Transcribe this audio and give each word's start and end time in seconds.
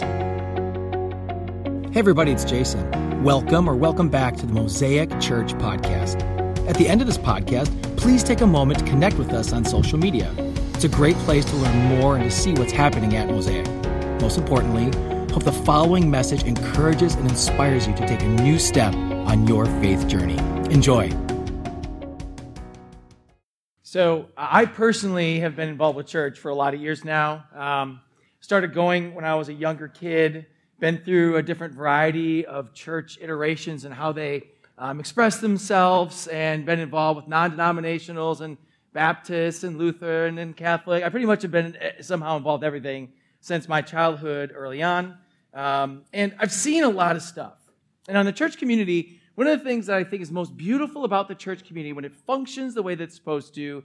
Hey, 0.00 1.94
everybody, 1.94 2.32
it's 2.32 2.44
Jason. 2.44 3.22
Welcome 3.22 3.68
or 3.68 3.74
welcome 3.74 4.08
back 4.08 4.36
to 4.36 4.46
the 4.46 4.52
Mosaic 4.52 5.08
Church 5.20 5.54
Podcast. 5.54 6.22
At 6.68 6.76
the 6.76 6.88
end 6.88 7.00
of 7.00 7.06
this 7.06 7.18
podcast, 7.18 7.70
please 7.96 8.22
take 8.22 8.40
a 8.40 8.46
moment 8.46 8.80
to 8.80 8.84
connect 8.84 9.16
with 9.16 9.32
us 9.32 9.52
on 9.52 9.64
social 9.64 9.98
media. 9.98 10.32
It's 10.74 10.84
a 10.84 10.88
great 10.88 11.16
place 11.18 11.44
to 11.46 11.56
learn 11.56 11.98
more 11.98 12.16
and 12.16 12.24
to 12.24 12.30
see 12.30 12.52
what's 12.52 12.72
happening 12.72 13.16
at 13.16 13.28
Mosaic. 13.28 13.66
Most 14.20 14.36
importantly, 14.36 14.84
hope 15.32 15.44
the 15.44 15.52
following 15.52 16.10
message 16.10 16.42
encourages 16.44 17.14
and 17.14 17.30
inspires 17.30 17.86
you 17.86 17.94
to 17.94 18.06
take 18.06 18.22
a 18.22 18.28
new 18.28 18.58
step 18.58 18.94
on 18.94 19.46
your 19.46 19.66
faith 19.66 20.06
journey. 20.08 20.38
Enjoy. 20.72 21.10
So, 23.82 24.26
I 24.36 24.66
personally 24.66 25.40
have 25.40 25.56
been 25.56 25.68
involved 25.68 25.96
with 25.96 26.06
church 26.06 26.38
for 26.38 26.50
a 26.50 26.54
lot 26.54 26.74
of 26.74 26.80
years 26.80 27.04
now. 27.04 27.44
Um, 27.54 28.00
started 28.46 28.72
going 28.72 29.12
when 29.12 29.24
I 29.24 29.34
was 29.34 29.48
a 29.48 29.52
younger 29.52 29.88
kid 29.88 30.46
been 30.78 30.98
through 30.98 31.34
a 31.34 31.42
different 31.42 31.74
variety 31.74 32.46
of 32.46 32.72
church 32.72 33.18
iterations 33.20 33.84
and 33.84 33.92
how 33.92 34.12
they 34.12 34.44
um, 34.78 35.00
express 35.00 35.40
themselves 35.40 36.28
and 36.28 36.64
been 36.64 36.78
involved 36.78 37.16
with 37.16 37.26
non-denominationals 37.26 38.42
and 38.42 38.56
Baptists 38.92 39.64
and 39.64 39.76
Lutheran 39.78 40.38
and 40.38 40.56
Catholic. 40.56 41.02
I 41.02 41.08
pretty 41.08 41.26
much 41.26 41.42
have 41.42 41.50
been 41.50 41.76
eh, 41.80 42.00
somehow 42.02 42.36
involved 42.36 42.62
in 42.62 42.68
everything 42.68 43.08
since 43.40 43.68
my 43.68 43.82
childhood 43.82 44.52
early 44.54 44.80
on. 44.80 45.18
Um, 45.52 46.04
and 46.12 46.32
I've 46.38 46.52
seen 46.52 46.84
a 46.84 46.88
lot 46.88 47.16
of 47.16 47.22
stuff. 47.22 47.58
And 48.06 48.16
on 48.16 48.26
the 48.26 48.32
church 48.32 48.58
community, 48.58 49.18
one 49.34 49.48
of 49.48 49.58
the 49.58 49.64
things 49.64 49.86
that 49.86 49.96
I 49.96 50.04
think 50.04 50.22
is 50.22 50.30
most 50.30 50.56
beautiful 50.56 51.02
about 51.02 51.26
the 51.26 51.34
church 51.34 51.64
community 51.66 51.92
when 51.92 52.04
it 52.04 52.14
functions 52.14 52.74
the 52.74 52.82
way 52.84 52.94
that 52.94 53.02
it's 53.02 53.16
supposed 53.16 53.56
to 53.56 53.82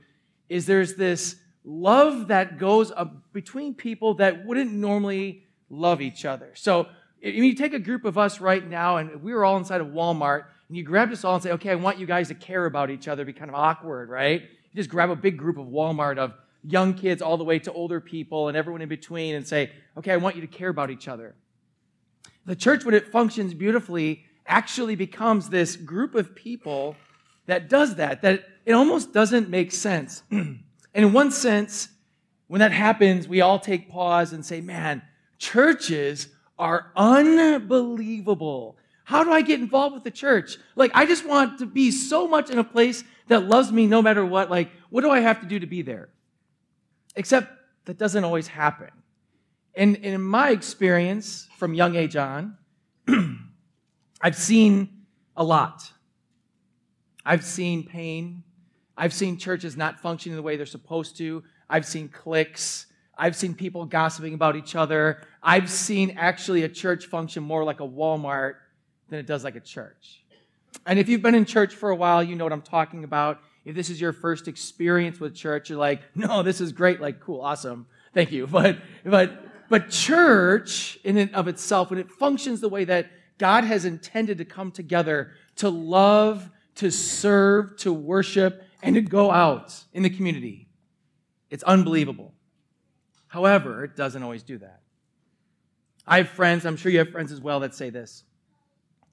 is 0.50 0.68
there's 0.68 0.94
this 0.94 1.38
love 1.64 2.28
that 2.30 2.58
goes 2.58 2.92
between 3.34 3.74
people 3.74 4.16
that 4.16 4.46
wouldn't 4.46 4.72
normally 4.72 5.44
love 5.70 6.02
each 6.02 6.26
other. 6.26 6.52
So 6.56 6.88
if 7.22 7.36
you 7.36 7.54
take 7.54 7.74
a 7.74 7.80
group 7.80 8.04
of 8.06 8.18
us 8.18 8.42
right 8.42 8.68
now 8.68 8.98
and 8.98 9.22
we 9.22 9.34
were 9.34 9.46
all 9.46 9.58
inside 9.58 9.82
of 9.82 9.88
Walmart 9.88 10.46
and 10.68 10.78
you 10.78 10.84
grabbed 10.84 11.14
us 11.14 11.24
all 11.24 11.36
and 11.36 11.44
say, 11.44 11.52
okay, 11.52 11.70
I 11.70 11.76
want 11.76 12.00
you 12.00 12.06
guys 12.06 12.30
to 12.30 12.36
care 12.36 12.66
about 12.66 12.90
each 12.90 13.08
other, 13.08 13.22
It'd 13.22 13.36
be 13.36 13.40
kind 13.40 13.50
of 13.50 13.56
awkward, 13.56 14.10
right? 14.10 14.42
You 14.42 14.76
just 14.76 14.90
grab 14.90 15.10
a 15.10 15.16
big 15.16 15.38
group 15.38 15.58
of 15.58 15.68
Walmart 15.68 16.18
of 16.18 16.34
young 16.64 16.94
kids 16.94 17.22
all 17.22 17.38
the 17.38 17.44
way 17.44 17.60
to 17.60 17.72
older 17.74 18.00
people 18.00 18.48
and 18.48 18.58
everyone 18.58 18.82
in 18.82 18.90
between 18.90 19.36
and 19.36 19.48
say, 19.48 19.72
okay, 19.98 20.12
I 20.12 20.18
want 20.18 20.36
you 20.36 20.42
to 20.42 20.48
care 20.48 20.70
about 20.70 20.90
each 20.90 21.08
other. 21.08 21.36
The 22.46 22.56
church, 22.56 22.86
when 22.86 22.96
it 22.96 23.08
functions 23.08 23.54
beautifully, 23.54 24.26
actually 24.48 24.96
becomes 24.96 25.50
this 25.50 25.76
group 25.76 26.16
of 26.16 26.36
people 26.36 26.96
that 27.46 27.70
does 27.70 27.96
that, 27.96 28.22
that 28.24 28.46
it 28.66 28.74
almost 28.74 29.14
doesn't 29.14 29.50
make 29.50 29.72
sense. 29.72 30.24
and 30.94 31.06
in 31.06 31.14
one 31.14 31.32
sense, 31.32 31.90
when 32.48 32.60
that 32.60 32.72
happens, 32.72 33.28
we 33.28 33.42
all 33.42 33.60
take 33.60 33.90
pause 33.90 34.34
and 34.34 34.46
say, 34.46 34.62
man, 34.62 35.02
churches 35.38 36.28
are 36.60 36.92
unbelievable. 36.96 38.78
How 39.04 39.24
do 39.24 39.32
I 39.32 39.42
get 39.42 39.60
involved 39.60 39.94
with 39.94 40.04
the 40.04 40.12
church? 40.12 40.58
Like, 40.76 40.92
I 40.94 41.06
just 41.06 41.26
want 41.26 41.60
to 41.60 41.66
be 41.66 41.92
so 41.92 42.28
much 42.28 42.50
in 42.50 42.60
a 42.60 42.64
place 42.64 43.04
that 43.28 43.46
loves 43.46 43.72
me 43.72 43.88
no 43.88 44.02
matter 44.02 44.26
what. 44.26 44.50
Like, 44.50 44.70
what 44.90 45.02
do 45.02 45.10
I 45.10 45.20
have 45.22 45.42
to 45.42 45.48
do 45.48 45.60
to 45.60 45.66
be 45.66 45.82
there? 45.82 46.10
Except 47.16 47.52
that 47.86 47.98
doesn't 47.98 48.24
always 48.24 48.48
happen. 48.48 48.90
And, 49.74 49.96
and 49.96 50.06
in 50.06 50.22
my 50.22 50.50
experience 50.52 51.48
from 51.58 51.74
young 51.74 51.96
age 51.96 52.16
on, 52.16 52.58
I've 54.22 54.36
seen 54.36 55.06
a 55.36 55.44
lot. 55.44 55.92
I've 57.26 57.44
seen 57.44 57.84
pain. 57.86 58.44
I've 59.02 59.14
seen 59.14 59.38
churches 59.38 59.76
not 59.76 60.00
functioning 60.00 60.36
the 60.36 60.44
way 60.44 60.58
they're 60.58 60.68
supposed 60.68 61.18
to. 61.18 61.42
I've 61.68 61.88
seen 61.88 62.08
cliques. 62.08 62.86
I've 63.18 63.36
seen 63.36 63.56
people 63.56 63.84
gossiping 63.86 64.36
about 64.36 64.56
each 64.56 64.76
other. 64.76 65.24
I've 65.42 65.72
seen 65.72 66.18
actually 66.20 66.62
a 66.66 66.70
church 66.70 67.08
function 67.08 67.42
more 67.42 67.64
like 67.64 67.80
a 67.80 67.88
Walmart 67.88 68.58
than 69.10 69.18
it 69.18 69.26
does 69.26 69.44
like 69.44 69.56
a 69.56 69.60
church. 69.60 70.24
And 70.86 71.00
if 71.00 71.10
you've 71.10 71.24
been 71.24 71.34
in 71.34 71.46
church 71.46 71.74
for 71.74 71.90
a 71.90 71.96
while, 71.96 72.22
you 72.22 72.36
know 72.36 72.44
what 72.44 72.54
I'm 72.54 72.62
talking 72.62 73.04
about. 73.04 73.40
If 73.66 73.74
this 73.74 73.90
is 73.90 74.00
your 74.00 74.14
first 74.14 74.48
experience 74.48 75.20
with 75.20 75.34
church, 75.34 75.72
you're 75.72 75.80
like, 75.80 76.04
no, 76.16 76.44
this 76.44 76.62
is 76.62 76.72
great, 76.72 77.02
like, 77.02 77.22
cool, 77.22 77.42
awesome, 77.42 77.88
thank 78.14 78.32
you. 78.32 78.46
But, 78.52 78.78
but, 79.04 79.68
but 79.68 79.90
church 79.90 81.00
in 81.04 81.18
and 81.18 81.34
of 81.34 81.48
itself, 81.48 81.90
when 81.90 81.98
it 81.98 82.12
functions 82.12 82.62
the 82.62 82.70
way 82.70 82.86
that 82.86 83.10
God 83.40 83.64
has 83.64 83.84
intended 83.84 84.38
to 84.38 84.46
come 84.46 84.72
together 84.72 85.32
to 85.56 85.70
love, 85.70 86.52
to 86.76 86.92
serve, 86.92 87.78
to 87.78 87.92
worship, 87.92 88.64
and 88.82 88.96
to 88.96 89.02
go 89.02 89.32
out 89.32 89.74
in 89.94 90.04
the 90.04 90.10
community, 90.10 90.68
it's 91.50 91.64
unbelievable. 91.64 92.34
However, 93.28 93.84
it 93.84 93.96
doesn't 93.96 94.24
always 94.24 94.44
do 94.44 94.58
that. 94.58 94.82
I 96.08 96.18
have 96.18 96.30
friends, 96.30 96.66
I'm 96.66 96.78
sure 96.78 96.92
you 96.92 97.00
have 97.00 97.12
friends 97.12 97.32
as 97.32 97.40
well, 97.40 97.60
that 97.62 97.74
say 97.76 97.90
this 97.90 98.24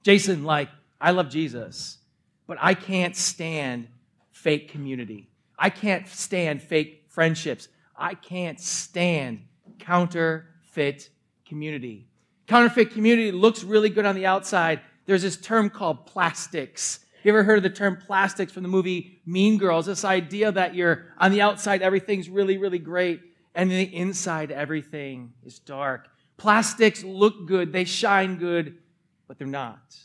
Jason, 0.03 0.45
like, 0.45 0.69
I 1.01 1.11
love 1.11 1.29
Jesus, 1.29 1.99
but 2.47 2.59
I 2.61 2.75
can't 2.75 3.15
stand 3.15 3.89
fake 4.33 4.71
community. 4.71 5.29
I 5.59 5.71
can't 5.71 6.09
stand 6.09 6.63
fake 6.63 7.05
friendships. 7.09 7.69
I 7.97 8.15
can't 8.15 8.61
stand 8.61 9.43
counterfeit 9.79 11.11
community. 11.47 12.07
Counterfeit 12.47 12.93
community 12.93 13.33
looks 13.33 13.65
really 13.65 13.91
good 13.91 14.07
on 14.07 14.15
the 14.15 14.27
outside. 14.27 14.81
There's 15.07 15.23
this 15.23 15.37
term 15.37 15.69
called 15.71 16.07
plastics. 16.07 17.01
You 17.25 17.33
ever 17.33 17.43
heard 17.43 17.59
of 17.59 17.63
the 17.65 17.71
term 17.71 17.97
plastics 17.97 18.53
from 18.53 18.63
the 18.63 18.69
movie 18.69 19.21
Mean 19.27 19.59
Girls? 19.59 19.87
This 19.87 20.05
idea 20.05 20.53
that 20.53 20.75
you're 20.75 21.07
on 21.19 21.33
the 21.33 21.41
outside, 21.41 21.83
everything's 21.83 22.29
really, 22.29 22.59
really 22.59 22.79
great, 22.79 23.21
and 23.55 23.71
the 23.71 23.83
inside, 23.83 24.53
everything 24.53 25.33
is 25.45 25.59
dark. 25.59 26.09
Plastics 26.37 27.03
look 27.03 27.47
good, 27.47 27.73
they 27.73 27.85
shine 27.85 28.37
good, 28.37 28.79
but 29.27 29.37
they're 29.39 29.49
not. 29.49 29.97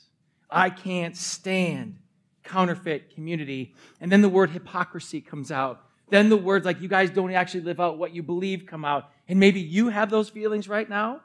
I 0.50 0.72
can't 0.72 1.16
stand 1.16 2.00
counterfeit 2.44 3.14
community. 3.14 3.76
And 4.02 4.12
then 4.12 4.22
the 4.22 4.30
word 4.30 4.50
hypocrisy 4.50 5.22
comes 5.22 5.52
out. 5.52 5.82
Then 6.10 6.30
the 6.30 6.38
words 6.38 6.66
like, 6.66 6.82
you 6.82 6.88
guys 6.88 7.10
don't 7.12 7.32
actually 7.32 7.62
live 7.62 7.80
out 7.80 7.98
what 7.98 8.14
you 8.14 8.24
believe 8.24 8.66
come 8.66 8.84
out. 8.84 9.10
And 9.28 9.40
maybe 9.40 9.60
you 9.60 9.90
have 9.90 10.10
those 10.10 10.30
feelings 10.30 10.68
right 10.68 10.90
now. 10.90 11.22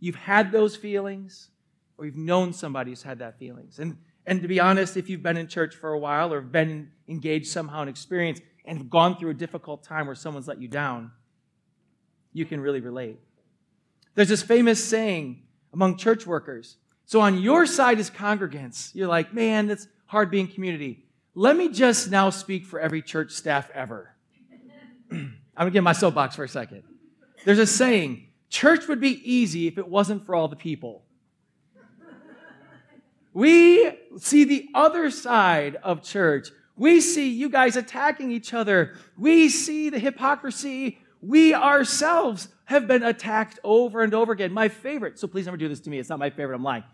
You've 0.00 0.16
had 0.16 0.50
those 0.50 0.76
feelings, 0.76 1.50
or 1.96 2.04
you've 2.04 2.16
known 2.16 2.52
somebody 2.52 2.90
who's 2.90 3.02
had 3.02 3.20
that 3.20 3.38
feelings. 3.38 3.78
And, 3.78 3.96
and 4.26 4.42
to 4.42 4.48
be 4.48 4.60
honest, 4.60 4.96
if 4.96 5.08
you've 5.08 5.22
been 5.22 5.36
in 5.36 5.48
church 5.48 5.74
for 5.74 5.92
a 5.92 5.98
while 5.98 6.32
or 6.32 6.40
been 6.40 6.90
engaged 7.08 7.48
somehow 7.48 7.82
in 7.82 7.88
experience 7.88 8.40
and 8.64 8.78
have 8.78 8.90
gone 8.90 9.16
through 9.16 9.30
a 9.30 9.34
difficult 9.34 9.82
time 9.82 10.06
where 10.06 10.14
someone's 10.14 10.46
let 10.46 10.60
you 10.60 10.68
down, 10.68 11.10
you 12.32 12.44
can 12.44 12.60
really 12.60 12.80
relate. 12.80 13.18
There's 14.14 14.28
this 14.28 14.42
famous 14.42 14.82
saying 14.82 15.42
among 15.72 15.96
church 15.96 16.26
workers. 16.26 16.76
So 17.06 17.20
on 17.20 17.40
your 17.40 17.66
side 17.66 17.98
as 17.98 18.10
congregants, 18.10 18.94
you're 18.94 19.08
like, 19.08 19.34
man, 19.34 19.66
that's 19.66 19.88
hard 20.06 20.30
being 20.30 20.46
community. 20.46 21.04
Let 21.34 21.56
me 21.56 21.68
just 21.68 22.10
now 22.10 22.30
speak 22.30 22.66
for 22.66 22.80
every 22.80 23.02
church 23.02 23.32
staff 23.32 23.70
ever. 23.74 24.14
I'm 25.10 25.34
gonna 25.56 25.70
get 25.70 25.82
my 25.82 25.92
soapbox 25.92 26.36
for 26.36 26.44
a 26.44 26.48
second. 26.48 26.82
There's 27.44 27.58
a 27.58 27.66
saying, 27.66 28.28
church 28.48 28.88
would 28.88 29.00
be 29.00 29.20
easy 29.30 29.66
if 29.66 29.78
it 29.78 29.88
wasn't 29.88 30.26
for 30.26 30.34
all 30.34 30.48
the 30.48 30.56
people. 30.56 31.04
We 33.32 33.90
see 34.18 34.44
the 34.44 34.68
other 34.74 35.10
side 35.10 35.76
of 35.76 36.02
church. 36.02 36.48
We 36.76 37.00
see 37.00 37.30
you 37.30 37.48
guys 37.48 37.76
attacking 37.76 38.32
each 38.32 38.54
other. 38.54 38.94
We 39.18 39.48
see 39.48 39.90
the 39.90 39.98
hypocrisy 39.98 40.98
we 41.22 41.54
ourselves 41.54 42.48
have 42.64 42.88
been 42.88 43.02
attacked 43.02 43.58
over 43.62 44.02
and 44.02 44.14
over 44.14 44.32
again. 44.32 44.52
My 44.52 44.68
favorite, 44.68 45.18
so 45.18 45.28
please 45.28 45.44
never 45.44 45.56
do 45.56 45.68
this 45.68 45.80
to 45.80 45.90
me. 45.90 45.98
It's 45.98 46.08
not 46.08 46.18
my 46.18 46.30
favorite, 46.30 46.56
I'm 46.56 46.62
lying. 46.62 46.84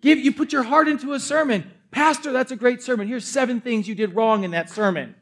Give, 0.00 0.18
you 0.18 0.32
put 0.32 0.52
your 0.52 0.64
heart 0.64 0.88
into 0.88 1.12
a 1.12 1.20
sermon. 1.20 1.70
Pastor, 1.90 2.32
that's 2.32 2.52
a 2.52 2.56
great 2.56 2.82
sermon. 2.82 3.08
Here's 3.08 3.24
seven 3.24 3.60
things 3.60 3.88
you 3.88 3.94
did 3.94 4.14
wrong 4.14 4.44
in 4.44 4.50
that 4.50 4.68
sermon. 4.68 5.14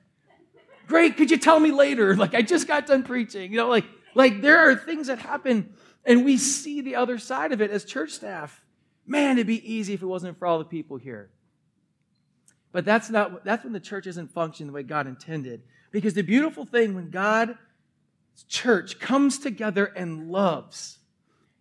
Great, 0.87 1.16
could 1.16 1.31
you 1.31 1.37
tell 1.37 1.60
me 1.60 1.70
later? 1.70 2.16
Like, 2.20 2.34
I 2.34 2.43
just 2.43 2.66
got 2.66 2.87
done 2.87 3.04
preaching. 3.04 3.53
You 3.53 3.59
know, 3.59 3.69
like, 3.69 3.84
like 4.15 4.41
there 4.41 4.59
are 4.59 4.75
things 4.75 5.06
that 5.06 5.19
happen 5.20 5.75
and 6.04 6.25
we 6.25 6.37
see 6.38 6.81
the 6.81 6.96
other 6.96 7.19
side 7.19 7.52
of 7.52 7.61
it 7.61 7.70
as 7.70 7.84
church 7.84 8.11
staff. 8.11 8.59
Man, 9.10 9.38
it'd 9.38 9.48
be 9.48 9.74
easy 9.74 9.92
if 9.92 10.02
it 10.02 10.06
wasn't 10.06 10.38
for 10.38 10.46
all 10.46 10.60
the 10.60 10.64
people 10.64 10.96
here. 10.96 11.30
But 12.70 12.84
that's 12.84 13.10
not, 13.10 13.44
that's 13.44 13.64
when 13.64 13.72
the 13.72 13.80
church 13.80 14.06
isn't 14.06 14.30
functioning 14.30 14.68
the 14.68 14.72
way 14.72 14.84
God 14.84 15.08
intended. 15.08 15.62
Because 15.90 16.14
the 16.14 16.22
beautiful 16.22 16.64
thing 16.64 16.94
when 16.94 17.10
God 17.10 17.58
church 18.46 19.00
comes 19.00 19.40
together 19.40 19.86
and 19.86 20.30
loves. 20.30 21.00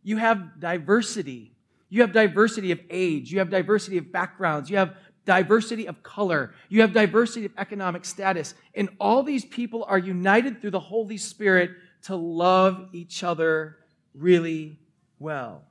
You 0.04 0.18
have 0.18 0.60
diversity. 0.60 1.56
You 1.90 2.02
have 2.02 2.12
diversity 2.12 2.72
of 2.72 2.82
age. 2.92 3.32
You 3.32 3.40
have 3.40 3.50
diversity 3.50 3.98
of 3.98 4.12
backgrounds. 4.12 4.70
You 4.70 4.78
have 4.78 4.94
diversity 5.26 5.88
of 5.88 6.04
color. 6.04 6.54
You 6.70 6.82
have 6.82 6.94
diversity 6.94 7.48
of 7.48 7.54
economic 7.58 8.06
status. 8.06 8.54
And 8.76 8.90
all 9.00 9.24
these 9.24 9.44
people 9.44 9.86
are 9.88 9.98
united 9.98 10.62
through 10.62 10.72
the 10.72 10.80
Holy 10.80 11.18
Spirit 11.18 11.72
to 12.04 12.16
love 12.16 12.90
each 12.94 13.24
other 13.24 13.78
really 14.14 14.78
well. 15.18 15.64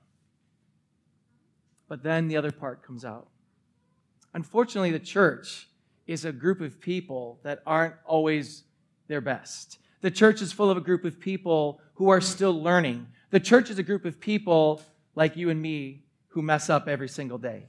But 1.88 2.02
then 2.02 2.28
the 2.28 2.36
other 2.36 2.52
part 2.52 2.82
comes 2.82 3.04
out. 3.04 3.28
Unfortunately, 4.34 4.90
the 4.90 4.98
church 4.98 5.68
is 6.06 6.24
a 6.24 6.32
group 6.32 6.60
of 6.60 6.80
people 6.80 7.40
that 7.42 7.62
aren't 7.66 7.94
always 8.04 8.64
their 9.08 9.20
best. 9.20 9.78
The 10.00 10.10
church 10.10 10.40
is 10.42 10.52
full 10.52 10.70
of 10.70 10.76
a 10.76 10.82
group 10.82 11.04
of 11.04 11.18
people 11.18 11.80
who 11.94 12.10
are 12.10 12.20
still 12.20 12.62
learning. 12.62 13.08
The 13.30 13.40
church 13.40 13.70
is 13.70 13.78
a 13.78 13.82
group 13.82 14.04
of 14.04 14.20
people 14.20 14.82
like 15.14 15.36
you 15.36 15.50
and 15.50 15.60
me 15.60 16.04
who 16.28 16.42
mess 16.42 16.70
up 16.70 16.88
every 16.88 17.08
single 17.08 17.38
day. 17.38 17.66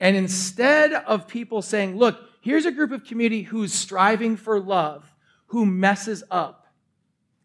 And 0.00 0.16
instead 0.16 0.92
of 0.92 1.28
people 1.28 1.62
saying, 1.62 1.96
look, 1.96 2.18
here's 2.40 2.66
a 2.66 2.72
group 2.72 2.90
of 2.90 3.04
community 3.04 3.42
who's 3.42 3.72
striving 3.72 4.36
for 4.36 4.58
love, 4.58 5.04
who 5.46 5.66
messes 5.66 6.24
up, 6.30 6.66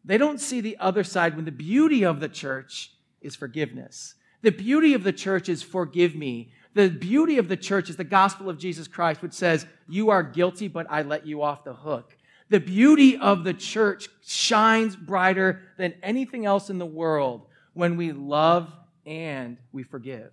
they 0.05 0.17
don't 0.17 0.39
see 0.39 0.61
the 0.61 0.77
other 0.77 1.03
side 1.03 1.35
when 1.35 1.45
the 1.45 1.51
beauty 1.51 2.03
of 2.03 2.19
the 2.19 2.29
church 2.29 2.93
is 3.21 3.35
forgiveness. 3.35 4.15
The 4.41 4.51
beauty 4.51 4.93
of 4.93 5.03
the 5.03 5.13
church 5.13 5.49
is 5.49 5.63
forgive 5.63 6.15
me. 6.15 6.51
The 6.73 6.89
beauty 6.89 7.37
of 7.37 7.47
the 7.47 7.57
church 7.57 7.89
is 7.89 7.95
the 7.95 8.03
gospel 8.03 8.49
of 8.49 8.59
Jesus 8.59 8.87
Christ, 8.87 9.21
which 9.21 9.33
says, 9.33 9.65
You 9.87 10.09
are 10.09 10.23
guilty, 10.23 10.67
but 10.67 10.85
I 10.89 11.01
let 11.01 11.25
you 11.25 11.41
off 11.41 11.63
the 11.63 11.73
hook. 11.73 12.15
The 12.49 12.59
beauty 12.59 13.17
of 13.17 13.43
the 13.43 13.53
church 13.53 14.07
shines 14.25 14.95
brighter 14.95 15.61
than 15.77 15.95
anything 16.01 16.45
else 16.45 16.69
in 16.69 16.77
the 16.77 16.85
world 16.85 17.47
when 17.73 17.97
we 17.97 18.11
love 18.11 18.71
and 19.05 19.57
we 19.71 19.83
forgive, 19.83 20.31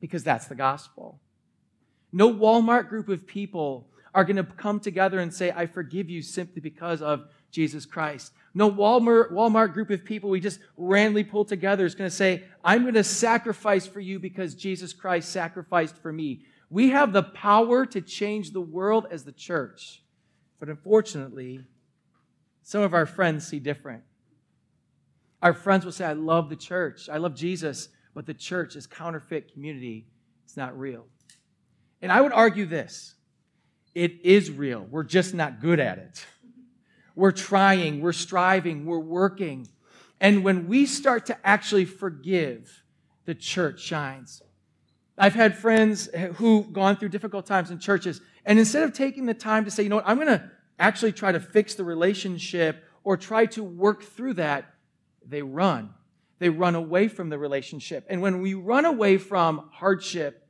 because 0.00 0.24
that's 0.24 0.46
the 0.46 0.54
gospel. 0.54 1.20
No 2.12 2.32
Walmart 2.32 2.88
group 2.88 3.08
of 3.08 3.26
people 3.26 3.88
are 4.14 4.24
going 4.24 4.36
to 4.36 4.44
come 4.44 4.80
together 4.80 5.18
and 5.18 5.32
say, 5.32 5.50
I 5.50 5.66
forgive 5.66 6.10
you 6.10 6.22
simply 6.22 6.60
because 6.60 7.02
of 7.02 7.24
Jesus 7.52 7.86
Christ. 7.86 8.32
No 8.54 8.70
Walmart, 8.70 9.30
Walmart 9.30 9.72
group 9.72 9.90
of 9.90 10.04
people 10.04 10.28
we 10.28 10.40
just 10.40 10.58
randomly 10.76 11.22
pull 11.22 11.44
together 11.44 11.86
is 11.86 11.94
going 11.94 12.10
to 12.10 12.16
say, 12.16 12.44
I'm 12.64 12.82
going 12.82 12.94
to 12.94 13.04
sacrifice 13.04 13.86
for 13.86 14.00
you 14.00 14.18
because 14.18 14.54
Jesus 14.54 14.92
Christ 14.92 15.30
sacrificed 15.30 15.96
for 15.98 16.12
me. 16.12 16.42
We 16.68 16.90
have 16.90 17.12
the 17.12 17.22
power 17.22 17.86
to 17.86 18.00
change 18.00 18.50
the 18.50 18.60
world 18.60 19.06
as 19.10 19.24
the 19.24 19.32
church. 19.32 20.02
But 20.58 20.68
unfortunately, 20.68 21.60
some 22.62 22.82
of 22.82 22.94
our 22.94 23.06
friends 23.06 23.46
see 23.46 23.58
different. 23.58 24.02
Our 25.42 25.52
friends 25.52 25.84
will 25.84 25.92
say, 25.92 26.04
I 26.04 26.12
love 26.12 26.48
the 26.48 26.56
church, 26.56 27.08
I 27.08 27.18
love 27.18 27.34
Jesus, 27.34 27.88
but 28.14 28.26
the 28.26 28.34
church 28.34 28.76
is 28.76 28.86
counterfeit 28.86 29.52
community. 29.52 30.06
It's 30.44 30.56
not 30.56 30.78
real. 30.78 31.06
And 32.00 32.12
I 32.12 32.20
would 32.20 32.32
argue 32.32 32.66
this 32.66 33.14
it 33.94 34.20
is 34.24 34.50
real. 34.50 34.86
We're 34.90 35.04
just 35.04 35.34
not 35.34 35.60
good 35.60 35.80
at 35.80 35.98
it. 35.98 36.26
We're 37.14 37.32
trying, 37.32 38.00
we're 38.00 38.12
striving, 38.12 38.86
we're 38.86 38.98
working. 38.98 39.68
And 40.20 40.44
when 40.44 40.68
we 40.68 40.86
start 40.86 41.26
to 41.26 41.46
actually 41.46 41.84
forgive, 41.84 42.82
the 43.24 43.34
church 43.34 43.80
shines. 43.80 44.42
I've 45.18 45.34
had 45.34 45.56
friends 45.56 46.08
who've 46.34 46.72
gone 46.72 46.96
through 46.96 47.10
difficult 47.10 47.46
times 47.46 47.70
in 47.70 47.78
churches, 47.78 48.20
and 48.44 48.58
instead 48.58 48.82
of 48.82 48.92
taking 48.92 49.26
the 49.26 49.34
time 49.34 49.64
to 49.64 49.70
say, 49.70 49.82
you 49.82 49.88
know 49.88 49.96
what, 49.96 50.08
I'm 50.08 50.16
going 50.16 50.28
to 50.28 50.50
actually 50.78 51.12
try 51.12 51.32
to 51.32 51.40
fix 51.40 51.74
the 51.74 51.84
relationship 51.84 52.82
or 53.04 53.16
try 53.16 53.46
to 53.46 53.62
work 53.62 54.02
through 54.02 54.34
that, 54.34 54.74
they 55.26 55.42
run. 55.42 55.90
They 56.38 56.48
run 56.48 56.74
away 56.74 57.08
from 57.08 57.28
the 57.28 57.38
relationship. 57.38 58.06
And 58.08 58.20
when 58.20 58.40
we 58.40 58.54
run 58.54 58.84
away 58.84 59.18
from 59.18 59.68
hardship, 59.72 60.48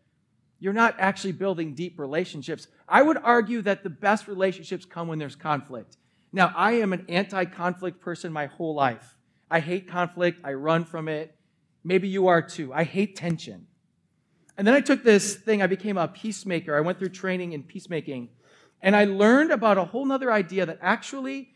you're 0.58 0.72
not 0.72 0.94
actually 0.98 1.32
building 1.32 1.74
deep 1.74 1.98
relationships. 1.98 2.68
I 2.88 3.02
would 3.02 3.18
argue 3.18 3.62
that 3.62 3.82
the 3.82 3.90
best 3.90 4.28
relationships 4.28 4.84
come 4.84 5.08
when 5.08 5.18
there's 5.18 5.36
conflict. 5.36 5.96
Now, 6.32 6.52
I 6.56 6.72
am 6.72 6.92
an 6.92 7.04
anti 7.08 7.44
conflict 7.44 8.00
person 8.00 8.32
my 8.32 8.46
whole 8.46 8.74
life. 8.74 9.16
I 9.50 9.60
hate 9.60 9.88
conflict, 9.88 10.40
I 10.44 10.54
run 10.54 10.84
from 10.84 11.08
it. 11.08 11.36
Maybe 11.84 12.08
you 12.08 12.28
are 12.28 12.40
too. 12.40 12.72
I 12.72 12.84
hate 12.84 13.16
tension. 13.16 13.66
And 14.56 14.66
then 14.66 14.74
I 14.74 14.80
took 14.80 15.02
this 15.02 15.34
thing, 15.34 15.62
I 15.62 15.66
became 15.66 15.98
a 15.98 16.08
peacemaker. 16.08 16.76
I 16.76 16.80
went 16.80 16.98
through 16.98 17.10
training 17.10 17.52
in 17.52 17.62
peacemaking. 17.62 18.28
And 18.80 18.96
I 18.96 19.04
learned 19.04 19.50
about 19.50 19.78
a 19.78 19.84
whole 19.84 20.10
other 20.10 20.32
idea 20.32 20.66
that 20.66 20.78
actually 20.80 21.54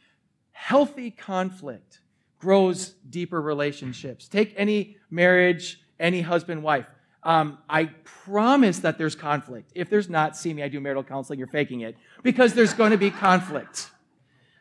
healthy 0.52 1.10
conflict 1.10 2.00
grows 2.38 2.90
deeper 3.08 3.40
relationships. 3.40 4.28
Take 4.28 4.54
any 4.56 4.96
marriage, 5.10 5.80
any 5.98 6.20
husband, 6.20 6.62
wife. 6.62 6.86
Um, 7.22 7.58
I 7.68 7.86
promise 8.04 8.78
that 8.80 8.98
there's 8.98 9.16
conflict. 9.16 9.72
If 9.74 9.90
there's 9.90 10.08
not, 10.08 10.36
see 10.36 10.54
me, 10.54 10.62
I 10.62 10.68
do 10.68 10.80
marital 10.80 11.02
counseling, 11.02 11.38
you're 11.38 11.48
faking 11.48 11.80
it, 11.80 11.96
because 12.22 12.54
there's 12.54 12.72
going 12.72 12.92
to 12.92 12.98
be 12.98 13.10
conflict. 13.10 13.90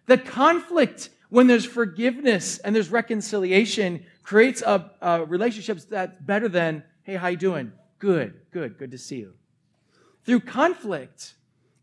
The 0.05 0.17
conflict, 0.17 1.09
when 1.29 1.47
there's 1.47 1.65
forgiveness 1.65 2.57
and 2.59 2.75
there's 2.75 2.89
reconciliation, 2.89 4.05
creates 4.23 4.61
a, 4.61 4.91
a 5.01 5.25
relationships 5.25 5.85
that's 5.85 6.17
better 6.21 6.47
than, 6.47 6.83
hey, 7.03 7.15
how 7.15 7.27
you 7.27 7.37
doing? 7.37 7.71
Good, 7.99 8.33
good, 8.51 8.77
good 8.77 8.91
to 8.91 8.97
see 8.97 9.17
you. 9.17 9.33
Through 10.23 10.41
conflict 10.41 11.35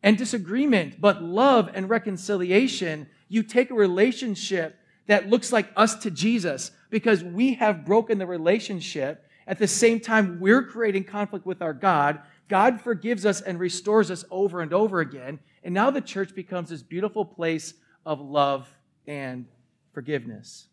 and 0.02 0.18
disagreement, 0.18 1.00
but 1.00 1.22
love 1.22 1.70
and 1.74 1.88
reconciliation, 1.88 3.08
you 3.28 3.42
take 3.42 3.70
a 3.70 3.74
relationship 3.74 4.78
that 5.06 5.28
looks 5.28 5.52
like 5.52 5.70
us 5.76 5.94
to 5.96 6.10
Jesus 6.10 6.70
because 6.90 7.24
we 7.24 7.54
have 7.54 7.84
broken 7.84 8.18
the 8.18 8.26
relationship. 8.26 9.28
At 9.46 9.58
the 9.58 9.68
same 9.68 10.00
time, 10.00 10.38
we're 10.40 10.62
creating 10.62 11.04
conflict 11.04 11.46
with 11.46 11.62
our 11.62 11.72
God. 11.72 12.20
God 12.48 12.80
forgives 12.80 13.24
us 13.24 13.40
and 13.40 13.58
restores 13.58 14.10
us 14.10 14.24
over 14.30 14.60
and 14.60 14.72
over 14.72 15.00
again. 15.00 15.40
And 15.64 15.74
now 15.74 15.90
the 15.90 16.00
church 16.00 16.34
becomes 16.34 16.68
this 16.68 16.82
beautiful 16.82 17.24
place 17.24 17.74
of 18.04 18.20
love 18.20 18.68
and 19.06 19.46
forgiveness. 19.92 20.66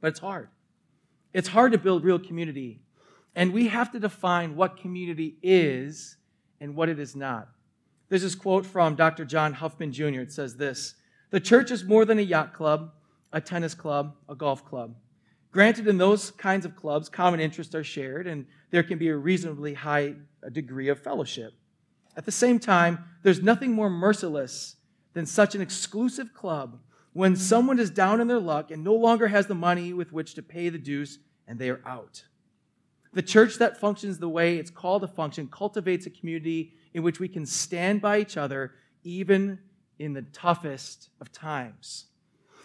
But 0.00 0.08
it's 0.08 0.20
hard. 0.20 0.48
It's 1.32 1.48
hard 1.48 1.72
to 1.72 1.78
build 1.78 2.04
real 2.04 2.18
community. 2.18 2.80
And 3.34 3.52
we 3.52 3.68
have 3.68 3.90
to 3.92 4.00
define 4.00 4.56
what 4.56 4.76
community 4.76 5.36
is 5.42 6.16
and 6.60 6.76
what 6.76 6.88
it 6.88 6.98
is 6.98 7.16
not. 7.16 7.48
There's 8.08 8.22
this 8.22 8.34
quote 8.34 8.66
from 8.66 8.94
Dr. 8.94 9.24
John 9.24 9.54
Huffman 9.54 9.92
Jr. 9.92 10.20
It 10.20 10.32
says 10.32 10.56
this 10.56 10.96
The 11.30 11.40
church 11.40 11.70
is 11.70 11.84
more 11.84 12.04
than 12.04 12.18
a 12.18 12.22
yacht 12.22 12.52
club, 12.52 12.92
a 13.32 13.40
tennis 13.40 13.74
club, 13.74 14.16
a 14.28 14.34
golf 14.34 14.64
club. 14.66 14.96
Granted, 15.50 15.86
in 15.86 15.98
those 15.98 16.30
kinds 16.32 16.64
of 16.64 16.76
clubs, 16.76 17.08
common 17.08 17.40
interests 17.40 17.74
are 17.74 17.84
shared 17.84 18.26
and 18.26 18.46
there 18.70 18.82
can 18.82 18.98
be 18.98 19.08
a 19.08 19.16
reasonably 19.16 19.74
high 19.74 20.14
degree 20.50 20.88
of 20.88 20.98
fellowship. 21.00 21.52
At 22.16 22.24
the 22.24 22.32
same 22.32 22.58
time, 22.58 23.04
there's 23.22 23.42
nothing 23.42 23.72
more 23.72 23.88
merciless 23.88 24.76
than 25.14 25.26
such 25.26 25.54
an 25.54 25.60
exclusive 25.60 26.32
club 26.34 26.78
when 27.12 27.36
someone 27.36 27.78
is 27.78 27.90
down 27.90 28.20
in 28.20 28.28
their 28.28 28.40
luck 28.40 28.70
and 28.70 28.82
no 28.82 28.94
longer 28.94 29.28
has 29.28 29.46
the 29.46 29.54
money 29.54 29.92
with 29.92 30.12
which 30.12 30.34
to 30.34 30.42
pay 30.42 30.68
the 30.68 30.78
dues 30.78 31.18
and 31.46 31.58
they 31.58 31.68
are 31.68 31.82
out. 31.86 32.24
The 33.12 33.22
church 33.22 33.58
that 33.58 33.78
functions 33.78 34.18
the 34.18 34.28
way 34.28 34.56
it's 34.56 34.70
called 34.70 35.02
to 35.02 35.08
function 35.08 35.48
cultivates 35.48 36.06
a 36.06 36.10
community 36.10 36.72
in 36.94 37.02
which 37.02 37.20
we 37.20 37.28
can 37.28 37.44
stand 37.44 38.00
by 38.00 38.20
each 38.20 38.36
other 38.36 38.72
even 39.04 39.58
in 39.98 40.14
the 40.14 40.22
toughest 40.22 41.10
of 41.20 41.30
times. 41.30 42.06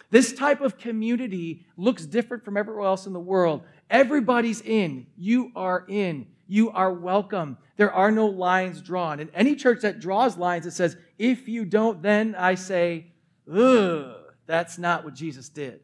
This 0.09 0.31
type 0.31 0.61
of 0.61 0.77
community 0.77 1.65
looks 1.75 2.05
different 2.05 2.45
from 2.45 2.55
everywhere 2.55 2.85
else 2.85 3.05
in 3.05 3.13
the 3.13 3.19
world. 3.19 3.63
Everybody's 3.89 4.61
in. 4.61 5.07
You 5.17 5.51
are 5.55 5.85
in. 5.89 6.27
You 6.47 6.71
are 6.71 6.91
welcome. 6.91 7.57
There 7.75 7.91
are 7.91 8.11
no 8.11 8.27
lines 8.27 8.81
drawn. 8.81 9.19
And 9.19 9.29
any 9.33 9.55
church 9.55 9.81
that 9.81 9.99
draws 9.99 10.37
lines, 10.37 10.65
it 10.65 10.71
says, 10.71 10.97
if 11.17 11.47
you 11.47 11.65
don't, 11.65 12.01
then 12.01 12.35
I 12.35 12.55
say, 12.55 13.11
ugh, 13.51 14.15
that's 14.45 14.77
not 14.77 15.03
what 15.03 15.13
Jesus 15.13 15.49
did. 15.49 15.81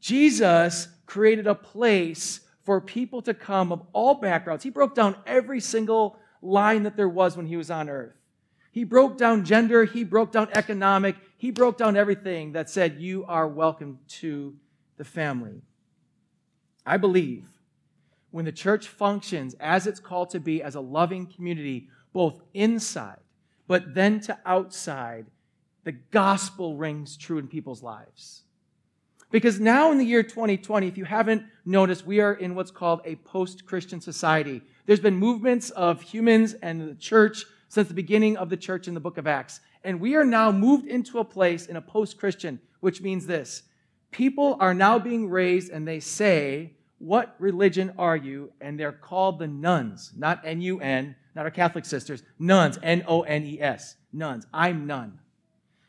Jesus 0.00 0.88
created 1.06 1.46
a 1.46 1.54
place 1.54 2.40
for 2.64 2.80
people 2.80 3.20
to 3.22 3.34
come 3.34 3.72
of 3.72 3.82
all 3.92 4.14
backgrounds. 4.14 4.62
He 4.62 4.70
broke 4.70 4.94
down 4.94 5.16
every 5.26 5.60
single 5.60 6.18
line 6.40 6.84
that 6.84 6.96
there 6.96 7.08
was 7.08 7.36
when 7.36 7.46
he 7.46 7.56
was 7.56 7.70
on 7.70 7.88
earth. 7.88 8.14
He 8.72 8.84
broke 8.84 9.18
down 9.18 9.44
gender, 9.44 9.84
he 9.84 10.04
broke 10.04 10.30
down 10.30 10.48
economic, 10.54 11.16
he 11.36 11.50
broke 11.50 11.76
down 11.76 11.96
everything 11.96 12.52
that 12.52 12.70
said, 12.70 13.00
You 13.00 13.24
are 13.26 13.48
welcome 13.48 13.98
to 14.20 14.54
the 14.96 15.04
family. 15.04 15.62
I 16.86 16.96
believe 16.96 17.46
when 18.30 18.44
the 18.44 18.52
church 18.52 18.88
functions 18.88 19.54
as 19.60 19.86
it's 19.86 20.00
called 20.00 20.30
to 20.30 20.40
be, 20.40 20.62
as 20.62 20.74
a 20.74 20.80
loving 20.80 21.26
community, 21.26 21.88
both 22.12 22.40
inside 22.54 23.18
but 23.70 23.94
then 23.94 24.18
to 24.18 24.36
outside, 24.44 25.26
the 25.84 25.92
gospel 25.92 26.76
rings 26.76 27.16
true 27.16 27.38
in 27.38 27.46
people's 27.46 27.84
lives. 27.84 28.42
Because 29.30 29.60
now 29.60 29.92
in 29.92 29.98
the 29.98 30.04
year 30.04 30.24
2020, 30.24 30.88
if 30.88 30.98
you 30.98 31.04
haven't 31.04 31.44
noticed, 31.64 32.04
we 32.04 32.18
are 32.18 32.34
in 32.34 32.56
what's 32.56 32.72
called 32.72 33.00
a 33.04 33.14
post 33.14 33.66
Christian 33.66 34.00
society. 34.00 34.60
There's 34.86 34.98
been 34.98 35.14
movements 35.14 35.70
of 35.70 36.02
humans 36.02 36.54
and 36.54 36.80
the 36.80 36.96
church 36.96 37.44
since 37.68 37.86
the 37.86 37.94
beginning 37.94 38.36
of 38.38 38.50
the 38.50 38.56
church 38.56 38.88
in 38.88 38.94
the 38.94 38.98
book 38.98 39.18
of 39.18 39.28
Acts. 39.28 39.60
And 39.84 40.00
we 40.00 40.16
are 40.16 40.24
now 40.24 40.50
moved 40.50 40.88
into 40.88 41.20
a 41.20 41.24
place 41.24 41.66
in 41.66 41.76
a 41.76 41.80
post 41.80 42.18
Christian, 42.18 42.58
which 42.80 43.00
means 43.00 43.24
this 43.24 43.62
people 44.10 44.56
are 44.58 44.74
now 44.74 44.98
being 44.98 45.30
raised 45.30 45.70
and 45.70 45.86
they 45.86 46.00
say, 46.00 46.72
What 47.00 47.34
religion 47.38 47.94
are 47.98 48.16
you? 48.16 48.52
And 48.60 48.78
they're 48.78 48.92
called 48.92 49.38
the 49.38 49.46
nuns, 49.46 50.12
not 50.14 50.42
N 50.44 50.60
U 50.60 50.80
N, 50.80 51.16
not 51.34 51.46
our 51.46 51.50
Catholic 51.50 51.86
sisters, 51.86 52.22
nuns, 52.38 52.78
N 52.82 53.04
O 53.08 53.22
N 53.22 53.42
E 53.46 53.58
S, 53.58 53.96
nuns. 54.12 54.46
I'm 54.52 54.86
none. 54.86 55.18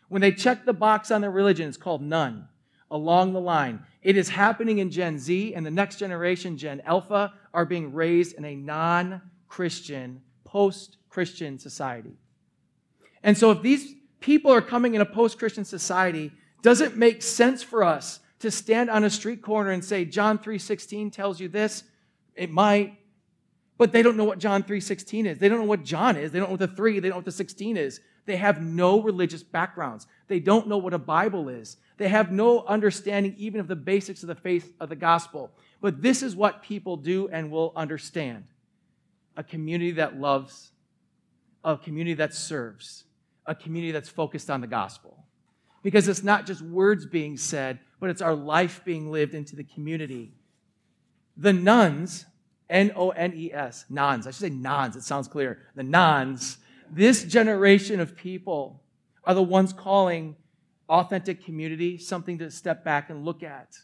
When 0.08 0.22
they 0.22 0.32
check 0.32 0.64
the 0.64 0.72
box 0.72 1.12
on 1.12 1.20
their 1.20 1.30
religion, 1.30 1.68
it's 1.68 1.76
called 1.76 2.02
none 2.02 2.48
along 2.90 3.34
the 3.34 3.42
line. 3.42 3.84
It 4.02 4.16
is 4.16 4.30
happening 4.30 4.78
in 4.78 4.90
Gen 4.90 5.20
Z, 5.20 5.54
and 5.54 5.66
the 5.66 5.72
next 5.72 5.98
generation, 5.98 6.58
Gen 6.58 6.82
Alpha, 6.86 7.34
are 7.54 7.66
being 7.66 7.94
raised 7.94 8.38
in 8.38 8.46
a 8.46 8.56
non 8.56 9.22
Christian, 9.50 10.22
post 10.46 10.96
Christian 11.10 11.60
society. 11.60 12.14
And 13.22 13.38
so, 13.38 13.52
if 13.52 13.62
these 13.62 13.96
people 14.22 14.54
are 14.54 14.62
coming 14.62 14.96
in 14.96 15.02
a 15.02 15.06
post 15.06 15.38
Christian 15.38 15.66
society, 15.66 16.32
does 16.62 16.80
it 16.80 16.96
make 16.96 17.22
sense 17.22 17.62
for 17.62 17.84
us 17.84 18.22
to 18.42 18.52
stand 18.52 18.90
on 18.90 19.04
a 19.04 19.10
street 19.10 19.42
corner 19.42 19.72
and 19.72 19.84
say, 19.84 20.06
John 20.06 20.38
3:16 20.38 21.12
tells 21.12 21.40
you 21.40 21.48
this? 21.48 21.84
It 22.36 22.52
might. 22.52 22.98
But 23.78 23.92
they 23.92 24.04
don't 24.04 24.18
know 24.18 24.26
what 24.26 24.40
John 24.40 24.64
3:16 24.64 25.26
is. 25.26 25.40
They 25.40 25.50
don't 25.50 25.60
know 25.60 25.66
what 25.66 25.84
John 25.84 26.16
is. 26.16 26.32
They 26.32 26.40
don't 26.40 26.50
know 26.50 26.54
what 26.54 26.60
the 26.60 26.76
3, 26.76 27.00
they 27.00 27.08
don't 27.08 27.16
know 27.16 27.18
what 27.18 27.26
the 27.26 27.32
16 27.32 27.78
is. 27.78 28.00
They 28.26 28.36
have 28.36 28.62
no 28.62 29.02
religious 29.02 29.42
backgrounds. 29.42 30.06
They 30.28 30.40
don't 30.40 30.68
know 30.68 30.78
what 30.78 30.94
a 30.94 31.00
Bible 31.00 31.50
is. 31.50 31.78
They 31.98 32.08
have 32.08 32.32
no 32.32 32.64
understanding 32.66 33.36
even 33.38 33.60
of 33.60 33.68
the 33.68 33.76
basics 33.76 34.22
of 34.22 34.28
the 34.28 34.36
faith 34.36 34.74
of 34.80 34.90
the 34.90 34.96
gospel. 34.96 35.52
But 35.82 36.02
this 36.02 36.22
is 36.22 36.36
what 36.36 36.62
people 36.62 36.98
do 36.98 37.28
and 37.30 37.52
will 37.52 37.74
understand. 37.76 38.46
A 39.36 39.44
community 39.44 39.92
that 39.92 40.20
loves, 40.20 40.72
a 41.64 41.78
community 41.78 42.14
that 42.16 42.34
serves, 42.34 43.06
a 43.46 43.56
community 43.56 43.92
that's 43.92 44.10
focused 44.10 44.50
on 44.50 44.62
the 44.62 44.68
gospel. 44.68 45.21
Because 45.84 46.08
it's 46.08 46.24
not 46.24 46.46
just 46.46 46.62
words 46.62 47.06
being 47.06 47.38
said, 47.38 47.80
but 48.00 48.10
it's 48.10 48.22
our 48.22 48.36
life 48.36 48.82
being 48.84 49.12
lived 49.12 49.34
into 49.34 49.56
the 49.56 49.64
community. 49.64 50.32
The 51.38 51.54
nuns, 51.54 52.26
N 52.70 52.92
O 52.96 53.10
N 53.10 53.34
E 53.36 53.52
S, 53.54 53.86
nons, 53.90 54.28
I 54.28 54.32
should 54.32 54.42
say 54.42 54.50
nons, 54.50 54.96
it 54.96 55.04
sounds 55.04 55.28
clear. 55.28 55.60
The 55.76 55.84
nuns, 55.84 56.58
this 56.92 57.24
generation 57.24 58.00
of 58.00 58.16
people 58.16 58.82
are 59.24 59.34
the 59.34 59.44
ones 59.44 59.74
calling 59.74 60.36
authentic 60.90 61.44
community 61.44 61.98
something 61.98 62.38
to 62.40 62.52
step 62.52 62.84
back 62.84 63.10
and 63.10 63.24
look 63.24 63.44
at. 63.44 63.76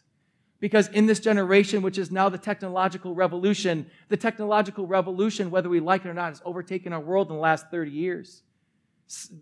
Because 0.60 0.88
in 0.88 1.06
this 1.06 1.20
generation, 1.20 1.82
which 1.82 1.98
is 1.98 2.10
now 2.10 2.28
the 2.28 2.38
technological 2.38 3.14
revolution, 3.14 3.88
the 4.08 4.16
technological 4.16 4.86
revolution, 4.86 5.50
whether 5.50 5.68
we 5.68 5.80
like 5.80 6.04
it 6.04 6.08
or 6.08 6.14
not, 6.14 6.30
has 6.30 6.42
overtaken 6.44 6.92
our 6.92 7.00
world 7.00 7.28
in 7.28 7.36
the 7.36 7.40
last 7.40 7.70
30 7.70 7.90
years. 7.90 8.42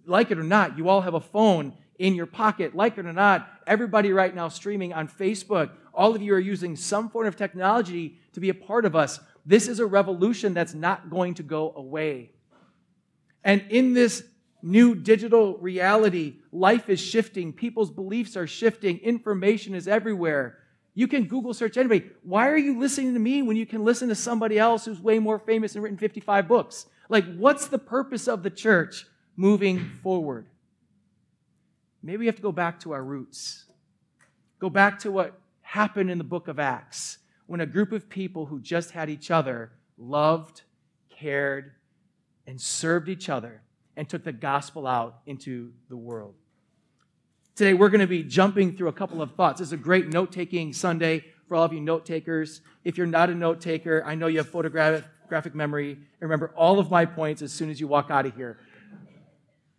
Like 0.04 0.30
it 0.30 0.38
or 0.38 0.44
not, 0.44 0.76
you 0.76 0.88
all 0.88 1.00
have 1.00 1.14
a 1.14 1.20
phone 1.20 1.72
in 1.98 2.14
your 2.14 2.26
pocket. 2.26 2.74
Like 2.74 2.98
it 2.98 3.06
or 3.06 3.12
not, 3.12 3.48
everybody 3.66 4.12
right 4.12 4.34
now 4.34 4.48
streaming 4.48 4.92
on 4.92 5.08
Facebook. 5.08 5.70
All 5.94 6.14
of 6.14 6.22
you 6.22 6.34
are 6.34 6.38
using 6.38 6.76
some 6.76 7.08
form 7.08 7.26
of 7.26 7.36
technology 7.36 8.18
to 8.32 8.40
be 8.40 8.50
a 8.50 8.54
part 8.54 8.84
of 8.84 8.94
us. 8.94 9.20
This 9.44 9.68
is 9.68 9.80
a 9.80 9.86
revolution 9.86 10.54
that's 10.54 10.74
not 10.74 11.08
going 11.10 11.34
to 11.34 11.42
go 11.42 11.72
away. 11.74 12.32
And 13.44 13.64
in 13.70 13.94
this 13.94 14.24
new 14.62 14.94
digital 14.94 15.56
reality, 15.58 16.36
life 16.50 16.88
is 16.88 17.00
shifting, 17.00 17.52
people's 17.52 17.90
beliefs 17.90 18.36
are 18.36 18.46
shifting, 18.46 18.98
information 18.98 19.74
is 19.74 19.86
everywhere. 19.86 20.58
You 20.94 21.06
can 21.06 21.24
Google 21.24 21.54
search 21.54 21.76
anybody. 21.76 22.10
Why 22.22 22.48
are 22.48 22.56
you 22.56 22.78
listening 22.78 23.12
to 23.14 23.20
me 23.20 23.42
when 23.42 23.56
you 23.56 23.66
can 23.66 23.84
listen 23.84 24.08
to 24.08 24.14
somebody 24.14 24.58
else 24.58 24.84
who's 24.84 25.00
way 25.00 25.18
more 25.18 25.38
famous 25.38 25.74
and 25.74 25.84
written 25.84 25.98
55 25.98 26.48
books? 26.48 26.86
Like, 27.08 27.36
what's 27.36 27.68
the 27.68 27.78
purpose 27.78 28.26
of 28.26 28.42
the 28.42 28.50
church 28.50 29.06
moving 29.36 29.90
forward? 30.02 30.46
Maybe 32.06 32.18
we 32.18 32.26
have 32.26 32.36
to 32.36 32.42
go 32.42 32.52
back 32.52 32.78
to 32.80 32.92
our 32.92 33.02
roots. 33.02 33.64
Go 34.60 34.70
back 34.70 35.00
to 35.00 35.10
what 35.10 35.40
happened 35.62 36.08
in 36.08 36.18
the 36.18 36.24
book 36.24 36.46
of 36.46 36.60
Acts 36.60 37.18
when 37.48 37.60
a 37.60 37.66
group 37.66 37.90
of 37.90 38.08
people 38.08 38.46
who 38.46 38.60
just 38.60 38.92
had 38.92 39.10
each 39.10 39.28
other 39.32 39.72
loved, 39.98 40.62
cared, 41.10 41.72
and 42.46 42.60
served 42.60 43.08
each 43.08 43.28
other 43.28 43.60
and 43.96 44.08
took 44.08 44.22
the 44.22 44.30
gospel 44.30 44.86
out 44.86 45.18
into 45.26 45.72
the 45.88 45.96
world. 45.96 46.36
Today, 47.56 47.74
we're 47.74 47.88
going 47.88 48.00
to 48.00 48.06
be 48.06 48.22
jumping 48.22 48.76
through 48.76 48.88
a 48.88 48.92
couple 48.92 49.20
of 49.20 49.34
thoughts. 49.34 49.58
This 49.58 49.70
is 49.70 49.72
a 49.72 49.76
great 49.76 50.06
note 50.06 50.30
taking 50.30 50.72
Sunday 50.72 51.24
for 51.48 51.56
all 51.56 51.64
of 51.64 51.72
you 51.72 51.80
note 51.80 52.06
takers. 52.06 52.60
If 52.84 52.96
you're 52.96 53.08
not 53.08 53.30
a 53.30 53.34
note 53.34 53.60
taker, 53.60 54.04
I 54.06 54.14
know 54.14 54.28
you 54.28 54.38
have 54.38 54.48
photographic 54.48 55.54
memory. 55.56 55.98
Remember 56.20 56.52
all 56.54 56.78
of 56.78 56.88
my 56.88 57.04
points 57.04 57.42
as 57.42 57.52
soon 57.52 57.68
as 57.68 57.80
you 57.80 57.88
walk 57.88 58.12
out 58.12 58.26
of 58.26 58.36
here. 58.36 58.60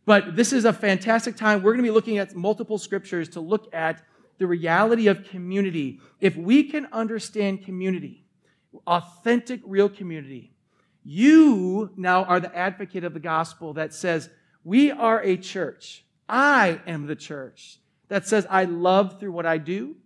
But 0.07 0.37
this 0.37 0.53
is 0.53 0.63
a 0.63 0.71
fantastic 0.71 1.35
time. 1.35 1.61
We're 1.61 1.73
going 1.73 1.83
to 1.83 1.89
be 1.89 1.93
looking 1.93 2.17
at 2.17 2.33
multiple 2.33 2.77
scriptures 2.77 3.27
to 3.29 3.41
look 3.41 3.67
at 3.75 4.01
the 4.37 4.47
reality 4.47 5.07
of 5.07 5.25
community. 5.25 5.99
If 6.21 6.37
we 6.37 6.63
can 6.63 6.87
understand 6.93 7.65
community, 7.65 8.25
authentic, 8.87 9.59
real 9.65 9.89
community, 9.89 10.53
you 11.03 11.91
now 11.97 12.23
are 12.23 12.39
the 12.39 12.55
advocate 12.55 13.03
of 13.03 13.13
the 13.13 13.19
gospel 13.19 13.73
that 13.73 13.93
says, 13.93 14.29
We 14.63 14.91
are 14.91 15.21
a 15.21 15.35
church. 15.35 16.05
I 16.29 16.79
am 16.87 17.07
the 17.07 17.15
church 17.15 17.79
that 18.07 18.25
says, 18.25 18.47
I 18.49 18.63
love 18.63 19.19
through 19.19 19.33
what 19.33 19.45
I 19.45 19.57
do, 19.57 19.97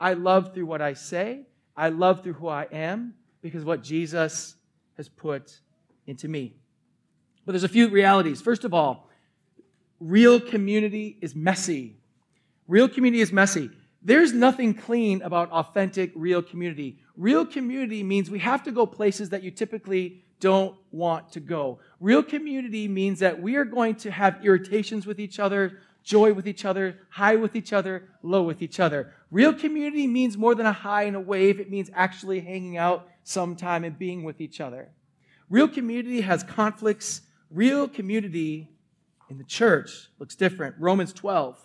I 0.00 0.12
love 0.12 0.54
through 0.54 0.66
what 0.66 0.80
I 0.80 0.92
say, 0.92 1.46
I 1.76 1.88
love 1.88 2.22
through 2.22 2.34
who 2.34 2.46
I 2.46 2.68
am, 2.70 3.14
because 3.42 3.64
what 3.64 3.82
Jesus 3.82 4.54
has 4.96 5.08
put 5.08 5.58
into 6.06 6.28
me. 6.28 6.54
But 7.44 7.52
there's 7.52 7.64
a 7.64 7.68
few 7.68 7.88
realities. 7.88 8.40
First 8.40 8.64
of 8.64 8.72
all, 8.72 9.09
real 10.00 10.40
community 10.40 11.18
is 11.20 11.36
messy. 11.36 11.96
Real 12.66 12.88
community 12.88 13.20
is 13.20 13.32
messy. 13.32 13.70
There's 14.02 14.32
nothing 14.32 14.72
clean 14.74 15.20
about 15.22 15.50
authentic, 15.50 16.10
real 16.14 16.42
community. 16.42 16.98
Real 17.16 17.44
community 17.44 18.02
means 18.02 18.30
we 18.30 18.38
have 18.38 18.62
to 18.62 18.72
go 18.72 18.86
places 18.86 19.28
that 19.28 19.42
you 19.42 19.50
typically 19.50 20.24
don't 20.40 20.74
want 20.90 21.32
to 21.32 21.40
go. 21.40 21.80
Real 22.00 22.22
community 22.22 22.88
means 22.88 23.18
that 23.18 23.42
we 23.42 23.56
are 23.56 23.64
going 23.66 23.94
to 23.96 24.10
have 24.10 24.42
irritations 24.42 25.06
with 25.06 25.20
each 25.20 25.38
other, 25.38 25.80
joy 26.02 26.32
with 26.32 26.48
each 26.48 26.64
other, 26.64 26.96
high 27.10 27.36
with 27.36 27.54
each 27.54 27.74
other, 27.74 28.08
low 28.22 28.42
with 28.42 28.62
each 28.62 28.80
other. 28.80 29.12
Real 29.30 29.52
community 29.52 30.06
means 30.06 30.38
more 30.38 30.54
than 30.54 30.64
a 30.64 30.72
high 30.72 31.02
and 31.02 31.14
a 31.14 31.20
wave, 31.20 31.60
it 31.60 31.70
means 31.70 31.90
actually 31.92 32.40
hanging 32.40 32.78
out 32.78 33.06
sometime 33.22 33.84
and 33.84 33.98
being 33.98 34.24
with 34.24 34.40
each 34.40 34.62
other. 34.62 34.88
Real 35.50 35.68
community 35.68 36.22
has 36.22 36.42
conflicts. 36.42 37.20
Real 37.50 37.86
community 37.86 38.70
in 39.30 39.38
the 39.38 39.44
church 39.44 40.10
looks 40.18 40.34
different. 40.34 40.74
Romans 40.78 41.12
12, 41.12 41.56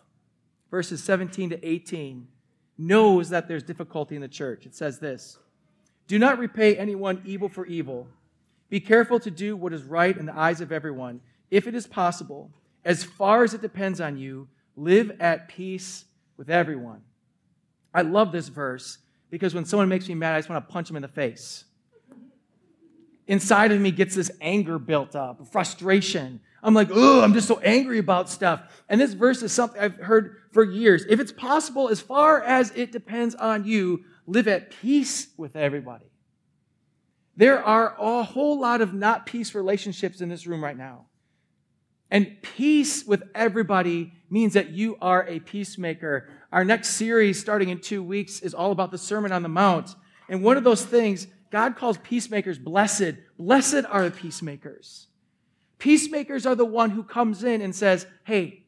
verses 0.72 1.04
17 1.04 1.50
to 1.50 1.68
18, 1.68 2.28
knows 2.78 3.30
that 3.30 3.48
there's 3.48 3.64
difficulty 3.64 4.16
in 4.16 4.22
the 4.22 4.28
church. 4.28 4.66
It 4.66 4.76
says 4.76 5.00
this 5.00 5.40
Do 6.08 6.20
not 6.20 6.38
repay 6.38 6.78
anyone 6.78 7.22
evil 7.26 7.50
for 7.50 7.66
evil. 7.66 8.08
Be 8.70 8.80
careful 8.80 9.20
to 9.20 9.32
do 9.32 9.56
what 9.58 9.74
is 9.74 9.84
right 9.84 10.16
in 10.16 10.26
the 10.26 10.38
eyes 10.38 10.62
of 10.62 10.72
everyone. 10.72 11.22
If 11.52 11.68
it 11.68 11.76
is 11.76 11.88
possible, 11.88 12.52
as 12.84 13.04
far 13.04 13.44
as 13.44 13.54
it 13.54 13.62
depends 13.62 14.00
on 14.00 14.18
you, 14.18 14.48
live 14.76 15.12
at 15.20 15.48
peace 15.48 16.06
with 16.38 16.50
everyone. 16.50 17.02
I 17.94 18.02
love 18.02 18.32
this 18.32 18.48
verse 18.48 18.98
because 19.30 19.56
when 19.56 19.66
someone 19.66 19.90
makes 19.90 20.08
me 20.08 20.16
mad, 20.16 20.36
I 20.36 20.40
just 20.40 20.50
want 20.50 20.68
to 20.68 20.72
punch 20.72 20.88
them 20.88 20.98
in 20.98 21.02
the 21.02 21.08
face. 21.08 21.66
Inside 23.28 23.72
of 23.72 23.82
me 23.82 23.92
gets 23.92 24.16
this 24.16 24.30
anger 24.40 24.78
built 24.78 25.16
up, 25.16 25.48
frustration. 25.52 26.42
I'm 26.66 26.74
like, 26.74 26.90
oh, 26.92 27.22
I'm 27.22 27.34
just 27.34 27.48
so 27.48 27.60
angry 27.60 28.00
about 28.00 28.28
stuff. 28.28 28.60
And 28.90 29.00
this 29.00 29.14
verse 29.14 29.44
is 29.44 29.52
something 29.52 29.80
I've 29.80 29.98
heard 29.98 30.38
for 30.52 30.64
years. 30.64 31.06
If 31.08 31.20
it's 31.20 31.32
possible, 31.32 31.90
as 31.90 32.02
far 32.02 32.42
as 32.42 32.72
it 32.72 32.92
depends 32.92 33.36
on 33.36 33.66
you, 33.66 34.04
live 34.26 34.48
at 34.48 34.72
peace 34.72 35.28
with 35.38 35.56
everybody. 35.56 36.08
There 37.38 37.64
are 37.64 37.96
a 38.00 38.24
whole 38.24 38.60
lot 38.60 38.82
of 38.82 38.96
not 38.96 39.28
peace 39.28 39.54
relationships 39.54 40.22
in 40.22 40.30
this 40.30 40.48
room 40.48 40.64
right 40.64 40.76
now. 40.76 41.06
And 42.10 42.42
peace 42.42 43.06
with 43.06 43.22
everybody 43.36 44.14
means 44.32 44.54
that 44.54 44.72
you 44.72 44.98
are 45.02 45.24
a 45.28 45.40
peacemaker. 45.42 46.30
Our 46.52 46.66
next 46.66 46.90
series, 46.92 47.40
starting 47.40 47.70
in 47.70 47.80
two 47.80 48.02
weeks, 48.02 48.40
is 48.40 48.56
all 48.56 48.72
about 48.72 48.90
the 48.90 48.98
Sermon 48.98 49.32
on 49.32 49.44
the 49.44 49.50
Mount. 49.50 49.94
And 50.30 50.42
one 50.42 50.58
of 50.58 50.64
those 50.64 50.84
things, 50.84 51.28
God 51.52 51.76
calls 51.76 52.00
peacemakers 52.00 52.58
blessed. 52.58 53.14
Blessed 53.38 53.86
are 53.88 54.06
the 54.06 54.12
peacemakers. 54.12 55.08
Peacemakers 55.78 56.46
are 56.46 56.56
the 56.56 56.66
one 56.66 56.90
who 56.92 57.04
comes 57.04 57.44
in 57.44 57.62
and 57.62 57.76
says, 57.76 58.08
hey, 58.24 58.64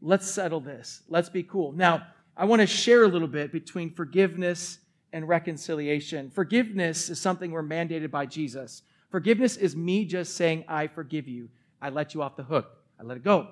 let's 0.00 0.30
settle 0.30 0.60
this. 0.60 1.02
Let's 1.08 1.28
be 1.28 1.42
cool. 1.42 1.72
Now, 1.72 2.06
I 2.36 2.44
want 2.44 2.60
to 2.60 2.66
share 2.66 3.04
a 3.04 3.08
little 3.08 3.28
bit 3.28 3.52
between 3.52 3.92
forgiveness 3.92 4.78
and 5.12 5.28
reconciliation. 5.28 6.30
Forgiveness 6.30 7.10
is 7.10 7.20
something 7.20 7.50
we're 7.50 7.62
mandated 7.62 8.10
by 8.10 8.26
Jesus. 8.26 8.82
Forgiveness 9.10 9.56
is 9.56 9.76
me 9.76 10.04
just 10.04 10.36
saying, 10.36 10.64
I 10.66 10.86
forgive 10.86 11.28
you. 11.28 11.50
I 11.80 11.90
let 11.90 12.14
you 12.14 12.22
off 12.22 12.36
the 12.36 12.42
hook. 12.42 12.70
I 12.98 13.02
let 13.02 13.18
it 13.18 13.24
go. 13.24 13.48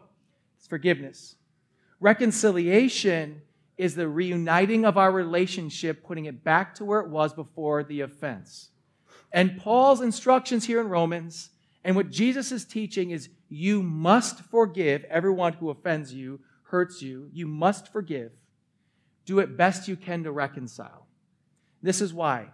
It's 0.57 0.67
forgiveness. 0.67 1.37
Reconciliation 2.01 3.43
is 3.77 3.95
the 3.95 4.09
reuniting 4.09 4.85
of 4.85 4.97
our 4.97 5.13
relationship, 5.13 6.03
putting 6.05 6.25
it 6.25 6.43
back 6.43 6.75
to 6.77 6.85
where 6.85 7.01
it 7.01 7.09
was 7.09 7.33
before 7.33 7.83
the 7.83 8.01
offense. 8.01 8.71
And 9.33 9.59
Paul's 9.59 10.01
instructions 10.01 10.65
here 10.65 10.81
in 10.81 10.89
Romans 10.89 11.51
and 11.85 11.97
what 11.97 12.11
Jesus 12.11 12.53
is 12.53 12.65
teaching 12.65 13.11
is 13.11 13.31
you 13.49 13.83
must 13.83 14.41
forgive 14.41 15.05
everyone 15.05 15.55
who 15.55 15.71
offends 15.71 16.13
you, 16.13 16.41
hurts 16.65 17.03
you. 17.03 17.29
You 17.33 17.47
must 17.47 17.93
forgive. 17.93 18.33
Do 19.25 19.39
it 19.39 19.57
best 19.57 19.89
you 19.89 19.97
can 19.97 20.25
to 20.25 20.33
reconcile. 20.33 21.07
This 21.83 22.01
is 22.01 22.13
why. 22.13 22.49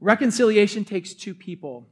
Reconciliation 0.00 0.84
takes 0.84 1.14
two 1.14 1.34
people. 1.34 1.88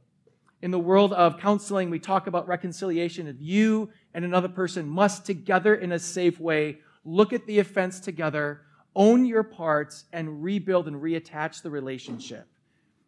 In 0.61 0.71
the 0.71 0.79
world 0.79 1.13
of 1.13 1.39
counseling, 1.39 1.89
we 1.89 1.99
talk 1.99 2.27
about 2.27 2.47
reconciliation 2.47 3.27
of 3.27 3.41
you 3.41 3.89
and 4.13 4.25
another 4.25 4.49
person 4.49 4.89
must 4.89 5.25
together 5.25 5.75
in 5.75 5.91
a 5.91 5.99
safe 5.99 6.39
way 6.39 6.79
look 7.05 7.31
at 7.33 7.45
the 7.45 7.59
offense 7.59 7.99
together, 7.99 8.61
own 8.95 9.25
your 9.25 9.43
parts, 9.43 10.05
and 10.11 10.43
rebuild 10.43 10.87
and 10.87 11.01
reattach 11.01 11.61
the 11.61 11.69
relationship. 11.69 12.45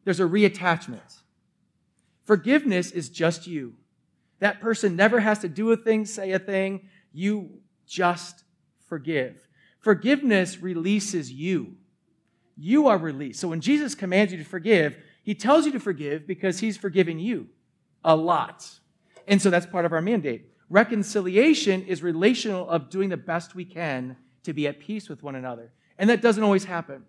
There's 0.05 0.19
a 0.19 0.23
reattachment. 0.23 1.19
Forgiveness 2.25 2.91
is 2.91 3.09
just 3.09 3.47
you. 3.47 3.75
That 4.39 4.61
person 4.61 4.95
never 4.95 5.19
has 5.19 5.39
to 5.39 5.49
do 5.49 5.71
a 5.71 5.77
thing, 5.77 6.05
say 6.05 6.31
a 6.31 6.39
thing. 6.39 6.89
You 7.13 7.59
just 7.87 8.43
forgive. 8.87 9.47
Forgiveness 9.79 10.61
releases 10.61 11.31
you 11.31 11.75
you 12.61 12.87
are 12.87 12.97
released. 12.97 13.39
So 13.39 13.47
when 13.47 13.59
Jesus 13.59 13.95
commands 13.95 14.31
you 14.31 14.37
to 14.37 14.45
forgive, 14.45 14.97
He 15.23 15.33
tells 15.33 15.65
you 15.65 15.71
to 15.71 15.79
forgive 15.79 16.27
because 16.27 16.59
he's 16.59 16.77
forgiven 16.77 17.19
you 17.19 17.47
a 18.03 18.15
lot. 18.15 18.67
And 19.27 19.41
so 19.41 19.49
that's 19.49 19.65
part 19.65 19.85
of 19.85 19.93
our 19.93 20.01
mandate. 20.01 20.51
Reconciliation 20.69 21.83
is 21.83 22.01
relational 22.01 22.67
of 22.69 22.89
doing 22.89 23.09
the 23.09 23.17
best 23.17 23.55
we 23.55 23.65
can 23.65 24.15
to 24.43 24.53
be 24.53 24.67
at 24.67 24.79
peace 24.79 25.09
with 25.09 25.21
one 25.21 25.35
another. 25.35 25.71
And 25.97 26.09
that 26.09 26.21
doesn't 26.21 26.43
always 26.43 26.65
happen. 26.65 27.03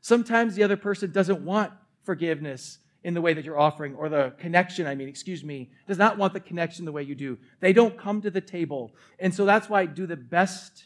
Sometimes 0.00 0.54
the 0.54 0.62
other 0.62 0.76
person 0.76 1.12
doesn't 1.12 1.44
want 1.44 1.72
forgiveness 2.02 2.78
in 3.02 3.14
the 3.14 3.20
way 3.20 3.32
that 3.32 3.44
you're 3.44 3.58
offering, 3.58 3.94
or 3.94 4.08
the 4.08 4.34
connection, 4.38 4.86
I 4.86 4.94
mean, 4.94 5.08
excuse 5.08 5.42
me, 5.42 5.70
does 5.86 5.96
not 5.96 6.18
want 6.18 6.34
the 6.34 6.40
connection 6.40 6.84
the 6.84 6.92
way 6.92 7.02
you 7.02 7.14
do. 7.14 7.38
They 7.60 7.72
don't 7.72 7.98
come 7.98 8.20
to 8.22 8.30
the 8.30 8.40
table. 8.40 8.94
And 9.18 9.34
so 9.34 9.46
that's 9.46 9.68
why 9.68 9.86
do 9.86 10.06
the 10.06 10.16
best 10.16 10.84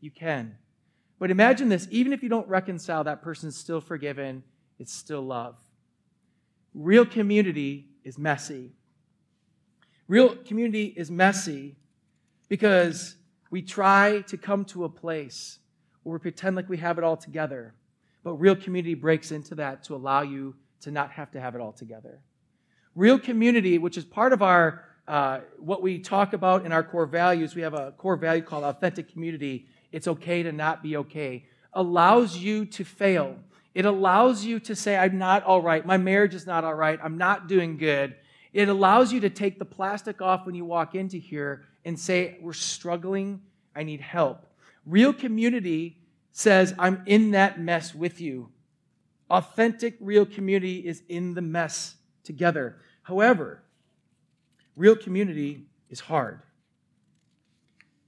you 0.00 0.10
can. 0.10 0.56
But 1.18 1.30
imagine 1.30 1.70
this 1.70 1.88
even 1.90 2.12
if 2.12 2.22
you 2.22 2.28
don't 2.28 2.46
reconcile, 2.48 3.04
that 3.04 3.22
person's 3.22 3.56
still 3.56 3.80
forgiven, 3.80 4.42
it's 4.78 4.92
still 4.92 5.22
love. 5.22 5.56
Real 6.74 7.06
community 7.06 7.88
is 8.02 8.18
messy. 8.18 8.72
Real 10.06 10.36
community 10.36 10.92
is 10.96 11.10
messy 11.10 11.76
because 12.48 13.16
we 13.50 13.62
try 13.62 14.22
to 14.26 14.36
come 14.36 14.64
to 14.66 14.84
a 14.84 14.88
place 14.88 15.60
where 16.02 16.14
we 16.14 16.18
pretend 16.18 16.56
like 16.56 16.68
we 16.68 16.76
have 16.76 16.98
it 16.98 17.04
all 17.04 17.16
together. 17.16 17.74
But 18.22 18.34
real 18.34 18.56
community 18.56 18.94
breaks 18.94 19.30
into 19.30 19.54
that 19.54 19.84
to 19.84 19.94
allow 19.94 20.22
you 20.22 20.54
to 20.80 20.90
not 20.90 21.10
have 21.12 21.30
to 21.32 21.40
have 21.40 21.54
it 21.54 21.60
all 21.60 21.72
together. 21.72 22.20
Real 22.94 23.18
community, 23.18 23.78
which 23.78 23.96
is 23.96 24.04
part 24.04 24.32
of 24.32 24.42
our 24.42 24.84
uh, 25.06 25.40
what 25.58 25.82
we 25.82 25.98
talk 25.98 26.32
about 26.32 26.64
in 26.64 26.72
our 26.72 26.82
core 26.82 27.06
values, 27.06 27.54
we 27.54 27.62
have 27.62 27.74
a 27.74 27.92
core 27.92 28.16
value 28.16 28.42
called 28.42 28.64
authentic 28.64 29.12
community. 29.12 29.66
It's 29.92 30.08
okay 30.08 30.42
to 30.42 30.50
not 30.50 30.82
be 30.82 30.96
okay. 30.96 31.44
Allows 31.74 32.38
you 32.38 32.64
to 32.66 32.84
fail. 32.84 33.36
It 33.74 33.84
allows 33.84 34.44
you 34.44 34.60
to 34.60 34.74
say, 34.74 34.96
I'm 34.96 35.18
not 35.18 35.42
all 35.42 35.60
right. 35.60 35.84
My 35.84 35.96
marriage 35.98 36.34
is 36.34 36.46
not 36.46 36.64
all 36.64 36.74
right. 36.74 36.98
I'm 37.02 37.18
not 37.18 37.48
doing 37.48 37.76
good. 37.76 38.14
It 38.52 38.68
allows 38.68 39.12
you 39.12 39.20
to 39.20 39.30
take 39.30 39.58
the 39.58 39.64
plastic 39.64 40.22
off 40.22 40.46
when 40.46 40.54
you 40.54 40.64
walk 40.64 40.94
into 40.94 41.18
here 41.18 41.64
and 41.84 41.98
say, 41.98 42.38
We're 42.40 42.52
struggling. 42.52 43.42
I 43.76 43.82
need 43.82 44.00
help. 44.00 44.46
Real 44.86 45.12
community 45.12 45.98
says, 46.30 46.72
I'm 46.78 47.02
in 47.06 47.32
that 47.32 47.60
mess 47.60 47.94
with 47.94 48.20
you. 48.20 48.50
Authentic, 49.30 49.96
real 50.00 50.26
community 50.26 50.78
is 50.86 51.02
in 51.08 51.34
the 51.34 51.42
mess 51.42 51.96
together. 52.24 52.76
However, 53.02 53.62
real 54.76 54.96
community 54.96 55.66
is 55.88 56.00
hard. 56.00 56.42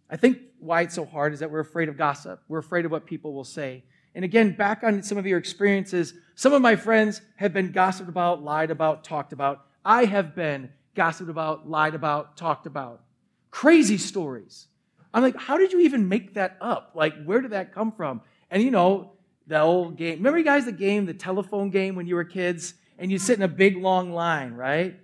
I 0.08 0.16
think 0.16 0.38
why 0.58 0.82
it's 0.82 0.94
so 0.94 1.04
hard 1.04 1.32
is 1.32 1.40
that 1.40 1.50
we're 1.50 1.60
afraid 1.60 1.88
of 1.88 1.96
gossip. 1.96 2.42
We're 2.48 2.58
afraid 2.58 2.84
of 2.84 2.90
what 2.90 3.06
people 3.06 3.32
will 3.32 3.44
say. 3.44 3.84
And 4.14 4.24
again, 4.24 4.52
back 4.52 4.82
on 4.82 5.02
some 5.02 5.18
of 5.18 5.26
your 5.26 5.38
experiences, 5.38 6.14
some 6.34 6.52
of 6.52 6.62
my 6.62 6.76
friends 6.76 7.20
have 7.36 7.52
been 7.52 7.72
gossiped 7.72 8.08
about, 8.08 8.42
lied 8.42 8.70
about, 8.70 9.04
talked 9.04 9.32
about. 9.32 9.66
I 9.84 10.04
have 10.04 10.34
been 10.34 10.70
gossiped 10.94 11.28
about, 11.28 11.68
lied 11.68 11.94
about, 11.94 12.36
talked 12.36 12.66
about. 12.66 13.02
Crazy 13.50 13.98
stories. 13.98 14.68
I'm 15.12 15.22
like, 15.22 15.36
how 15.36 15.58
did 15.58 15.72
you 15.72 15.80
even 15.80 16.08
make 16.08 16.34
that 16.34 16.56
up? 16.60 16.92
Like, 16.94 17.24
where 17.24 17.40
did 17.40 17.52
that 17.52 17.74
come 17.74 17.92
from? 17.92 18.22
And 18.50 18.62
you 18.62 18.70
know, 18.70 19.12
the 19.46 19.60
old 19.60 19.96
game. 19.96 20.18
Remember, 20.18 20.38
you 20.38 20.44
guys, 20.44 20.64
the 20.64 20.72
game, 20.72 21.06
the 21.06 21.14
telephone 21.14 21.70
game 21.70 21.94
when 21.94 22.06
you 22.06 22.14
were 22.14 22.24
kids, 22.24 22.74
and 22.98 23.10
you 23.10 23.18
sit 23.18 23.36
in 23.36 23.42
a 23.42 23.48
big 23.48 23.76
long 23.76 24.12
line, 24.12 24.54
right? 24.54 24.98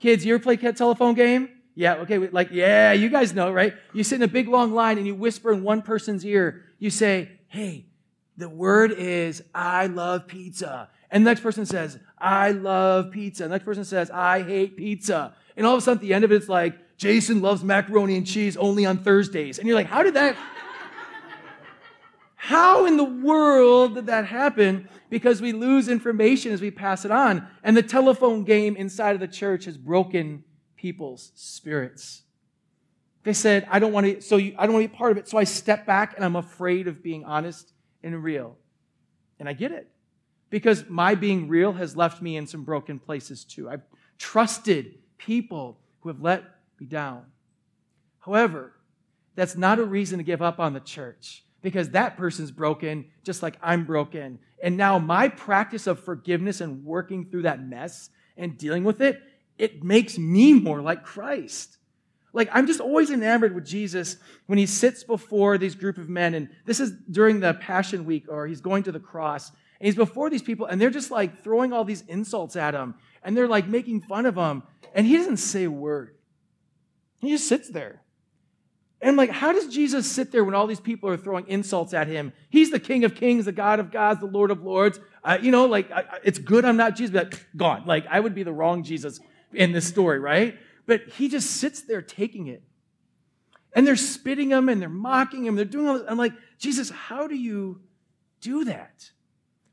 Kids, 0.00 0.24
you 0.24 0.34
ever 0.34 0.42
play 0.42 0.56
telephone 0.56 1.14
game? 1.14 1.48
Yeah, 1.74 1.94
okay, 1.96 2.18
like, 2.18 2.50
yeah, 2.50 2.92
you 2.92 3.08
guys 3.08 3.32
know, 3.34 3.52
right? 3.52 3.74
You 3.92 4.02
sit 4.04 4.16
in 4.16 4.22
a 4.22 4.28
big 4.28 4.48
long 4.48 4.72
line 4.72 4.98
and 4.98 5.06
you 5.06 5.14
whisper 5.14 5.52
in 5.52 5.62
one 5.62 5.82
person's 5.82 6.24
ear. 6.24 6.64
You 6.78 6.90
say, 6.90 7.30
hey, 7.46 7.86
the 8.36 8.48
word 8.48 8.92
is, 8.92 9.42
I 9.54 9.86
love 9.86 10.26
pizza. 10.26 10.90
And 11.10 11.24
the 11.24 11.30
next 11.30 11.40
person 11.40 11.66
says, 11.66 11.98
I 12.18 12.50
love 12.50 13.12
pizza. 13.12 13.44
And 13.44 13.52
the 13.52 13.54
next 13.54 13.64
person 13.64 13.84
says, 13.84 14.10
I 14.10 14.42
hate 14.42 14.76
pizza. 14.76 15.34
And 15.56 15.66
all 15.66 15.74
of 15.74 15.78
a 15.78 15.80
sudden, 15.82 15.98
at 15.98 16.02
the 16.02 16.14
end 16.14 16.24
of 16.24 16.32
it, 16.32 16.36
it's 16.36 16.48
like, 16.48 16.76
Jason 16.98 17.40
loves 17.40 17.62
macaroni 17.62 18.16
and 18.16 18.26
cheese 18.26 18.56
only 18.56 18.84
on 18.84 18.98
Thursdays. 18.98 19.58
And 19.58 19.68
you're 19.68 19.76
like, 19.76 19.86
how 19.86 20.02
did 20.02 20.14
that? 20.14 20.36
How 22.40 22.86
in 22.86 22.96
the 22.96 23.04
world 23.04 23.96
did 23.96 24.06
that 24.06 24.24
happen? 24.24 24.88
Because 25.10 25.42
we 25.42 25.52
lose 25.52 25.88
information 25.88 26.52
as 26.52 26.60
we 26.60 26.70
pass 26.70 27.04
it 27.04 27.10
on. 27.10 27.46
And 27.64 27.76
the 27.76 27.82
telephone 27.82 28.44
game 28.44 28.76
inside 28.76 29.14
of 29.14 29.20
the 29.20 29.26
church 29.26 29.64
has 29.64 29.76
broken 29.76 30.44
people's 30.76 31.32
spirits. 31.34 32.22
They 33.24 33.32
said, 33.32 33.66
I 33.68 33.80
don't 33.80 33.92
want 33.92 34.06
to, 34.06 34.20
so 34.20 34.36
you, 34.36 34.54
I 34.56 34.66
don't 34.66 34.74
want 34.74 34.84
to 34.84 34.88
be 34.88 34.96
part 34.96 35.10
of 35.10 35.18
it. 35.18 35.28
So 35.28 35.36
I 35.36 35.42
step 35.42 35.84
back 35.84 36.14
and 36.14 36.24
I'm 36.24 36.36
afraid 36.36 36.86
of 36.86 37.02
being 37.02 37.24
honest 37.24 37.72
and 38.04 38.22
real. 38.22 38.56
And 39.40 39.48
I 39.48 39.52
get 39.52 39.72
it. 39.72 39.88
Because 40.48 40.84
my 40.88 41.16
being 41.16 41.48
real 41.48 41.72
has 41.72 41.96
left 41.96 42.22
me 42.22 42.36
in 42.36 42.46
some 42.46 42.62
broken 42.62 43.00
places 43.00 43.42
too. 43.42 43.68
I've 43.68 43.82
trusted 44.16 44.94
people 45.18 45.80
who 46.00 46.08
have 46.08 46.22
let 46.22 46.44
me 46.78 46.86
down. 46.86 47.24
However, 48.20 48.74
that's 49.34 49.56
not 49.56 49.80
a 49.80 49.84
reason 49.84 50.18
to 50.18 50.24
give 50.24 50.40
up 50.40 50.60
on 50.60 50.72
the 50.72 50.80
church 50.80 51.42
because 51.68 51.90
that 51.90 52.16
person's 52.16 52.50
broken 52.50 53.06
just 53.24 53.42
like 53.42 53.56
I'm 53.62 53.84
broken. 53.84 54.38
And 54.62 54.76
now 54.76 54.98
my 54.98 55.28
practice 55.28 55.86
of 55.86 56.00
forgiveness 56.00 56.60
and 56.60 56.84
working 56.84 57.26
through 57.26 57.42
that 57.42 57.62
mess 57.62 58.10
and 58.36 58.56
dealing 58.56 58.84
with 58.84 59.00
it, 59.00 59.22
it 59.58 59.84
makes 59.84 60.18
me 60.18 60.54
more 60.54 60.80
like 60.80 61.04
Christ. 61.04 61.78
Like 62.32 62.48
I'm 62.52 62.66
just 62.66 62.80
always 62.80 63.10
enamored 63.10 63.54
with 63.54 63.66
Jesus 63.66 64.16
when 64.46 64.58
he 64.58 64.66
sits 64.66 65.04
before 65.04 65.58
these 65.58 65.74
group 65.74 65.98
of 65.98 66.08
men 66.08 66.34
and 66.34 66.48
this 66.64 66.80
is 66.80 66.92
during 67.10 67.40
the 67.40 67.54
passion 67.54 68.04
week 68.04 68.26
or 68.28 68.46
he's 68.46 68.60
going 68.60 68.82
to 68.84 68.92
the 68.92 69.00
cross 69.00 69.50
and 69.50 69.86
he's 69.86 69.96
before 69.96 70.30
these 70.30 70.42
people 70.42 70.66
and 70.66 70.80
they're 70.80 70.90
just 70.90 71.10
like 71.10 71.42
throwing 71.42 71.72
all 71.72 71.84
these 71.84 72.02
insults 72.02 72.54
at 72.56 72.74
him 72.74 72.94
and 73.22 73.36
they're 73.36 73.48
like 73.48 73.66
making 73.66 74.02
fun 74.02 74.26
of 74.26 74.36
him 74.36 74.62
and 74.94 75.06
he 75.06 75.16
doesn't 75.16 75.38
say 75.38 75.64
a 75.64 75.70
word. 75.70 76.14
He 77.20 77.30
just 77.30 77.48
sits 77.48 77.68
there. 77.68 78.02
And 79.00 79.10
I'm 79.10 79.16
like, 79.16 79.30
how 79.30 79.52
does 79.52 79.68
Jesus 79.68 80.10
sit 80.10 80.32
there 80.32 80.44
when 80.44 80.54
all 80.54 80.66
these 80.66 80.80
people 80.80 81.08
are 81.08 81.16
throwing 81.16 81.46
insults 81.46 81.94
at 81.94 82.08
him? 82.08 82.32
He's 82.50 82.70
the 82.70 82.80
King 82.80 83.04
of 83.04 83.14
Kings, 83.14 83.44
the 83.44 83.52
God 83.52 83.78
of 83.78 83.92
gods, 83.92 84.18
the 84.20 84.26
Lord 84.26 84.50
of 84.50 84.62
Lords. 84.62 84.98
Uh, 85.22 85.38
you 85.40 85.52
know, 85.52 85.66
like, 85.66 85.90
I, 85.92 86.04
it's 86.24 86.38
good 86.38 86.64
I'm 86.64 86.76
not 86.76 86.96
Jesus, 86.96 87.12
but 87.12 87.40
gone. 87.56 87.84
Like, 87.86 88.06
I 88.10 88.18
would 88.18 88.34
be 88.34 88.42
the 88.42 88.52
wrong 88.52 88.82
Jesus 88.82 89.20
in 89.52 89.70
this 89.72 89.86
story, 89.86 90.18
right? 90.18 90.58
But 90.86 91.02
he 91.10 91.28
just 91.28 91.50
sits 91.50 91.82
there 91.82 92.02
taking 92.02 92.48
it. 92.48 92.62
And 93.74 93.86
they're 93.86 93.96
spitting 93.96 94.50
him 94.50 94.68
and 94.68 94.82
they're 94.82 94.88
mocking 94.88 95.44
him. 95.44 95.54
They're 95.54 95.64
doing 95.64 95.86
all 95.86 95.98
this. 95.98 96.06
I'm 96.08 96.18
like, 96.18 96.32
Jesus, 96.58 96.90
how 96.90 97.28
do 97.28 97.36
you 97.36 97.80
do 98.40 98.64
that? 98.64 99.10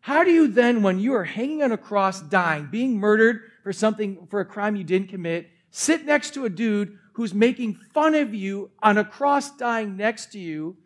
How 0.01 0.23
do 0.23 0.29
you 0.29 0.47
then, 0.47 0.83
when 0.83 0.99
you 0.99 1.15
are 1.15 1.23
hanging 1.23 1.63
on 1.63 1.71
a 1.71 1.77
cross, 1.77 2.21
dying, 2.21 2.67
being 2.69 2.99
murdered 2.99 3.41
for 3.63 3.73
something, 3.73 4.27
for 4.29 4.39
a 4.39 4.45
crime 4.45 4.75
you 4.75 4.83
didn't 4.83 5.09
commit, 5.09 5.49
sit 5.75 6.05
next 6.05 6.33
to 6.33 6.45
a 6.45 6.49
dude 6.49 6.97
who's 7.13 7.33
making 7.33 7.73
fun 7.93 8.15
of 8.15 8.33
you 8.33 8.71
on 8.81 8.97
a 8.97 9.03
cross 9.03 9.51
dying 9.57 9.97
next 9.97 10.31
to 10.31 10.39
you. 10.39 10.77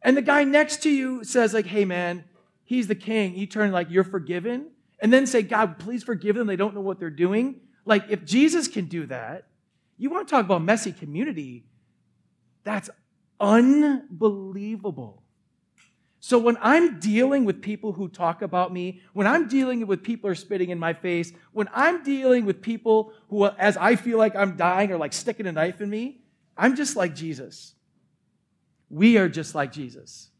And 0.00 0.16
the 0.16 0.22
guy 0.22 0.44
next 0.44 0.84
to 0.84 0.90
you 0.90 1.24
says, 1.24 1.52
like, 1.52 1.66
hey 1.66 1.84
man, 1.84 2.22
he's 2.62 2.86
the 2.86 2.94
king. 2.94 3.34
You 3.34 3.46
turn 3.46 3.72
like, 3.72 3.90
you're 3.90 4.04
forgiven. 4.04 4.70
And 5.00 5.12
then 5.12 5.26
say, 5.26 5.42
God, 5.42 5.80
please 5.80 6.04
forgive 6.04 6.36
them. 6.36 6.46
They 6.46 6.54
don't 6.54 6.76
know 6.76 6.80
what 6.80 7.00
they're 7.00 7.10
doing. 7.10 7.56
Like, 7.84 8.04
if 8.08 8.24
Jesus 8.24 8.68
can 8.68 8.84
do 8.84 9.06
that, 9.06 9.48
you 9.98 10.10
want 10.10 10.28
to 10.28 10.30
talk 10.32 10.44
about 10.44 10.62
messy 10.62 10.92
community? 10.92 11.64
That's 12.62 12.88
unbelievable. 13.40 15.21
So 16.24 16.38
when 16.38 16.56
I'm 16.60 17.00
dealing 17.00 17.44
with 17.44 17.60
people 17.60 17.90
who 17.90 18.06
talk 18.06 18.42
about 18.42 18.72
me, 18.72 19.00
when 19.12 19.26
I'm 19.26 19.48
dealing 19.48 19.84
with 19.88 20.04
people 20.04 20.28
who 20.28 20.32
are 20.32 20.36
spitting 20.36 20.70
in 20.70 20.78
my 20.78 20.92
face, 20.92 21.32
when 21.50 21.68
I'm 21.74 22.04
dealing 22.04 22.44
with 22.44 22.62
people 22.62 23.12
who, 23.28 23.44
as 23.46 23.76
I 23.76 23.96
feel 23.96 24.18
like 24.18 24.36
I'm 24.36 24.56
dying, 24.56 24.92
are 24.92 24.96
like 24.96 25.14
sticking 25.14 25.48
a 25.48 25.52
knife 25.52 25.80
in 25.80 25.90
me, 25.90 26.20
I'm 26.56 26.76
just 26.76 26.94
like 26.94 27.16
Jesus. 27.16 27.74
We 28.88 29.18
are 29.18 29.28
just 29.28 29.56
like 29.56 29.72
Jesus. 29.72 30.30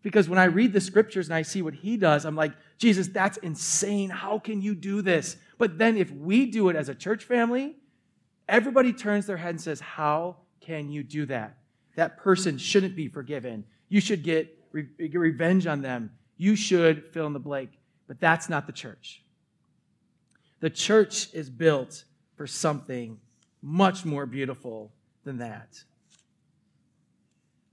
Because 0.00 0.26
when 0.26 0.38
I 0.38 0.44
read 0.44 0.72
the 0.72 0.80
scriptures 0.80 1.28
and 1.28 1.34
I 1.34 1.42
see 1.42 1.60
what 1.60 1.74
he 1.74 1.98
does, 1.98 2.24
I'm 2.24 2.34
like, 2.34 2.52
Jesus, 2.78 3.06
that's 3.08 3.36
insane. 3.36 4.08
How 4.08 4.38
can 4.38 4.62
you 4.62 4.74
do 4.74 5.02
this? 5.02 5.36
But 5.58 5.76
then 5.76 5.98
if 5.98 6.10
we 6.10 6.46
do 6.46 6.70
it 6.70 6.76
as 6.76 6.88
a 6.88 6.94
church 6.94 7.24
family, 7.24 7.76
everybody 8.48 8.94
turns 8.94 9.26
their 9.26 9.36
head 9.36 9.50
and 9.50 9.60
says, 9.60 9.80
How 9.80 10.38
can 10.62 10.90
you 10.90 11.02
do 11.02 11.26
that? 11.26 11.58
That 11.94 12.16
person 12.16 12.56
shouldn't 12.56 12.96
be 12.96 13.08
forgiven. 13.08 13.66
You 13.90 14.00
should 14.00 14.22
get 14.22 14.56
re- 14.72 14.88
revenge 14.98 15.66
on 15.66 15.82
them. 15.82 16.10
You 16.36 16.56
should 16.56 17.06
fill 17.12 17.26
in 17.26 17.32
the 17.32 17.38
blank. 17.38 17.70
But 18.06 18.20
that's 18.20 18.48
not 18.48 18.66
the 18.66 18.72
church. 18.72 19.22
The 20.60 20.70
church 20.70 21.32
is 21.34 21.50
built 21.50 22.04
for 22.36 22.46
something 22.46 23.18
much 23.62 24.04
more 24.04 24.26
beautiful 24.26 24.92
than 25.24 25.38
that. 25.38 25.82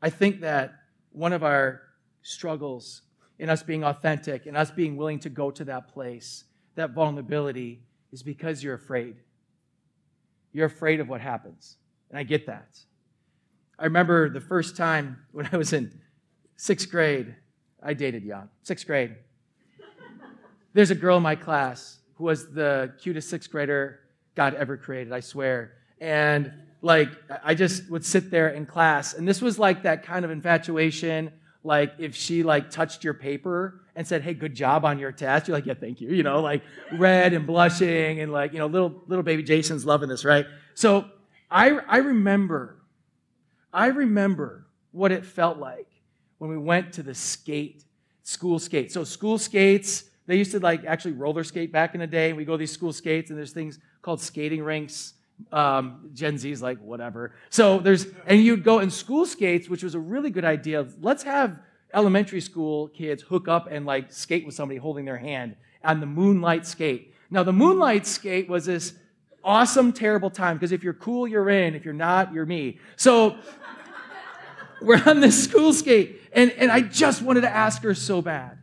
I 0.01 0.09
think 0.09 0.41
that 0.41 0.73
one 1.11 1.33
of 1.33 1.43
our 1.43 1.81
struggles 2.23 3.03
in 3.39 3.49
us 3.49 3.63
being 3.63 3.83
authentic 3.83 4.45
and 4.45 4.57
us 4.57 4.71
being 4.71 4.97
willing 4.97 5.19
to 5.19 5.29
go 5.29 5.51
to 5.51 5.63
that 5.65 5.87
place, 5.93 6.45
that 6.75 6.91
vulnerability, 6.91 7.83
is 8.11 8.23
because 8.23 8.63
you're 8.63 8.73
afraid. 8.73 9.15
You're 10.51 10.65
afraid 10.67 10.99
of 10.99 11.09
what 11.09 11.21
happens. 11.21 11.77
And 12.09 12.17
I 12.17 12.23
get 12.23 12.45
that. 12.47 12.79
I 13.77 13.85
remember 13.85 14.29
the 14.29 14.41
first 14.41 14.75
time 14.75 15.19
when 15.31 15.49
I 15.51 15.57
was 15.57 15.73
in 15.73 15.99
Sixth 16.55 16.89
grade, 16.89 17.35
I 17.81 17.93
dated 17.93 18.23
young. 18.23 18.49
Sixth 18.63 18.85
grade. 18.85 19.15
There's 20.73 20.91
a 20.91 20.95
girl 20.95 21.17
in 21.17 21.23
my 21.23 21.35
class 21.35 21.99
who 22.15 22.25
was 22.25 22.51
the 22.51 22.93
cutest 23.01 23.29
sixth 23.29 23.49
grader 23.51 23.99
God 24.35 24.55
ever 24.55 24.77
created, 24.77 25.13
I 25.13 25.19
swear. 25.19 25.73
And 25.99 26.51
like, 26.81 27.09
I 27.43 27.53
just 27.53 27.89
would 27.89 28.03
sit 28.03 28.31
there 28.31 28.49
in 28.49 28.65
class. 28.65 29.13
And 29.13 29.27
this 29.27 29.41
was 29.41 29.59
like 29.59 29.83
that 29.83 30.03
kind 30.03 30.25
of 30.25 30.31
infatuation. 30.31 31.31
Like, 31.63 31.93
if 31.99 32.15
she 32.15 32.43
like 32.43 32.71
touched 32.71 33.03
your 33.03 33.13
paper 33.13 33.81
and 33.95 34.05
said, 34.05 34.21
Hey, 34.21 34.33
good 34.33 34.55
job 34.55 34.83
on 34.83 34.99
your 34.99 35.11
test, 35.11 35.47
you're 35.47 35.55
like, 35.55 35.65
Yeah, 35.65 35.75
thank 35.75 36.01
you. 36.01 36.09
You 36.09 36.23
know, 36.23 36.41
like 36.41 36.63
red 36.93 37.33
and 37.33 37.45
blushing 37.45 38.19
and 38.19 38.31
like, 38.31 38.53
you 38.53 38.59
know, 38.59 38.67
little, 38.67 39.03
little 39.07 39.23
baby 39.23 39.43
Jason's 39.43 39.85
loving 39.85 40.09
this, 40.09 40.25
right? 40.25 40.45
So 40.73 41.05
I, 41.49 41.69
I 41.87 41.97
remember, 41.97 42.79
I 43.71 43.87
remember 43.87 44.65
what 44.91 45.11
it 45.11 45.25
felt 45.25 45.57
like 45.57 45.87
when 46.43 46.51
we 46.51 46.57
went 46.57 46.91
to 46.91 47.01
the 47.01 47.15
skate, 47.15 47.85
school 48.23 48.59
skate. 48.59 48.91
So 48.91 49.05
school 49.05 49.37
skates, 49.37 50.03
they 50.27 50.35
used 50.35 50.51
to 50.51 50.59
like 50.59 50.83
actually 50.83 51.13
roller 51.13 51.45
skate 51.45 51.71
back 51.71 51.93
in 51.93 52.01
the 52.01 52.07
day. 52.07 52.33
We 52.33 52.43
go 52.43 52.51
to 52.51 52.57
these 52.57 52.73
school 52.73 52.91
skates 52.91 53.29
and 53.29 53.39
there's 53.39 53.53
things 53.53 53.79
called 54.01 54.19
skating 54.19 54.61
rinks. 54.61 55.13
Um, 55.53 56.09
Gen 56.13 56.37
Z's 56.37 56.61
like, 56.61 56.79
whatever. 56.79 57.33
So 57.49 57.79
there's, 57.79 58.07
and 58.27 58.41
you'd 58.41 58.65
go 58.65 58.79
in 58.79 58.91
school 58.91 59.25
skates, 59.25 59.69
which 59.69 59.83
was 59.83 59.95
a 59.95 59.99
really 59.99 60.29
good 60.31 60.43
idea. 60.43 60.85
Let's 60.99 61.23
have 61.23 61.59
elementary 61.93 62.41
school 62.41 62.89
kids 62.89 63.23
hook 63.23 63.47
up 63.47 63.69
and 63.71 63.85
like 63.85 64.11
skate 64.11 64.45
with 64.45 64.53
somebody 64.53 64.77
holding 64.77 65.05
their 65.05 65.17
hand 65.17 65.55
on 65.81 66.01
the 66.01 66.05
moonlight 66.05 66.67
skate. 66.67 67.13
Now, 67.31 67.43
the 67.43 67.53
moonlight 67.53 68.05
skate 68.05 68.49
was 68.49 68.65
this 68.65 68.95
awesome, 69.45 69.93
terrible 69.93 70.29
time 70.29 70.57
because 70.57 70.73
if 70.73 70.83
you're 70.83 70.93
cool, 70.93 71.25
you're 71.25 71.49
in. 71.49 71.73
If 71.73 71.85
you're 71.85 71.93
not, 71.93 72.33
you're 72.33 72.45
me. 72.45 72.79
So 72.97 73.37
we're 74.83 75.01
on 75.05 75.19
this 75.19 75.43
school 75.43 75.73
skate, 75.73 76.21
and, 76.33 76.51
and 76.51 76.71
I 76.71 76.81
just 76.81 77.21
wanted 77.21 77.41
to 77.41 77.49
ask 77.49 77.81
her 77.83 77.95
so 77.95 78.21
bad. 78.21 78.57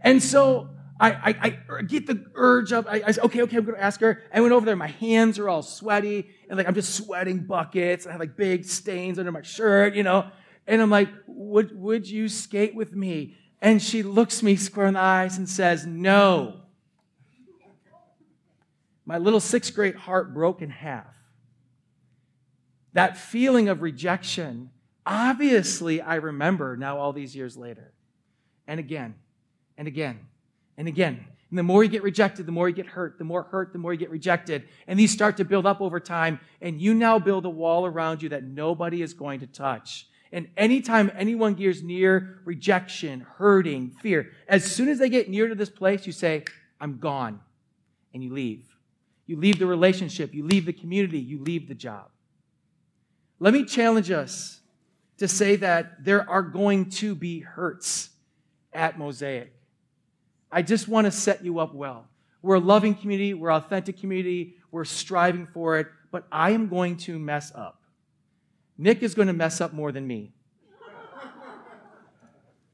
And 0.00 0.22
so 0.22 0.70
I, 0.98 1.10
I, 1.10 1.58
I 1.78 1.82
get 1.82 2.06
the 2.06 2.24
urge 2.34 2.72
up. 2.72 2.86
I, 2.88 2.96
I 2.96 3.14
okay, 3.24 3.42
okay, 3.42 3.56
I'm 3.56 3.64
going 3.64 3.76
to 3.76 3.82
ask 3.82 4.00
her. 4.00 4.22
I 4.32 4.40
went 4.40 4.52
over 4.52 4.66
there. 4.66 4.76
My 4.76 4.88
hands 4.88 5.38
are 5.38 5.48
all 5.48 5.62
sweaty, 5.62 6.28
and 6.48 6.58
like 6.58 6.68
I'm 6.68 6.74
just 6.74 6.94
sweating 6.94 7.40
buckets. 7.40 8.06
I 8.06 8.12
have 8.12 8.20
like 8.20 8.36
big 8.36 8.64
stains 8.64 9.18
under 9.18 9.32
my 9.32 9.42
shirt, 9.42 9.94
you 9.94 10.02
know. 10.02 10.30
And 10.66 10.80
I'm 10.80 10.90
like, 10.90 11.08
would, 11.26 11.78
would 11.80 12.08
you 12.08 12.28
skate 12.28 12.74
with 12.74 12.94
me? 12.94 13.36
And 13.62 13.82
she 13.82 14.02
looks 14.02 14.42
me 14.42 14.56
square 14.56 14.86
in 14.86 14.94
the 14.94 15.00
eyes 15.00 15.36
and 15.36 15.48
says, 15.48 15.86
no. 15.86 16.60
My 19.04 19.18
little 19.18 19.40
sixth 19.40 19.74
grade 19.74 19.96
heart 19.96 20.32
broke 20.32 20.62
in 20.62 20.70
half. 20.70 21.06
That 22.92 23.16
feeling 23.16 23.68
of 23.68 23.82
rejection, 23.82 24.70
obviously, 25.06 26.00
I 26.00 26.16
remember 26.16 26.76
now 26.76 26.98
all 26.98 27.12
these 27.12 27.34
years 27.34 27.56
later. 27.56 27.92
And 28.66 28.78
again, 28.78 29.14
and 29.76 29.88
again, 29.88 30.20
and 30.76 30.88
again. 30.88 31.24
And 31.50 31.58
the 31.58 31.64
more 31.64 31.82
you 31.82 31.90
get 31.90 32.04
rejected, 32.04 32.46
the 32.46 32.52
more 32.52 32.68
you 32.68 32.74
get 32.74 32.86
hurt. 32.86 33.18
The 33.18 33.24
more 33.24 33.42
hurt, 33.42 33.72
the 33.72 33.78
more 33.78 33.92
you 33.92 33.98
get 33.98 34.10
rejected. 34.10 34.68
And 34.86 34.98
these 34.98 35.10
start 35.10 35.36
to 35.38 35.44
build 35.44 35.66
up 35.66 35.80
over 35.80 35.98
time. 35.98 36.38
And 36.62 36.80
you 36.80 36.94
now 36.94 37.18
build 37.18 37.44
a 37.44 37.50
wall 37.50 37.84
around 37.84 38.22
you 38.22 38.28
that 38.28 38.44
nobody 38.44 39.02
is 39.02 39.14
going 39.14 39.40
to 39.40 39.46
touch. 39.46 40.06
And 40.32 40.48
anytime 40.56 41.10
anyone 41.16 41.54
gears 41.54 41.82
near 41.82 42.40
rejection, 42.44 43.26
hurting, 43.38 43.90
fear, 44.00 44.30
as 44.46 44.64
soon 44.64 44.88
as 44.88 45.00
they 45.00 45.08
get 45.08 45.28
near 45.28 45.48
to 45.48 45.56
this 45.56 45.70
place, 45.70 46.06
you 46.06 46.12
say, 46.12 46.44
I'm 46.80 46.98
gone. 46.98 47.40
And 48.14 48.22
you 48.22 48.32
leave. 48.32 48.64
You 49.26 49.36
leave 49.36 49.58
the 49.58 49.66
relationship. 49.66 50.32
You 50.32 50.44
leave 50.44 50.66
the 50.66 50.72
community. 50.72 51.18
You 51.18 51.42
leave 51.42 51.66
the 51.66 51.74
job. 51.74 52.10
Let 53.40 53.54
me 53.54 53.64
challenge 53.64 54.12
us 54.12 54.59
to 55.20 55.28
say 55.28 55.54
that 55.56 56.02
there 56.02 56.28
are 56.28 56.42
going 56.42 56.88
to 56.88 57.14
be 57.14 57.40
hurts 57.40 58.08
at 58.72 58.98
Mosaic. 58.98 59.52
I 60.50 60.62
just 60.62 60.88
want 60.88 61.04
to 61.04 61.10
set 61.10 61.44
you 61.44 61.60
up 61.60 61.74
well. 61.74 62.08
We're 62.40 62.54
a 62.54 62.60
loving 62.60 62.94
community, 62.94 63.34
we're 63.34 63.50
an 63.50 63.56
authentic 63.56 64.00
community, 64.00 64.54
we're 64.70 64.86
striving 64.86 65.46
for 65.46 65.78
it, 65.78 65.88
but 66.10 66.26
I 66.32 66.52
am 66.52 66.68
going 66.68 66.96
to 66.98 67.18
mess 67.18 67.52
up. 67.54 67.82
Nick 68.78 69.02
is 69.02 69.14
going 69.14 69.28
to 69.28 69.34
mess 69.34 69.60
up 69.60 69.74
more 69.74 69.92
than 69.92 70.06
me. 70.06 70.32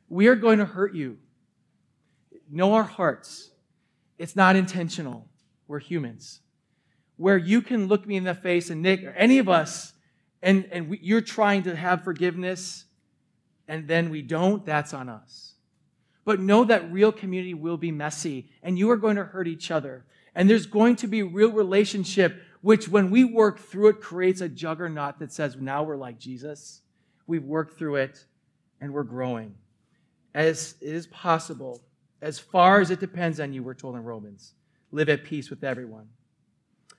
we 0.08 0.28
are 0.28 0.36
going 0.36 0.60
to 0.60 0.66
hurt 0.66 0.94
you. 0.94 1.18
Know 2.48 2.74
our 2.74 2.84
hearts. 2.84 3.50
It's 4.18 4.36
not 4.36 4.54
intentional. 4.54 5.26
We're 5.66 5.80
humans. 5.80 6.42
Where 7.16 7.36
you 7.36 7.60
can 7.60 7.88
look 7.88 8.06
me 8.06 8.14
in 8.14 8.22
the 8.22 8.36
face 8.36 8.70
and 8.70 8.82
Nick 8.82 9.02
or 9.02 9.10
any 9.10 9.38
of 9.38 9.48
us, 9.48 9.94
and, 10.46 10.68
and 10.70 10.88
we, 10.88 11.00
you're 11.02 11.20
trying 11.20 11.64
to 11.64 11.74
have 11.74 12.04
forgiveness, 12.04 12.84
and 13.66 13.88
then 13.88 14.10
we 14.10 14.22
don't, 14.22 14.64
that's 14.64 14.94
on 14.94 15.08
us. 15.08 15.54
But 16.24 16.40
know 16.40 16.62
that 16.64 16.92
real 16.92 17.10
community 17.10 17.52
will 17.52 17.76
be 17.76 17.90
messy 17.90 18.48
and 18.62 18.78
you 18.78 18.90
are 18.90 18.96
going 18.96 19.16
to 19.16 19.24
hurt 19.24 19.48
each 19.48 19.70
other. 19.72 20.04
And 20.36 20.48
there's 20.48 20.66
going 20.66 20.96
to 20.96 21.08
be 21.08 21.22
real 21.22 21.50
relationship, 21.50 22.40
which 22.60 22.88
when 22.88 23.10
we 23.10 23.24
work 23.24 23.58
through 23.58 23.88
it 23.88 24.00
creates 24.00 24.40
a 24.40 24.48
juggernaut 24.48 25.18
that 25.18 25.32
says, 25.32 25.56
now 25.56 25.82
we're 25.82 25.96
like 25.96 26.18
Jesus. 26.18 26.80
We've 27.26 27.44
worked 27.44 27.76
through 27.76 27.96
it 27.96 28.24
and 28.80 28.92
we're 28.92 29.02
growing. 29.02 29.54
As 30.32 30.76
it 30.80 30.94
is 30.94 31.08
possible, 31.08 31.80
as 32.22 32.38
far 32.38 32.80
as 32.80 32.90
it 32.92 33.00
depends 33.00 33.40
on 33.40 33.52
you, 33.52 33.64
we're 33.64 33.74
told 33.74 33.96
in 33.96 34.04
Romans, 34.04 34.54
live 34.92 35.08
at 35.08 35.24
peace 35.24 35.50
with 35.50 35.64
everyone. 35.64 36.06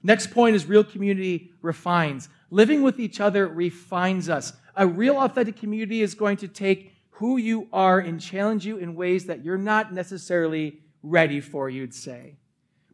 Next 0.07 0.27
point 0.27 0.55
is 0.55 0.65
real 0.65 0.85
community 0.85 1.51
refines. 1.61 2.29
Living 2.49 2.81
with 2.81 2.97
each 2.97 3.19
other 3.19 3.45
refines 3.45 4.29
us. 4.29 4.53
A 4.77 4.87
real 4.87 5.17
authentic 5.17 5.57
community 5.57 6.01
is 6.01 6.15
going 6.15 6.37
to 6.37 6.47
take 6.47 6.93
who 7.09 7.35
you 7.35 7.67
are 7.73 7.99
and 7.99 8.21
challenge 8.21 8.65
you 8.65 8.77
in 8.77 8.95
ways 8.95 9.25
that 9.25 9.43
you're 9.43 9.57
not 9.57 9.93
necessarily 9.93 10.79
ready 11.03 11.41
for, 11.41 11.69
you'd 11.69 11.93
say. 11.93 12.37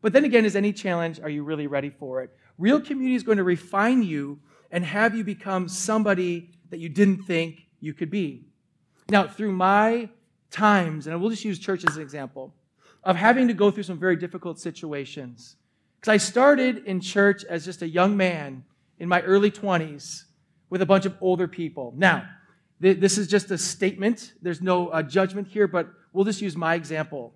But 0.01 0.11
then 0.11 0.25
again, 0.25 0.43
is 0.43 0.55
any 0.55 0.73
challenge, 0.73 1.19
are 1.19 1.29
you 1.29 1.43
really 1.43 1.67
ready 1.67 1.91
for 1.91 2.23
it? 2.23 2.35
Real 2.57 2.81
community 2.81 3.13
is 3.13 3.21
going 3.21 3.37
to 3.37 3.43
refine 3.43 4.01
you 4.01 4.39
and 4.71 4.83
have 4.83 5.15
you 5.15 5.23
become 5.23 5.69
somebody 5.69 6.49
that 6.71 6.79
you 6.79 6.89
didn't 6.89 7.25
think 7.25 7.67
you 7.79 7.93
could 7.93 8.09
be. 8.09 8.47
Now, 9.07 9.27
through 9.27 9.51
my 9.51 10.09
times, 10.49 11.05
and 11.05 11.21
we'll 11.21 11.29
just 11.29 11.45
use 11.45 11.59
church 11.59 11.85
as 11.87 11.95
an 11.95 12.01
example, 12.01 12.55
of 13.03 13.17
having 13.17 13.47
to 13.49 13.53
go 13.53 13.69
through 13.69 13.83
some 13.83 13.99
very 13.99 14.15
difficult 14.15 14.59
situations. 14.59 15.57
Because 16.03 16.15
I 16.15 16.17
started 16.17 16.83
in 16.85 16.99
church 16.99 17.45
as 17.45 17.63
just 17.63 17.81
a 17.81 17.87
young 17.87 18.17
man 18.17 18.65
in 18.99 19.07
my 19.07 19.21
early 19.21 19.49
20s 19.49 20.23
with 20.69 20.81
a 20.81 20.85
bunch 20.85 21.05
of 21.05 21.15
older 21.21 21.47
people. 21.47 21.93
Now, 21.95 22.27
this 22.81 23.17
is 23.17 23.29
just 23.29 23.49
a 23.51 23.57
statement. 23.57 24.33
There's 24.41 24.61
no 24.61 24.89
uh, 24.89 25.01
judgment 25.01 25.47
here, 25.47 25.65
but 25.65 25.87
we'll 26.11 26.25
just 26.25 26.41
use 26.41 26.57
my 26.57 26.75
example. 26.75 27.33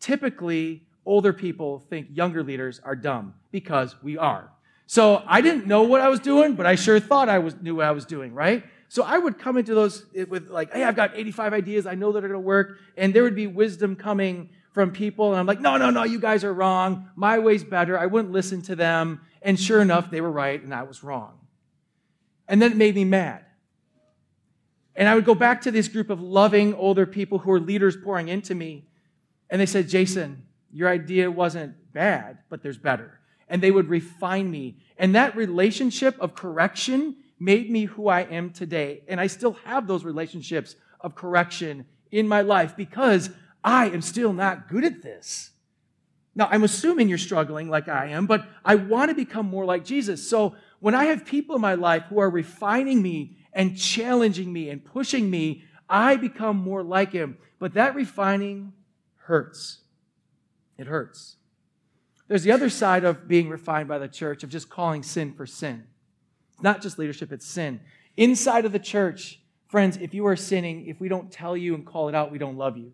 Typically, 0.00 0.82
older 1.06 1.32
people 1.32 1.78
think 1.78 2.08
younger 2.10 2.42
leaders 2.42 2.80
are 2.82 2.96
dumb 2.96 3.34
because 3.52 3.94
we 4.02 4.18
are. 4.18 4.50
So 4.88 5.22
I 5.24 5.40
didn't 5.40 5.68
know 5.68 5.84
what 5.84 6.00
I 6.00 6.08
was 6.08 6.18
doing, 6.18 6.56
but 6.56 6.66
I 6.66 6.74
sure 6.74 6.98
thought 6.98 7.28
I 7.28 7.38
was, 7.38 7.54
knew 7.62 7.76
what 7.76 7.86
I 7.86 7.92
was 7.92 8.04
doing, 8.04 8.34
right? 8.34 8.64
So 8.88 9.04
I 9.04 9.16
would 9.16 9.38
come 9.38 9.56
into 9.58 9.76
those 9.76 10.04
with 10.28 10.48
like, 10.48 10.72
hey, 10.72 10.82
I've 10.82 10.96
got 10.96 11.12
85 11.14 11.52
ideas. 11.52 11.86
I 11.86 11.94
know 11.94 12.10
that 12.10 12.24
are 12.24 12.28
going 12.28 12.32
to 12.32 12.40
work. 12.40 12.78
And 12.96 13.14
there 13.14 13.22
would 13.22 13.36
be 13.36 13.46
wisdom 13.46 13.94
coming 13.94 14.48
from 14.72 14.92
people. 14.92 15.30
And 15.30 15.40
I'm 15.40 15.46
like, 15.46 15.60
no, 15.60 15.76
no, 15.76 15.90
no, 15.90 16.04
you 16.04 16.20
guys 16.20 16.44
are 16.44 16.52
wrong. 16.52 17.08
My 17.16 17.38
way's 17.38 17.64
better. 17.64 17.98
I 17.98 18.06
wouldn't 18.06 18.32
listen 18.32 18.62
to 18.62 18.76
them. 18.76 19.20
And 19.42 19.58
sure 19.58 19.80
enough, 19.80 20.10
they 20.10 20.20
were 20.20 20.30
right 20.30 20.62
and 20.62 20.74
I 20.74 20.82
was 20.82 21.02
wrong. 21.02 21.38
And 22.46 22.60
then 22.60 22.72
it 22.72 22.76
made 22.76 22.94
me 22.94 23.04
mad. 23.04 23.44
And 24.94 25.08
I 25.08 25.14
would 25.14 25.24
go 25.24 25.34
back 25.34 25.62
to 25.62 25.70
this 25.70 25.86
group 25.86 26.10
of 26.10 26.20
loving 26.20 26.74
older 26.74 27.06
people 27.06 27.38
who 27.38 27.50
were 27.50 27.60
leaders 27.60 27.96
pouring 27.96 28.28
into 28.28 28.54
me. 28.54 28.88
And 29.48 29.60
they 29.60 29.66
said, 29.66 29.88
Jason, 29.88 30.44
your 30.72 30.88
idea 30.88 31.30
wasn't 31.30 31.92
bad, 31.92 32.38
but 32.48 32.62
there's 32.62 32.78
better. 32.78 33.20
And 33.48 33.62
they 33.62 33.70
would 33.70 33.88
refine 33.88 34.50
me. 34.50 34.78
And 34.98 35.14
that 35.14 35.36
relationship 35.36 36.16
of 36.20 36.34
correction 36.34 37.16
made 37.38 37.70
me 37.70 37.84
who 37.84 38.08
I 38.08 38.22
am 38.22 38.50
today. 38.50 39.02
And 39.06 39.20
I 39.20 39.28
still 39.28 39.52
have 39.64 39.86
those 39.86 40.04
relationships 40.04 40.74
of 41.00 41.14
correction 41.14 41.86
in 42.10 42.26
my 42.26 42.40
life 42.40 42.76
because 42.76 43.30
I 43.62 43.88
am 43.88 44.02
still 44.02 44.32
not 44.32 44.68
good 44.68 44.84
at 44.84 45.02
this. 45.02 45.50
Now, 46.34 46.48
I'm 46.50 46.62
assuming 46.62 47.08
you're 47.08 47.18
struggling 47.18 47.68
like 47.68 47.88
I 47.88 48.06
am, 48.06 48.26
but 48.26 48.46
I 48.64 48.76
want 48.76 49.08
to 49.08 49.14
become 49.14 49.46
more 49.46 49.64
like 49.64 49.84
Jesus. 49.84 50.28
So 50.28 50.54
when 50.78 50.94
I 50.94 51.06
have 51.06 51.26
people 51.26 51.56
in 51.56 51.60
my 51.60 51.74
life 51.74 52.04
who 52.08 52.20
are 52.20 52.30
refining 52.30 53.02
me 53.02 53.36
and 53.52 53.76
challenging 53.76 54.52
me 54.52 54.70
and 54.70 54.84
pushing 54.84 55.28
me, 55.28 55.64
I 55.88 56.16
become 56.16 56.56
more 56.56 56.82
like 56.84 57.12
him. 57.12 57.38
But 57.58 57.74
that 57.74 57.96
refining 57.96 58.72
hurts. 59.16 59.78
It 60.76 60.86
hurts. 60.86 61.36
There's 62.28 62.44
the 62.44 62.52
other 62.52 62.70
side 62.70 63.04
of 63.04 63.26
being 63.26 63.48
refined 63.48 63.88
by 63.88 63.98
the 63.98 64.06
church, 64.06 64.44
of 64.44 64.50
just 64.50 64.68
calling 64.68 65.02
sin 65.02 65.32
for 65.32 65.46
sin. 65.46 65.84
It's 66.52 66.62
not 66.62 66.82
just 66.82 66.98
leadership, 66.98 67.32
it's 67.32 67.46
sin. 67.46 67.80
Inside 68.16 68.64
of 68.64 68.72
the 68.72 68.78
church, 68.78 69.40
friends, 69.66 69.96
if 69.96 70.14
you 70.14 70.26
are 70.26 70.36
sinning, 70.36 70.86
if 70.86 71.00
we 71.00 71.08
don't 71.08 71.32
tell 71.32 71.56
you 71.56 71.74
and 71.74 71.84
call 71.84 72.08
it 72.08 72.14
out, 72.14 72.30
we 72.30 72.38
don't 72.38 72.56
love 72.56 72.76
you. 72.76 72.92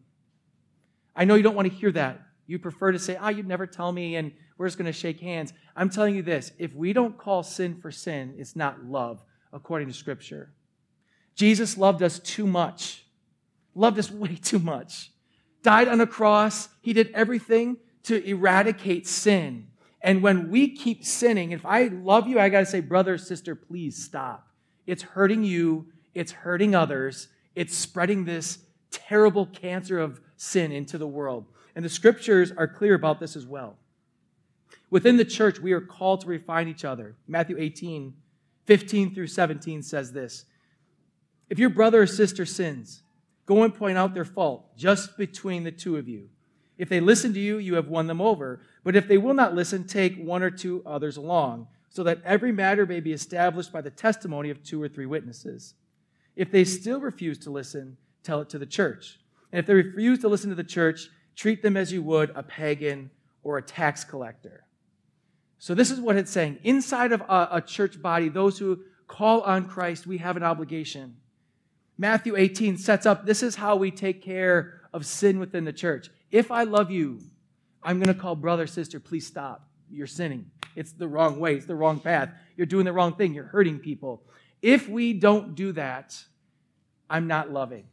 I 1.17 1.25
know 1.25 1.35
you 1.35 1.43
don't 1.43 1.55
want 1.55 1.71
to 1.71 1.75
hear 1.75 1.93
that. 1.93 2.21
You 2.47 2.59
prefer 2.59 2.93
to 2.93 2.99
say, 2.99 3.17
ah, 3.17 3.27
oh, 3.27 3.29
you'd 3.29 3.47
never 3.47 3.67
tell 3.67 3.91
me, 3.91 4.17
and 4.17 4.33
we're 4.59 4.67
just 4.67 4.79
going 4.79 4.87
to 4.87 4.93
shake 4.93 5.21
hands. 5.21 5.53
I'm 5.75 5.91
telling 5.91 6.15
you 6.15 6.23
this 6.23 6.53
if 6.59 6.75
we 6.75 6.93
don't 6.93 7.17
call 7.17 7.43
sin 7.43 7.77
for 7.81 7.91
sin, 7.91 8.35
it's 8.39 8.55
not 8.55 8.85
love 8.85 9.23
according 9.53 9.89
to 9.89 9.95
Scripture. 9.95 10.53
Jesus 11.35 11.77
loved 11.77 12.03
us 12.03 12.19
too 12.19 12.47
much, 12.47 13.05
loved 13.75 13.99
us 13.99 14.11
way 14.11 14.37
too 14.37 14.59
much. 14.59 15.11
Died 15.63 15.89
on 15.89 16.01
a 16.01 16.07
cross. 16.07 16.69
He 16.83 16.93
did 16.93 17.11
everything 17.15 17.79
to 18.05 18.23
eradicate 18.29 19.09
sin. 19.09 19.69
And 20.03 20.23
when 20.23 20.51
we 20.51 20.77
keep 20.77 21.03
sinning, 21.03 21.53
if 21.53 21.65
I 21.65 21.85
love 21.87 22.29
you, 22.29 22.39
I 22.39 22.51
got 22.51 22.61
to 22.61 22.67
say, 22.67 22.81
brother, 22.81 23.17
sister, 23.17 23.55
please 23.55 24.05
stop. 24.05 24.47
It's 24.87 25.03
hurting 25.03 25.43
you, 25.45 25.87
it's 26.15 26.31
hurting 26.31 26.75
others, 26.75 27.29
it's 27.55 27.75
spreading 27.75 28.27
this 28.27 28.59
terrible 28.91 29.47
cancer 29.47 29.99
of 29.99 30.21
sin 30.45 30.71
into 30.73 30.99
the 30.99 31.07
world. 31.07 31.47
And 31.75 31.85
the 31.85 31.89
scriptures 31.89 32.53
are 32.57 32.69
clear 32.69 32.95
about 32.95 33.19
this 33.19 33.35
as 33.35 33.47
well. 33.47 33.77
Within 34.91 35.17
the 35.17 35.25
church, 35.25 35.59
we 35.59 35.73
are 35.73 35.81
called 35.81 36.21
to 36.21 36.29
refine 36.29 36.69
each 36.69 36.85
other. 36.85 37.17
Matthew 37.27 37.57
18, 37.59 38.15
15 38.67 39.15
through 39.15 39.27
17 39.27 39.83
says 39.83 40.13
this 40.13 40.45
If 41.51 41.59
your 41.59 41.71
brother 41.71 42.03
or 42.03 42.07
sister 42.07 42.47
sins, 42.47 43.03
go 43.47 43.63
and 43.63 43.75
point 43.75 43.99
out 43.99 44.15
their 44.15 44.25
fault 44.25 44.77
just 44.77 45.17
between 45.17 45.65
the 45.65 45.73
two 45.73 45.97
of 45.97 46.09
you. 46.09 46.29
If 46.77 46.89
they 46.89 47.01
listen 47.01 47.33
to 47.35 47.41
you, 47.41 47.59
you 47.59 47.75
have 47.75 47.89
won 47.89 48.07
them 48.07 48.21
over. 48.21 48.61
But 48.83 48.97
if 48.97 49.09
they 49.09 49.19
will 49.19 49.35
not 49.35 49.55
listen, 49.55 49.87
take 49.87 50.17
one 50.17 50.43
or 50.43 50.51
two 50.51 50.83
others 50.85 51.17
along, 51.17 51.69
so 51.89 52.03
that 52.03 52.21
every 52.25 52.53
matter 52.53 52.85
may 52.85 53.01
be 53.01 53.13
established 53.13 53.73
by 53.73 53.81
the 53.81 53.91
testimony 53.91 54.51
of 54.51 54.63
two 54.63 54.83
or 54.83 54.89
three 54.89 55.07
witnesses. 55.07 55.75
If 56.37 56.51
they 56.51 56.65
still 56.65 57.01
refuse 57.01 57.39
to 57.41 57.51
listen, 57.51 57.97
tell 58.25 58.41
it 58.41 58.49
to 58.51 58.59
the 58.59 58.67
church. 58.67 59.21
And 59.55 59.61
if 59.61 59.67
they 59.67 59.75
refuse 59.75 60.19
to 60.19 60.29
listen 60.29 60.51
to 60.51 60.57
the 60.57 60.65
church, 60.65 61.09
treat 61.37 61.63
them 61.63 61.77
as 61.77 61.93
you 61.93 62.03
would 62.03 62.33
a 62.35 62.43
pagan 62.43 63.09
or 63.45 63.57
a 63.57 63.63
tax 63.63 64.03
collector. 64.03 64.65
So, 65.59 65.77
this 65.77 65.93
is 65.93 66.01
what 66.01 66.17
it's 66.17 66.33
saying. 66.33 66.59
Inside 66.65 67.13
of 67.13 67.21
a, 67.21 67.49
a 67.53 67.63
church 67.65 68.03
body, 68.03 68.29
those 68.29 68.59
who 68.59 68.81
call 69.07 69.43
on 69.43 69.67
Christ, 69.69 70.09
we 70.09 70.19
have 70.19 70.37
an 70.37 70.43
obligation. 70.43 71.19
Matthew 71.97 72.35
18 72.35 72.79
sets 72.79 73.07
up 73.07 73.27
this 73.27 73.45
is 73.45 73.55
how 73.55 73.77
we 73.77 73.93
take 73.93 74.23
care 74.23 74.81
of 74.93 75.07
sin 75.07 75.39
within 75.39 75.65
the 75.65 75.73
church. 75.73 76.11
If 76.33 76.51
I 76.51 76.65
love 76.65 76.91
you, 76.91 77.21
I'm 77.81 78.01
going 78.01 78.13
to 78.13 78.21
call 78.21 78.35
brother, 78.35 78.67
sister, 78.67 78.99
please 78.99 79.25
stop. 79.25 79.69
You're 79.89 80.09
sinning. 80.09 80.51
It's 80.75 80.91
the 80.91 81.07
wrong 81.07 81.39
way, 81.39 81.55
it's 81.55 81.67
the 81.67 81.77
wrong 81.77 82.01
path. 82.01 82.31
You're 82.57 82.67
doing 82.67 82.87
the 82.87 82.93
wrong 82.93 83.15
thing, 83.15 83.35
you're 83.35 83.45
hurting 83.45 83.79
people. 83.79 84.25
If 84.63 84.89
we 84.89 85.13
don't 85.13 85.55
do 85.55 85.71
that, 85.75 86.21
I'm 87.09 87.29
not 87.29 87.53
loving. 87.53 87.85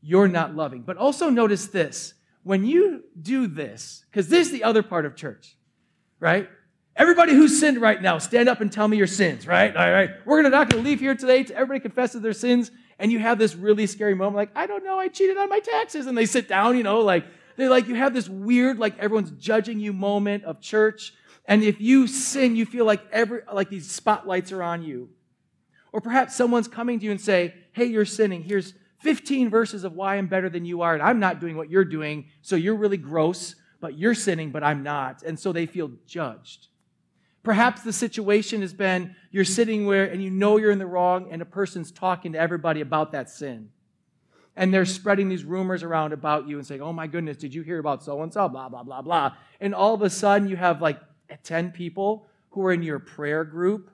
You're 0.00 0.28
not 0.28 0.54
loving. 0.54 0.82
But 0.82 0.96
also 0.96 1.30
notice 1.30 1.66
this 1.66 2.14
when 2.42 2.64
you 2.64 3.04
do 3.20 3.46
this, 3.46 4.04
because 4.10 4.28
this 4.28 4.46
is 4.46 4.52
the 4.52 4.64
other 4.64 4.82
part 4.82 5.04
of 5.04 5.16
church, 5.16 5.56
right? 6.20 6.48
Everybody 6.96 7.32
who's 7.32 7.60
sinned 7.60 7.80
right 7.80 8.00
now, 8.00 8.18
stand 8.18 8.48
up 8.48 8.60
and 8.60 8.72
tell 8.72 8.88
me 8.88 8.96
your 8.96 9.06
sins, 9.06 9.46
right? 9.46 9.74
All 9.76 9.92
right. 9.92 10.10
We're 10.24 10.42
gonna 10.42 10.50
not 10.50 10.70
gonna 10.70 10.82
leave 10.82 10.98
here 10.98 11.14
today. 11.14 11.44
To 11.44 11.54
everybody 11.54 11.80
confesses 11.80 12.22
their 12.22 12.32
sins, 12.32 12.70
and 12.98 13.12
you 13.12 13.18
have 13.20 13.38
this 13.38 13.54
really 13.54 13.86
scary 13.86 14.14
moment, 14.14 14.36
like, 14.36 14.50
I 14.56 14.66
don't 14.66 14.84
know, 14.84 14.98
I 14.98 15.08
cheated 15.08 15.36
on 15.36 15.48
my 15.48 15.60
taxes. 15.60 16.06
And 16.06 16.18
they 16.18 16.26
sit 16.26 16.48
down, 16.48 16.76
you 16.76 16.82
know, 16.82 17.00
like 17.00 17.24
they're 17.56 17.70
like 17.70 17.86
you 17.86 17.94
have 17.94 18.14
this 18.14 18.28
weird, 18.28 18.78
like 18.78 18.98
everyone's 18.98 19.30
judging 19.32 19.78
you 19.78 19.92
moment 19.92 20.44
of 20.44 20.60
church. 20.60 21.12
And 21.44 21.62
if 21.62 21.80
you 21.80 22.06
sin, 22.06 22.56
you 22.56 22.66
feel 22.66 22.84
like 22.84 23.02
every 23.12 23.42
like 23.52 23.70
these 23.70 23.90
spotlights 23.90 24.52
are 24.52 24.62
on 24.62 24.82
you. 24.82 25.10
Or 25.92 26.00
perhaps 26.00 26.36
someone's 26.36 26.68
coming 26.68 26.98
to 26.98 27.04
you 27.04 27.10
and 27.10 27.20
say, 27.20 27.54
Hey, 27.72 27.86
you're 27.86 28.04
sinning. 28.04 28.42
Here's 28.42 28.74
15 28.98 29.48
verses 29.48 29.84
of 29.84 29.94
why 29.94 30.16
I'm 30.16 30.26
better 30.26 30.48
than 30.48 30.64
you 30.64 30.82
are, 30.82 30.94
and 30.94 31.02
I'm 31.02 31.20
not 31.20 31.40
doing 31.40 31.56
what 31.56 31.70
you're 31.70 31.84
doing, 31.84 32.26
so 32.42 32.56
you're 32.56 32.76
really 32.76 32.96
gross, 32.96 33.54
but 33.80 33.96
you're 33.96 34.14
sinning, 34.14 34.50
but 34.50 34.64
I'm 34.64 34.82
not. 34.82 35.22
And 35.22 35.38
so 35.38 35.52
they 35.52 35.66
feel 35.66 35.92
judged. 36.06 36.68
Perhaps 37.42 37.82
the 37.82 37.92
situation 37.92 38.60
has 38.60 38.74
been 38.74 39.14
you're 39.30 39.44
sitting 39.44 39.86
where 39.86 40.04
and 40.04 40.22
you 40.22 40.30
know 40.30 40.56
you're 40.56 40.72
in 40.72 40.78
the 40.78 40.86
wrong, 40.86 41.28
and 41.30 41.40
a 41.40 41.46
person's 41.46 41.92
talking 41.92 42.32
to 42.32 42.38
everybody 42.38 42.80
about 42.80 43.12
that 43.12 43.30
sin. 43.30 43.70
And 44.56 44.74
they're 44.74 44.84
spreading 44.84 45.28
these 45.28 45.44
rumors 45.44 45.84
around 45.84 46.12
about 46.12 46.48
you 46.48 46.58
and 46.58 46.66
saying, 46.66 46.82
Oh 46.82 46.92
my 46.92 47.06
goodness, 47.06 47.36
did 47.36 47.54
you 47.54 47.62
hear 47.62 47.78
about 47.78 48.02
so 48.02 48.22
and 48.22 48.32
so? 48.32 48.48
Blah, 48.48 48.68
blah, 48.68 48.82
blah, 48.82 49.02
blah. 49.02 49.32
And 49.60 49.72
all 49.72 49.94
of 49.94 50.02
a 50.02 50.10
sudden, 50.10 50.48
you 50.48 50.56
have 50.56 50.82
like 50.82 50.98
10 51.44 51.70
people 51.70 52.26
who 52.50 52.66
are 52.66 52.72
in 52.72 52.82
your 52.82 52.98
prayer 52.98 53.44
group 53.44 53.90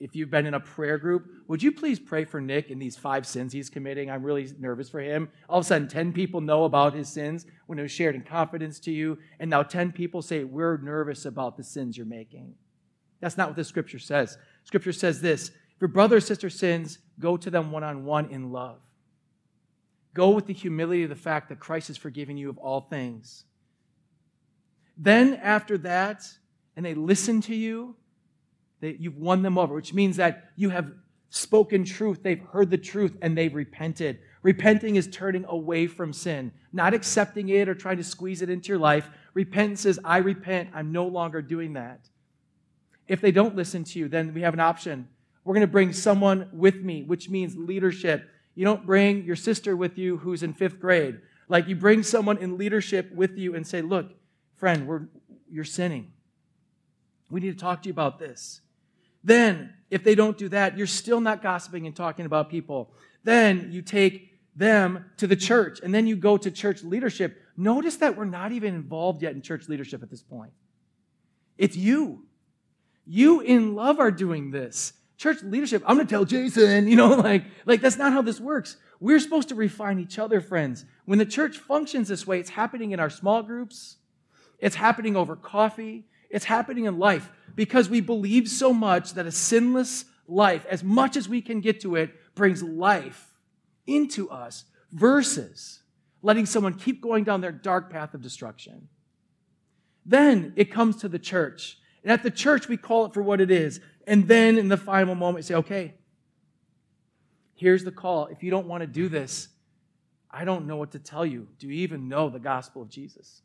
if 0.00 0.14
you've 0.14 0.30
been 0.30 0.46
in 0.46 0.54
a 0.54 0.60
prayer 0.60 0.96
group, 0.96 1.26
would 1.48 1.62
you 1.62 1.72
please 1.72 1.98
pray 1.98 2.24
for 2.24 2.40
Nick 2.40 2.70
and 2.70 2.80
these 2.80 2.96
five 2.96 3.26
sins 3.26 3.52
he's 3.52 3.68
committing? 3.68 4.10
I'm 4.10 4.22
really 4.22 4.48
nervous 4.58 4.88
for 4.88 5.00
him. 5.00 5.28
All 5.48 5.58
of 5.58 5.64
a 5.64 5.68
sudden, 5.68 5.88
10 5.88 6.12
people 6.12 6.40
know 6.40 6.64
about 6.64 6.94
his 6.94 7.08
sins 7.08 7.46
when 7.66 7.78
it 7.78 7.82
was 7.82 7.90
shared 7.90 8.14
in 8.14 8.22
confidence 8.22 8.78
to 8.80 8.92
you, 8.92 9.18
and 9.40 9.50
now 9.50 9.62
10 9.62 9.92
people 9.92 10.22
say, 10.22 10.44
We're 10.44 10.76
nervous 10.76 11.24
about 11.24 11.56
the 11.56 11.64
sins 11.64 11.96
you're 11.96 12.06
making. 12.06 12.54
That's 13.20 13.36
not 13.36 13.48
what 13.48 13.56
the 13.56 13.64
scripture 13.64 13.98
says. 13.98 14.38
Scripture 14.64 14.92
says 14.92 15.20
this 15.20 15.48
if 15.48 15.80
your 15.80 15.88
brother 15.88 16.16
or 16.16 16.20
sister 16.20 16.50
sins, 16.50 16.98
go 17.18 17.36
to 17.36 17.50
them 17.50 17.72
one 17.72 17.84
on 17.84 18.04
one 18.04 18.30
in 18.30 18.52
love. 18.52 18.78
Go 20.14 20.30
with 20.30 20.46
the 20.46 20.52
humility 20.52 21.04
of 21.04 21.10
the 21.10 21.16
fact 21.16 21.48
that 21.48 21.60
Christ 21.60 21.88
has 21.88 21.96
forgiven 21.96 22.36
you 22.36 22.50
of 22.50 22.58
all 22.58 22.80
things. 22.80 23.44
Then, 24.96 25.34
after 25.34 25.78
that, 25.78 26.24
and 26.76 26.84
they 26.84 26.94
listen 26.94 27.40
to 27.42 27.54
you, 27.54 27.94
that 28.80 29.00
you've 29.00 29.16
won 29.16 29.42
them 29.42 29.58
over, 29.58 29.74
which 29.74 29.94
means 29.94 30.16
that 30.16 30.50
you 30.56 30.70
have 30.70 30.92
spoken 31.30 31.84
truth, 31.84 32.22
they've 32.22 32.42
heard 32.52 32.70
the 32.70 32.78
truth, 32.78 33.16
and 33.20 33.36
they've 33.36 33.54
repented. 33.54 34.18
Repenting 34.42 34.96
is 34.96 35.08
turning 35.08 35.44
away 35.48 35.86
from 35.86 36.12
sin, 36.12 36.52
not 36.72 36.94
accepting 36.94 37.48
it 37.48 37.68
or 37.68 37.74
trying 37.74 37.96
to 37.98 38.04
squeeze 38.04 38.40
it 38.40 38.48
into 38.48 38.68
your 38.68 38.78
life. 38.78 39.10
Repentance 39.34 39.84
is, 39.84 40.00
I 40.04 40.18
repent, 40.18 40.70
I'm 40.74 40.92
no 40.92 41.06
longer 41.06 41.42
doing 41.42 41.74
that. 41.74 42.08
If 43.08 43.20
they 43.20 43.32
don't 43.32 43.56
listen 43.56 43.84
to 43.84 43.98
you, 43.98 44.08
then 44.08 44.32
we 44.32 44.42
have 44.42 44.54
an 44.54 44.60
option. 44.60 45.08
We're 45.44 45.54
going 45.54 45.66
to 45.66 45.72
bring 45.72 45.92
someone 45.92 46.48
with 46.52 46.76
me, 46.76 47.02
which 47.02 47.28
means 47.28 47.56
leadership. 47.56 48.28
You 48.54 48.64
don't 48.64 48.84
bring 48.86 49.24
your 49.24 49.36
sister 49.36 49.76
with 49.76 49.98
you 49.98 50.18
who's 50.18 50.42
in 50.42 50.52
fifth 50.52 50.78
grade. 50.78 51.20
Like 51.48 51.68
you 51.68 51.76
bring 51.76 52.02
someone 52.02 52.38
in 52.38 52.58
leadership 52.58 53.12
with 53.12 53.36
you 53.38 53.54
and 53.54 53.66
say, 53.66 53.80
look, 53.80 54.12
friend, 54.56 54.86
we're, 54.86 55.08
you're 55.50 55.64
sinning. 55.64 56.12
We 57.30 57.40
need 57.40 57.52
to 57.52 57.58
talk 57.58 57.82
to 57.82 57.88
you 57.88 57.92
about 57.92 58.18
this. 58.18 58.60
Then, 59.24 59.74
if 59.90 60.04
they 60.04 60.14
don't 60.14 60.36
do 60.36 60.48
that, 60.50 60.76
you're 60.76 60.86
still 60.86 61.20
not 61.20 61.42
gossiping 61.42 61.86
and 61.86 61.94
talking 61.94 62.26
about 62.26 62.50
people. 62.50 62.92
Then 63.24 63.68
you 63.72 63.82
take 63.82 64.32
them 64.54 65.04
to 65.18 65.26
the 65.26 65.36
church, 65.36 65.80
and 65.82 65.94
then 65.94 66.06
you 66.06 66.16
go 66.16 66.36
to 66.36 66.50
church 66.50 66.82
leadership. 66.82 67.40
Notice 67.56 67.96
that 67.96 68.16
we're 68.16 68.24
not 68.24 68.52
even 68.52 68.74
involved 68.74 69.22
yet 69.22 69.34
in 69.34 69.42
church 69.42 69.68
leadership 69.68 70.02
at 70.02 70.10
this 70.10 70.22
point. 70.22 70.52
It's 71.56 71.76
you. 71.76 72.24
You 73.06 73.40
in 73.40 73.74
love 73.74 74.00
are 74.00 74.10
doing 74.10 74.50
this. 74.50 74.92
Church 75.16 75.42
leadership, 75.42 75.82
I'm 75.86 75.96
going 75.96 76.06
to 76.06 76.10
tell 76.10 76.24
Jason, 76.24 76.86
you 76.86 76.94
know, 76.94 77.08
like, 77.16 77.44
like 77.66 77.80
that's 77.80 77.96
not 77.96 78.12
how 78.12 78.22
this 78.22 78.38
works. 78.38 78.76
We're 79.00 79.20
supposed 79.20 79.48
to 79.48 79.54
refine 79.54 79.98
each 79.98 80.18
other, 80.18 80.40
friends. 80.40 80.84
When 81.04 81.18
the 81.18 81.26
church 81.26 81.58
functions 81.58 82.08
this 82.08 82.26
way, 82.26 82.38
it's 82.38 82.50
happening 82.50 82.92
in 82.92 83.00
our 83.00 83.10
small 83.10 83.42
groups, 83.42 83.96
it's 84.58 84.76
happening 84.76 85.16
over 85.16 85.36
coffee, 85.36 86.04
it's 86.30 86.44
happening 86.44 86.84
in 86.84 86.98
life 86.98 87.30
because 87.54 87.88
we 87.88 88.00
believe 88.00 88.48
so 88.48 88.72
much 88.72 89.14
that 89.14 89.26
a 89.26 89.32
sinless 89.32 90.04
life, 90.26 90.66
as 90.68 90.84
much 90.84 91.16
as 91.16 91.28
we 91.28 91.40
can 91.40 91.60
get 91.60 91.80
to 91.80 91.96
it, 91.96 92.10
brings 92.34 92.62
life 92.62 93.34
into 93.86 94.28
us 94.30 94.64
versus 94.92 95.80
letting 96.22 96.46
someone 96.46 96.74
keep 96.74 97.00
going 97.00 97.24
down 97.24 97.40
their 97.40 97.52
dark 97.52 97.90
path 97.90 98.14
of 98.14 98.22
destruction. 98.22 98.88
Then 100.04 100.52
it 100.56 100.70
comes 100.70 100.96
to 100.96 101.08
the 101.08 101.18
church. 101.18 101.78
And 102.02 102.12
at 102.12 102.22
the 102.22 102.30
church, 102.30 102.68
we 102.68 102.76
call 102.76 103.06
it 103.06 103.14
for 103.14 103.22
what 103.22 103.40
it 103.40 103.50
is. 103.50 103.80
And 104.06 104.28
then 104.28 104.56
in 104.56 104.68
the 104.68 104.76
final 104.76 105.14
moment, 105.14 105.44
say, 105.44 105.54
okay, 105.54 105.94
here's 107.54 107.84
the 107.84 107.92
call. 107.92 108.26
If 108.26 108.42
you 108.42 108.50
don't 108.50 108.66
want 108.66 108.82
to 108.82 108.86
do 108.86 109.08
this, 109.08 109.48
I 110.30 110.44
don't 110.44 110.66
know 110.66 110.76
what 110.76 110.92
to 110.92 110.98
tell 110.98 111.26
you. 111.26 111.48
Do 111.58 111.66
you 111.66 111.74
even 111.74 112.08
know 112.08 112.28
the 112.28 112.38
gospel 112.38 112.82
of 112.82 112.88
Jesus? 112.88 113.42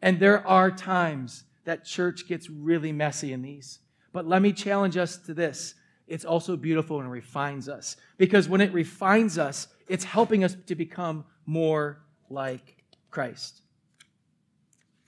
And 0.00 0.20
there 0.20 0.46
are 0.46 0.70
times 0.70 1.44
that 1.64 1.84
church 1.84 2.28
gets 2.28 2.48
really 2.48 2.92
messy 2.92 3.32
in 3.32 3.42
these. 3.42 3.80
But 4.12 4.26
let 4.26 4.42
me 4.42 4.52
challenge 4.52 4.96
us 4.96 5.16
to 5.18 5.34
this. 5.34 5.74
It's 6.06 6.24
also 6.24 6.56
beautiful 6.56 7.00
and 7.00 7.10
refines 7.10 7.68
us. 7.68 7.96
Because 8.18 8.48
when 8.48 8.60
it 8.60 8.72
refines 8.72 9.38
us, 9.38 9.68
it's 9.88 10.04
helping 10.04 10.44
us 10.44 10.56
to 10.66 10.74
become 10.74 11.24
more 11.46 12.02
like 12.28 12.84
Christ. 13.10 13.62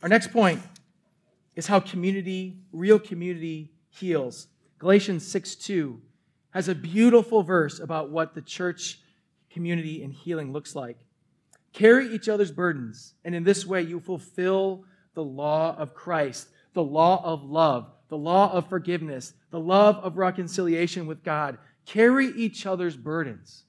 Our 0.02 0.08
next 0.08 0.32
point 0.32 0.62
is 1.54 1.66
how 1.66 1.80
community, 1.80 2.58
real 2.72 2.98
community, 2.98 3.72
heals. 3.88 4.48
Galatians 4.78 5.26
6 5.26 5.54
2 5.56 6.00
has 6.50 6.68
a 6.68 6.74
beautiful 6.74 7.42
verse 7.42 7.80
about 7.80 8.10
what 8.10 8.34
the 8.34 8.42
church 8.42 9.00
community 9.50 10.02
and 10.02 10.12
healing 10.12 10.52
looks 10.52 10.74
like. 10.74 10.98
Carry 11.72 12.08
each 12.08 12.28
other's 12.28 12.50
burdens, 12.50 13.14
and 13.24 13.34
in 13.34 13.44
this 13.44 13.66
way 13.66 13.82
you 13.82 14.00
fulfill 14.00 14.84
the 15.16 15.24
law 15.24 15.74
of 15.76 15.94
Christ, 15.94 16.46
the 16.74 16.84
law 16.84 17.20
of 17.24 17.42
love, 17.42 17.90
the 18.08 18.16
law 18.16 18.52
of 18.52 18.68
forgiveness, 18.68 19.32
the 19.50 19.58
love 19.58 19.96
of 19.96 20.18
reconciliation 20.18 21.06
with 21.08 21.24
God. 21.24 21.58
Carry 21.86 22.28
each 22.28 22.66
other's 22.66 22.96
burdens. 22.96 23.64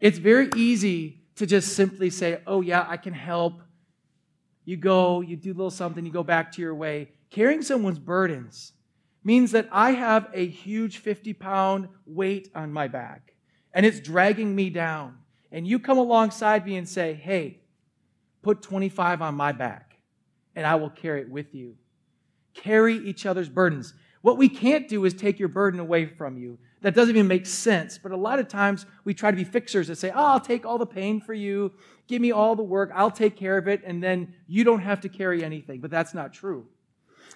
It's 0.00 0.16
very 0.16 0.48
easy 0.56 1.20
to 1.34 1.44
just 1.44 1.74
simply 1.74 2.08
say, 2.08 2.40
oh, 2.46 2.62
yeah, 2.62 2.86
I 2.88 2.96
can 2.96 3.12
help. 3.12 3.60
You 4.64 4.78
go, 4.78 5.20
you 5.20 5.36
do 5.36 5.50
a 5.50 5.52
little 5.52 5.70
something, 5.70 6.06
you 6.06 6.12
go 6.12 6.22
back 6.22 6.52
to 6.52 6.62
your 6.62 6.74
way. 6.74 7.10
Carrying 7.28 7.60
someone's 7.60 7.98
burdens 7.98 8.72
means 9.22 9.50
that 9.52 9.68
I 9.70 9.90
have 9.90 10.30
a 10.32 10.46
huge 10.46 10.98
50 10.98 11.34
pound 11.34 11.88
weight 12.06 12.50
on 12.54 12.72
my 12.72 12.88
back 12.88 13.34
and 13.76 13.84
it's 13.84 14.00
dragging 14.00 14.56
me 14.56 14.70
down. 14.70 15.18
And 15.52 15.68
you 15.68 15.78
come 15.78 15.98
alongside 15.98 16.64
me 16.64 16.76
and 16.76 16.88
say, 16.88 17.12
hey, 17.12 17.60
put 18.40 18.62
25 18.62 19.20
on 19.20 19.34
my 19.34 19.52
back. 19.52 19.85
And 20.56 20.66
I 20.66 20.74
will 20.74 20.90
carry 20.90 21.20
it 21.20 21.30
with 21.30 21.54
you. 21.54 21.76
Carry 22.54 22.96
each 22.96 23.26
other's 23.26 23.48
burdens. 23.48 23.94
What 24.22 24.38
we 24.38 24.48
can't 24.48 24.88
do 24.88 25.04
is 25.04 25.14
take 25.14 25.38
your 25.38 25.48
burden 25.48 25.78
away 25.78 26.06
from 26.06 26.36
you. 26.36 26.58
That 26.80 26.94
doesn't 26.94 27.14
even 27.14 27.28
make 27.28 27.46
sense. 27.46 27.98
But 27.98 28.12
a 28.12 28.16
lot 28.16 28.38
of 28.38 28.48
times 28.48 28.86
we 29.04 29.14
try 29.14 29.30
to 29.30 29.36
be 29.36 29.44
fixers 29.44 29.88
that 29.88 29.96
say, 29.96 30.10
oh, 30.10 30.24
I'll 30.24 30.40
take 30.40 30.66
all 30.66 30.78
the 30.78 30.86
pain 30.86 31.20
for 31.20 31.34
you. 31.34 31.72
Give 32.08 32.20
me 32.20 32.32
all 32.32 32.56
the 32.56 32.62
work. 32.62 32.90
I'll 32.94 33.10
take 33.10 33.36
care 33.36 33.56
of 33.58 33.68
it. 33.68 33.82
And 33.84 34.02
then 34.02 34.34
you 34.48 34.64
don't 34.64 34.80
have 34.80 35.00
to 35.02 35.08
carry 35.08 35.44
anything. 35.44 35.80
But 35.80 35.90
that's 35.90 36.14
not 36.14 36.32
true. 36.32 36.66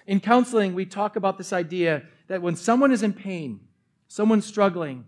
In 0.07 0.19
counseling, 0.19 0.73
we 0.73 0.85
talk 0.85 1.15
about 1.15 1.37
this 1.37 1.53
idea 1.53 2.03
that 2.27 2.41
when 2.41 2.55
someone 2.55 2.91
is 2.91 3.03
in 3.03 3.13
pain, 3.13 3.61
someone's 4.07 4.45
struggling, 4.45 5.05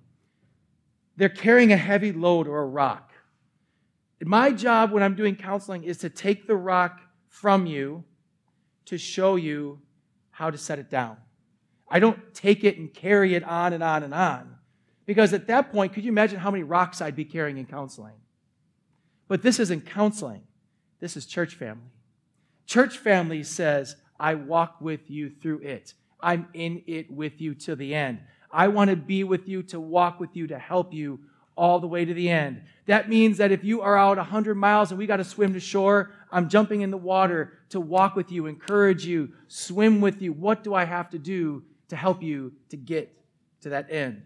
they're 1.17 1.29
carrying 1.29 1.73
a 1.73 1.77
heavy 1.77 2.11
load 2.11 2.47
or 2.47 2.61
a 2.61 2.67
rock. 2.67 3.11
My 4.21 4.51
job 4.51 4.91
when 4.91 5.03
I'm 5.03 5.15
doing 5.15 5.35
counseling 5.35 5.83
is 5.83 5.97
to 5.99 6.09
take 6.09 6.47
the 6.47 6.55
rock 6.55 7.01
from 7.33 7.65
you 7.65 8.03
to 8.85 8.95
show 8.95 9.37
you 9.37 9.79
how 10.29 10.51
to 10.51 10.57
set 10.57 10.77
it 10.77 10.87
down. 10.87 11.17
I 11.89 11.97
don't 11.97 12.31
take 12.35 12.63
it 12.63 12.77
and 12.77 12.93
carry 12.93 13.33
it 13.33 13.43
on 13.43 13.73
and 13.73 13.83
on 13.83 14.03
and 14.03 14.13
on. 14.13 14.55
Because 15.07 15.33
at 15.33 15.47
that 15.47 15.71
point, 15.71 15.93
could 15.93 16.03
you 16.03 16.11
imagine 16.11 16.37
how 16.37 16.51
many 16.51 16.63
rocks 16.63 17.01
I'd 17.01 17.15
be 17.15 17.25
carrying 17.25 17.57
in 17.57 17.65
counseling? 17.65 18.13
But 19.27 19.41
this 19.41 19.59
isn't 19.59 19.87
counseling, 19.87 20.43
this 20.99 21.17
is 21.17 21.25
church 21.25 21.55
family. 21.55 21.89
Church 22.67 22.99
family 22.99 23.41
says, 23.41 23.95
I 24.19 24.35
walk 24.35 24.79
with 24.79 25.09
you 25.09 25.31
through 25.31 25.61
it. 25.61 25.95
I'm 26.21 26.47
in 26.53 26.83
it 26.85 27.09
with 27.09 27.41
you 27.41 27.55
to 27.55 27.75
the 27.75 27.95
end. 27.95 28.19
I 28.51 28.67
want 28.67 28.91
to 28.91 28.95
be 28.95 29.23
with 29.23 29.47
you, 29.47 29.63
to 29.63 29.79
walk 29.79 30.19
with 30.19 30.35
you, 30.35 30.45
to 30.47 30.59
help 30.59 30.93
you 30.93 31.19
all 31.55 31.79
the 31.79 31.87
way 31.87 32.05
to 32.05 32.13
the 32.13 32.29
end. 32.29 32.61
That 32.85 33.09
means 33.09 33.37
that 33.37 33.51
if 33.51 33.63
you 33.63 33.81
are 33.81 33.97
out 33.97 34.17
100 34.17 34.55
miles 34.55 34.91
and 34.91 34.97
we 34.97 35.05
got 35.05 35.17
to 35.17 35.23
swim 35.23 35.53
to 35.53 35.59
shore, 35.59 36.11
I'm 36.31 36.49
jumping 36.49 36.81
in 36.81 36.91
the 36.91 36.97
water 36.97 37.59
to 37.69 37.79
walk 37.79 38.15
with 38.15 38.31
you, 38.31 38.47
encourage 38.47 39.05
you, 39.05 39.31
swim 39.47 40.01
with 40.01 40.21
you. 40.21 40.33
What 40.33 40.63
do 40.63 40.73
I 40.73 40.83
have 40.83 41.09
to 41.11 41.19
do 41.19 41.63
to 41.89 41.95
help 41.95 42.21
you 42.21 42.53
to 42.69 42.77
get 42.77 43.15
to 43.61 43.69
that 43.69 43.91
end? 43.91 44.23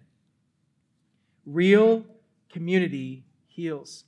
Real 1.45 2.03
community 2.49 3.25
heals. 3.45 4.05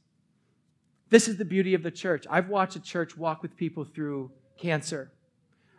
This 1.10 1.28
is 1.28 1.38
the 1.38 1.46
beauty 1.46 1.74
of 1.74 1.84
the 1.84 1.92
church. 1.92 2.26
I've 2.30 2.50
watched 2.50 2.76
a 2.76 2.82
church 2.82 3.18
walk 3.18 3.42
with 3.42 3.56
people 3.56 3.84
through 3.84 4.32
cancer. 4.58 5.12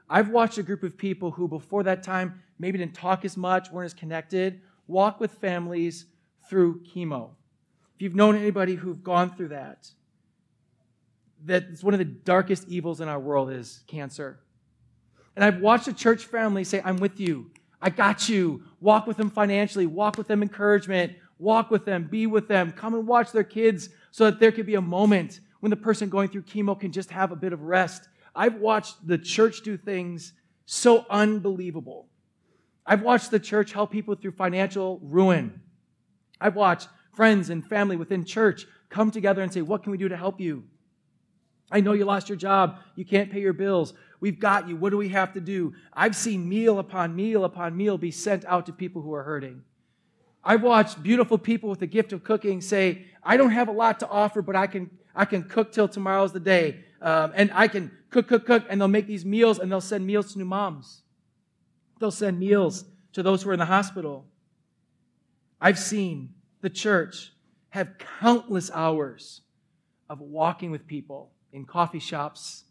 I've 0.09 0.31
watched 0.31 0.59
a 0.59 0.63
group 0.63 0.83
of 0.83 0.97
people 0.99 1.31
who, 1.31 1.47
before 1.47 1.85
that 1.85 2.03
time, 2.03 2.43
maybe 2.59 2.79
didn't 2.79 2.95
talk 2.95 3.25
as 3.25 3.37
much, 3.37 3.71
weren't 3.71 3.87
as 3.87 3.95
connected, 3.95 4.61
walk 4.89 5.21
with 5.21 5.33
families 5.35 6.07
through 6.51 6.83
chemo. 6.83 7.31
If 7.95 8.03
you've 8.03 8.17
known 8.17 8.37
anybody 8.37 8.75
who've 8.75 9.03
gone 9.03 9.35
through 9.35 9.49
that, 9.49 9.89
that 11.47 11.69
it's 11.71 11.83
one 11.83 11.95
of 11.95 11.99
the 11.99 12.05
darkest 12.05 12.69
evils 12.69 13.01
in 13.01 13.09
our 13.09 13.21
world 13.21 13.51
is 13.51 13.83
cancer. 13.87 14.41
And 15.37 15.45
I've 15.45 15.61
watched 15.61 15.87
a 15.87 15.93
church 15.93 16.27
family 16.27 16.65
say, 16.65 16.83
I'm 16.85 16.97
with 16.97 17.21
you. 17.21 17.51
I 17.81 17.89
got 17.89 18.29
you. 18.29 18.65
Walk 18.81 19.07
with 19.07 19.17
them 19.17 19.31
financially, 19.31 19.87
walk 19.87 20.19
with 20.19 20.27
them 20.27 20.43
encouragement, 20.43 21.13
walk 21.39 21.71
with 21.71 21.85
them, 21.85 22.09
be 22.11 22.27
with 22.27 22.49
them, 22.49 22.73
come 22.73 22.95
and 22.95 23.07
watch 23.07 23.33
their 23.33 23.45
kids 23.45 23.89
so 24.11 24.25
that 24.25 24.41
there 24.41 24.53
could 24.53 24.67
be 24.67 24.75
a 24.75 24.83
moment 24.83 25.41
when 25.61 25.71
the 25.71 25.77
person 25.77 26.09
going 26.09 26.29
through 26.29 26.43
chemo 26.43 26.79
can 26.79 26.91
just 26.91 27.11
have 27.11 27.31
a 27.33 27.37
bit 27.37 27.53
of 27.53 27.63
rest. 27.63 28.09
I've 28.35 28.57
watched 28.57 29.07
the 29.07 29.19
church 29.19 29.63
do 29.63 29.77
things 29.77 30.33
so 30.67 31.07
unbelievable. 31.09 32.09
I've 32.85 33.03
watched 33.03 33.31
the 33.31 33.39
church 33.39 33.73
help 33.73 33.93
people 33.93 34.15
through 34.17 34.33
financial 34.33 34.99
ruin. 35.03 35.61
I've 36.41 36.57
watched 36.57 36.89
friends 37.13 37.51
and 37.51 37.67
family 37.67 37.97
within 37.97 38.25
church 38.25 38.67
come 38.89 39.11
together 39.11 39.43
and 39.43 39.53
say, 39.53 39.63
What 39.63 39.83
can 39.83 39.93
we 39.93 39.99
do 39.99 40.09
to 40.09 40.17
help 40.17 40.41
you? 40.41 40.65
I 41.71 41.81
know 41.81 41.93
you 41.93 42.05
lost 42.05 42.29
your 42.29 42.37
job. 42.37 42.79
You 42.97 43.05
can't 43.05 43.31
pay 43.31 43.41
your 43.41 43.53
bills. 43.53 43.95
We've 44.19 44.39
got 44.39 44.69
you. 44.69 44.77
What 44.77 44.91
do 44.91 44.97
we 44.97 45.09
have 45.11 45.33
to 45.35 45.41
do? 45.41 45.75
I've 45.93 46.17
seen 46.17 46.49
meal 46.49 46.79
upon 46.79 47.15
meal 47.15 47.45
upon 47.45 47.77
meal 47.77 47.97
be 47.97 48.11
sent 48.11 48.45
out 48.45 48.67
to 48.67 48.73
people 48.73 49.03
who 49.03 49.15
are 49.15 49.23
hurting. 49.23 49.63
I've 50.43 50.63
watched 50.63 51.03
beautiful 51.03 51.39
people 51.39 51.69
with 51.69 51.81
the 51.81 51.87
gift 51.87 52.13
of 52.13 52.25
cooking 52.25 52.61
say, 52.61 53.07
I 53.23 53.37
don't 53.37 53.51
have 53.51 53.69
a 53.69 53.73
lot 53.73 54.01
to 54.01 54.09
offer, 54.09 54.43
but 54.43 54.57
I 54.57 54.67
can, 54.67 54.91
I 55.15 55.27
can 55.27 55.45
cook 55.45 55.73
till 55.73 55.87
tomorrow's 55.87 56.33
the 56.33 56.41
day. 56.41 56.85
Um, 57.03 57.33
and 57.35 57.51
I 57.55 57.69
can 57.69 57.91
cook, 58.11 58.29
cook, 58.29 58.47
cook, 58.47 58.65
and 58.69 58.81
they'll 58.81 58.89
make 58.89 59.07
these 59.07 59.25
meals 59.25 59.59
and 59.59 59.71
they'll 59.71 59.81
send 59.81 60.07
meals 60.07 60.33
to 60.33 60.39
new 60.39 60.45
moms. 60.45 61.03
They'll 61.99 62.11
send 62.11 62.39
meals 62.39 62.85
to 63.13 63.23
those 63.23 63.43
who 63.43 63.51
are 63.51 63.53
in 63.53 63.59
the 63.59 63.67
hospital. 63.67 64.27
I've 65.61 65.79
seen 65.79 66.35
the 66.63 66.71
church 66.71 67.33
have 67.71 67.99
countless 68.21 68.71
hours 68.73 69.43
of 70.09 70.21
walking 70.21 70.71
with 70.71 70.87
people 70.87 71.33
in 71.53 71.67
coffee 71.67 71.99
shops, 71.99 72.65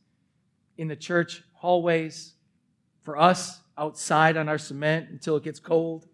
in 0.77 0.87
the 0.87 0.95
church 0.95 1.43
hallways, 1.53 2.33
for 3.01 3.17
us 3.17 3.61
outside 3.77 4.37
on 4.37 4.49
our 4.49 4.57
cement 4.57 5.09
until 5.09 5.35
it 5.37 5.43
gets 5.43 5.59
cold. 5.59 6.07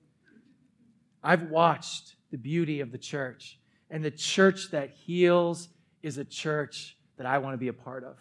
I've 1.23 1.43
watched 1.43 2.15
the 2.31 2.38
beauty 2.38 2.81
of 2.81 2.91
the 2.91 2.97
church, 2.97 3.57
and 3.89 4.03
the 4.03 4.11
church 4.11 4.71
that 4.71 4.91
heals 4.91 5.69
is 6.03 6.17
a 6.17 6.25
church 6.25 6.97
that 7.17 7.25
I 7.25 7.38
want 7.38 7.53
to 7.53 7.57
be 7.57 7.69
a 7.69 7.73
part 7.73 8.03
of. 8.03 8.17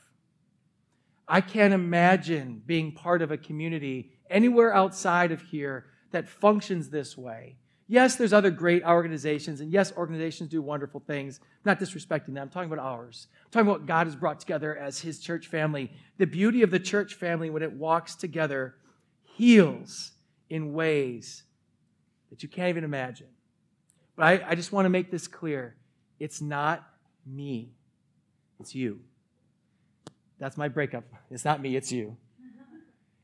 I 1.27 1.41
can't 1.41 1.75
imagine 1.75 2.63
being 2.65 2.93
part 2.93 3.21
of 3.21 3.33
a 3.33 3.37
community 3.37 4.13
anywhere 4.31 4.73
outside 4.75 5.33
of 5.33 5.43
here 5.43 5.87
that 6.13 6.29
functions 6.29 6.91
this 6.91 7.19
way 7.19 7.57
Yes, 7.87 8.17
there's 8.17 8.33
other 8.33 8.51
great 8.51 8.83
organizations, 8.83 9.61
and 9.61 9.71
yes, 9.71 9.93
organizations 9.97 10.49
do 10.49 10.63
wonderful 10.63 11.01
things. 11.01 11.41
I'm 11.43 11.71
not 11.71 11.79
disrespecting 11.79 12.33
them. 12.33 12.39
I'm 12.39 12.49
talking 12.49 12.73
about 12.73 12.83
ours. 12.83 13.27
I'm 13.45 13.51
talking 13.51 13.69
about 13.69 13.81
what 13.81 13.87
God 13.87 14.07
has 14.07 14.17
brought 14.17 14.41
together 14.41 14.77
as 14.77 15.01
His 15.01 15.21
church 15.21 15.49
family. 15.49 15.93
The 16.17 16.27
beauty 16.27 16.63
of 16.63 16.71
the 16.71 16.79
church 16.79 17.15
family 17.15 17.51
when 17.51 17.63
it 17.63 17.73
walks 17.73 18.15
together 18.15 18.77
heals 19.23 20.13
in 20.49 20.73
ways 20.73 21.43
that 22.31 22.43
you 22.43 22.49
can't 22.49 22.71
even 22.71 22.85
imagine. 22.85 23.27
But 24.17 24.25
I, 24.25 24.51
I 24.51 24.55
just 24.55 24.73
want 24.73 24.87
to 24.87 24.91
make 24.91 25.11
this 25.11 25.27
clear 25.27 25.77
it's 26.19 26.41
not 26.41 26.89
me, 27.27 27.73
it's 28.61 28.75
you. 28.75 29.01
That's 30.39 30.57
my 30.57 30.69
breakup. 30.69 31.05
It's 31.31 31.45
not 31.45 31.61
me, 31.61 31.77
it's 31.77 31.93
you. 31.93 32.17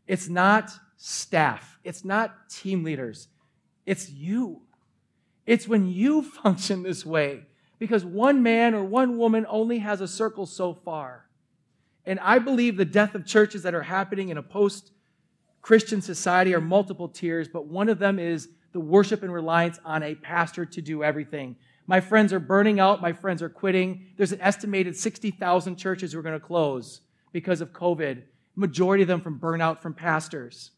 It's 0.06 0.28
not 0.28 0.70
staff, 0.96 1.78
it's 1.82 2.04
not 2.04 2.50
team 2.50 2.84
leaders. 2.84 3.28
It's 3.86 4.10
you. 4.10 4.62
It's 5.46 5.66
when 5.66 5.88
you 5.88 6.22
function 6.42 6.82
this 6.82 7.04
way 7.04 7.42
because 7.78 8.04
one 8.04 8.42
man 8.42 8.74
or 8.74 8.84
one 8.84 9.18
woman 9.18 9.46
only 9.48 9.78
has 9.78 10.00
a 10.00 10.08
circle 10.08 10.46
so 10.46 10.74
far. 10.74 11.26
And 12.04 12.20
I 12.20 12.38
believe 12.38 12.76
the 12.76 12.84
death 12.84 13.14
of 13.14 13.26
churches 13.26 13.62
that 13.62 13.74
are 13.74 13.82
happening 13.82 14.28
in 14.28 14.38
a 14.38 14.42
post 14.42 14.92
Christian 15.62 16.00
society 16.00 16.54
are 16.54 16.60
multiple 16.60 17.08
tiers, 17.08 17.48
but 17.48 17.66
one 17.66 17.88
of 17.88 17.98
them 17.98 18.18
is 18.18 18.48
the 18.72 18.80
worship 18.80 19.22
and 19.22 19.32
reliance 19.32 19.78
on 19.84 20.02
a 20.02 20.14
pastor 20.14 20.64
to 20.64 20.80
do 20.80 21.02
everything. 21.02 21.56
My 21.86 22.00
friends 22.00 22.32
are 22.32 22.40
burning 22.40 22.78
out. 22.78 23.02
My 23.02 23.12
friends 23.12 23.42
are 23.42 23.48
quitting. 23.48 24.06
There's 24.16 24.32
an 24.32 24.40
estimated 24.40 24.96
60,000 24.96 25.76
churches 25.76 26.12
who 26.12 26.18
are 26.18 26.22
going 26.22 26.38
to 26.38 26.46
close 26.46 27.00
because 27.32 27.60
of 27.60 27.72
COVID. 27.72 28.22
Majority 28.54 29.02
of 29.02 29.08
them 29.08 29.20
from 29.20 29.40
burnout 29.40 29.80
from 29.80 29.94
pastors. 29.94 30.70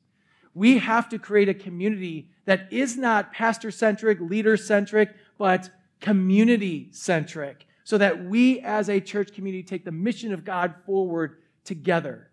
We 0.54 0.78
have 0.78 1.08
to 1.10 1.18
create 1.18 1.48
a 1.48 1.54
community 1.54 2.28
that 2.44 2.72
is 2.72 2.96
not 2.96 3.32
pastor 3.32 3.70
centric, 3.70 4.20
leader 4.20 4.56
centric, 4.56 5.14
but 5.38 5.70
community 6.00 6.88
centric, 6.90 7.66
so 7.84 7.98
that 7.98 8.24
we 8.24 8.60
as 8.60 8.88
a 8.88 9.00
church 9.00 9.32
community 9.32 9.62
take 9.62 9.84
the 9.84 9.92
mission 9.92 10.32
of 10.32 10.44
God 10.44 10.74
forward 10.84 11.38
together. 11.64 12.30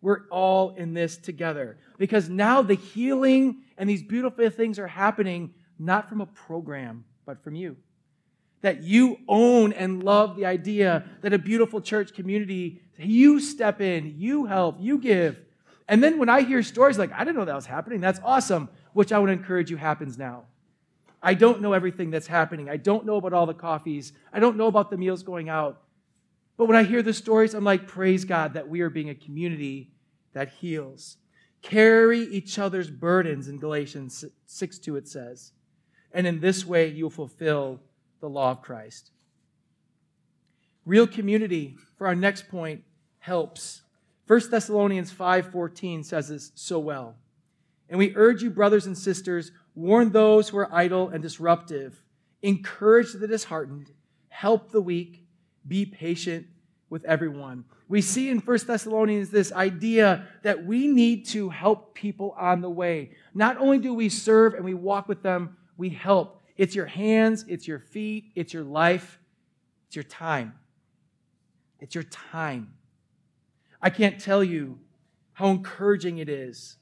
We're 0.00 0.26
all 0.30 0.70
in 0.76 0.94
this 0.94 1.18
together 1.18 1.76
because 1.98 2.30
now 2.30 2.62
the 2.62 2.74
healing 2.74 3.62
and 3.76 3.88
these 3.88 4.02
beautiful 4.02 4.48
things 4.48 4.78
are 4.78 4.86
happening 4.86 5.52
not 5.78 6.08
from 6.08 6.20
a 6.20 6.26
program, 6.26 7.04
but 7.26 7.42
from 7.42 7.54
you. 7.54 7.76
That 8.62 8.82
you 8.82 9.18
own 9.28 9.72
and 9.72 10.02
love 10.02 10.36
the 10.36 10.46
idea 10.46 11.04
that 11.22 11.32
a 11.32 11.38
beautiful 11.38 11.80
church 11.80 12.14
community, 12.14 12.82
you 12.98 13.40
step 13.40 13.80
in, 13.80 14.14
you 14.18 14.46
help, 14.46 14.76
you 14.78 14.98
give. 14.98 15.38
And 15.90 16.02
then 16.02 16.18
when 16.18 16.30
I 16.30 16.40
hear 16.40 16.62
stories 16.62 16.96
like, 16.98 17.12
I 17.12 17.24
didn't 17.24 17.36
know 17.36 17.44
that 17.44 17.54
was 17.54 17.66
happening, 17.66 18.00
that's 18.00 18.20
awesome 18.24 18.70
which 18.92 19.12
I 19.12 19.18
would 19.18 19.30
encourage 19.30 19.70
you 19.70 19.76
happens 19.76 20.18
now. 20.18 20.44
I 21.22 21.34
don't 21.34 21.60
know 21.60 21.72
everything 21.74 22.10
that's 22.10 22.26
happening. 22.26 22.70
I 22.70 22.76
don't 22.76 23.04
know 23.04 23.16
about 23.16 23.32
all 23.32 23.46
the 23.46 23.54
coffees. 23.54 24.12
I 24.32 24.40
don't 24.40 24.56
know 24.56 24.68
about 24.68 24.90
the 24.90 24.96
meals 24.96 25.22
going 25.22 25.48
out. 25.48 25.82
But 26.56 26.66
when 26.66 26.76
I 26.76 26.82
hear 26.82 27.02
the 27.02 27.12
stories, 27.12 27.54
I'm 27.54 27.64
like, 27.64 27.86
praise 27.86 28.24
God 28.24 28.54
that 28.54 28.68
we 28.68 28.80
are 28.80 28.90
being 28.90 29.10
a 29.10 29.14
community 29.14 29.90
that 30.32 30.48
heals. 30.48 31.16
Carry 31.62 32.20
each 32.20 32.58
other's 32.58 32.90
burdens 32.90 33.48
in 33.48 33.58
Galatians 33.58 34.24
6 34.46 34.78
2, 34.78 34.96
it 34.96 35.08
says. 35.08 35.52
And 36.12 36.26
in 36.26 36.40
this 36.40 36.64
way, 36.64 36.88
you'll 36.88 37.10
fulfill 37.10 37.80
the 38.20 38.28
law 38.28 38.50
of 38.52 38.62
Christ. 38.62 39.10
Real 40.86 41.06
community, 41.06 41.76
for 41.98 42.06
our 42.06 42.14
next 42.14 42.48
point, 42.48 42.82
helps. 43.18 43.82
1 44.30 44.48
Thessalonians 44.48 45.10
5:14 45.10 46.04
says 46.04 46.28
this 46.28 46.52
so 46.54 46.78
well. 46.78 47.16
And 47.88 47.98
we 47.98 48.14
urge 48.14 48.44
you, 48.44 48.50
brothers 48.50 48.86
and 48.86 48.96
sisters, 48.96 49.50
warn 49.74 50.12
those 50.12 50.48
who 50.48 50.58
are 50.58 50.72
idle 50.72 51.08
and 51.08 51.20
disruptive, 51.20 52.00
encourage 52.40 53.12
the 53.12 53.26
disheartened, 53.26 53.90
help 54.28 54.70
the 54.70 54.80
weak, 54.80 55.26
be 55.66 55.84
patient 55.84 56.46
with 56.90 57.04
everyone. 57.06 57.64
We 57.88 58.00
see 58.02 58.30
in 58.30 58.38
1 58.38 58.68
Thessalonians 58.68 59.30
this 59.30 59.50
idea 59.50 60.28
that 60.44 60.64
we 60.64 60.86
need 60.86 61.26
to 61.30 61.48
help 61.48 61.96
people 61.96 62.32
on 62.38 62.60
the 62.60 62.70
way. 62.70 63.10
Not 63.34 63.56
only 63.56 63.78
do 63.78 63.92
we 63.92 64.08
serve 64.08 64.54
and 64.54 64.64
we 64.64 64.74
walk 64.74 65.08
with 65.08 65.24
them, 65.24 65.56
we 65.76 65.88
help. 65.88 66.40
It's 66.56 66.76
your 66.76 66.86
hands, 66.86 67.44
it's 67.48 67.66
your 67.66 67.80
feet, 67.80 68.26
it's 68.36 68.54
your 68.54 68.62
life, 68.62 69.18
it's 69.88 69.96
your 69.96 70.04
time. 70.04 70.54
It's 71.80 71.96
your 71.96 72.04
time. 72.04 72.74
I 73.82 73.90
can't 73.90 74.20
tell 74.20 74.44
you 74.44 74.78
how 75.32 75.48
encouraging 75.48 76.18
it 76.18 76.28
is 76.28 76.76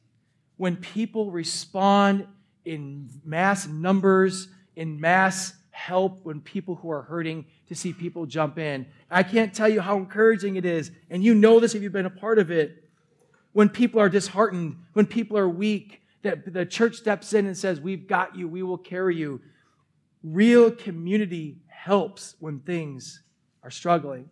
when 0.57 0.77
people 0.77 1.31
respond 1.31 2.27
in 2.65 3.09
mass 3.25 3.67
numbers, 3.67 4.49
in 4.77 5.01
mass 5.01 5.55
help, 5.71 6.25
when 6.25 6.41
people 6.41 6.75
who 6.75 6.91
are 6.91 7.03
hurting 7.03 7.47
to 7.69 7.75
see 7.75 7.93
people 7.93 8.27
jump 8.27 8.59
in. 8.59 8.85
I 9.11 9.23
can't 9.23 9.55
tell 9.55 9.69
you 9.69 9.81
how 9.81 9.97
encouraging 9.97 10.57
it 10.57 10.65
is, 10.65 10.91
and 11.09 11.23
you 11.23 11.35
know 11.35 11.61
this 11.61 11.75
if 11.75 11.83
you've 11.83 11.93
been 11.93 12.07
a 12.07 12.11
part 12.11 12.39
of 12.39 12.51
it. 12.51 12.85
When 13.53 13.69
people 13.69 14.01
are 14.01 14.09
disheartened, 14.09 14.77
when 14.93 15.07
people 15.07 15.39
are 15.39 15.49
weak, 15.49 16.03
that 16.23 16.53
the 16.53 16.67
church 16.67 16.97
steps 16.97 17.33
in 17.33 17.47
and 17.47 17.57
says, 17.57 17.81
We've 17.81 18.07
got 18.07 18.37
you, 18.37 18.49
we 18.49 18.63
will 18.63 18.79
carry 18.79 19.17
you. 19.17 19.41
Real 20.25 20.71
community 20.71 21.59
helps 21.69 22.35
when 22.41 22.59
things 22.61 23.23
are 23.63 23.71
struggling. 23.71 24.29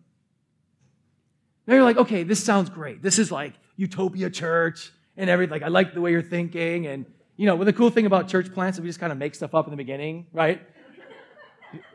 Now 1.67 1.75
you're 1.75 1.83
like, 1.83 1.97
okay, 1.97 2.23
this 2.23 2.43
sounds 2.43 2.69
great. 2.69 3.01
This 3.01 3.19
is 3.19 3.31
like 3.31 3.53
utopia 3.75 4.29
church 4.29 4.91
and 5.17 5.29
everything. 5.29 5.51
Like, 5.51 5.63
I 5.63 5.67
like 5.67 5.93
the 5.93 6.01
way 6.01 6.11
you're 6.11 6.21
thinking. 6.21 6.87
And, 6.87 7.05
you 7.35 7.45
know, 7.45 7.55
well, 7.55 7.65
the 7.65 7.73
cool 7.73 7.89
thing 7.89 8.05
about 8.05 8.29
church 8.29 8.53
plants 8.53 8.77
is 8.77 8.81
we 8.81 8.87
just 8.87 8.99
kind 8.99 9.11
of 9.11 9.17
make 9.17 9.35
stuff 9.35 9.53
up 9.53 9.65
in 9.67 9.71
the 9.71 9.77
beginning, 9.77 10.27
right? 10.31 10.61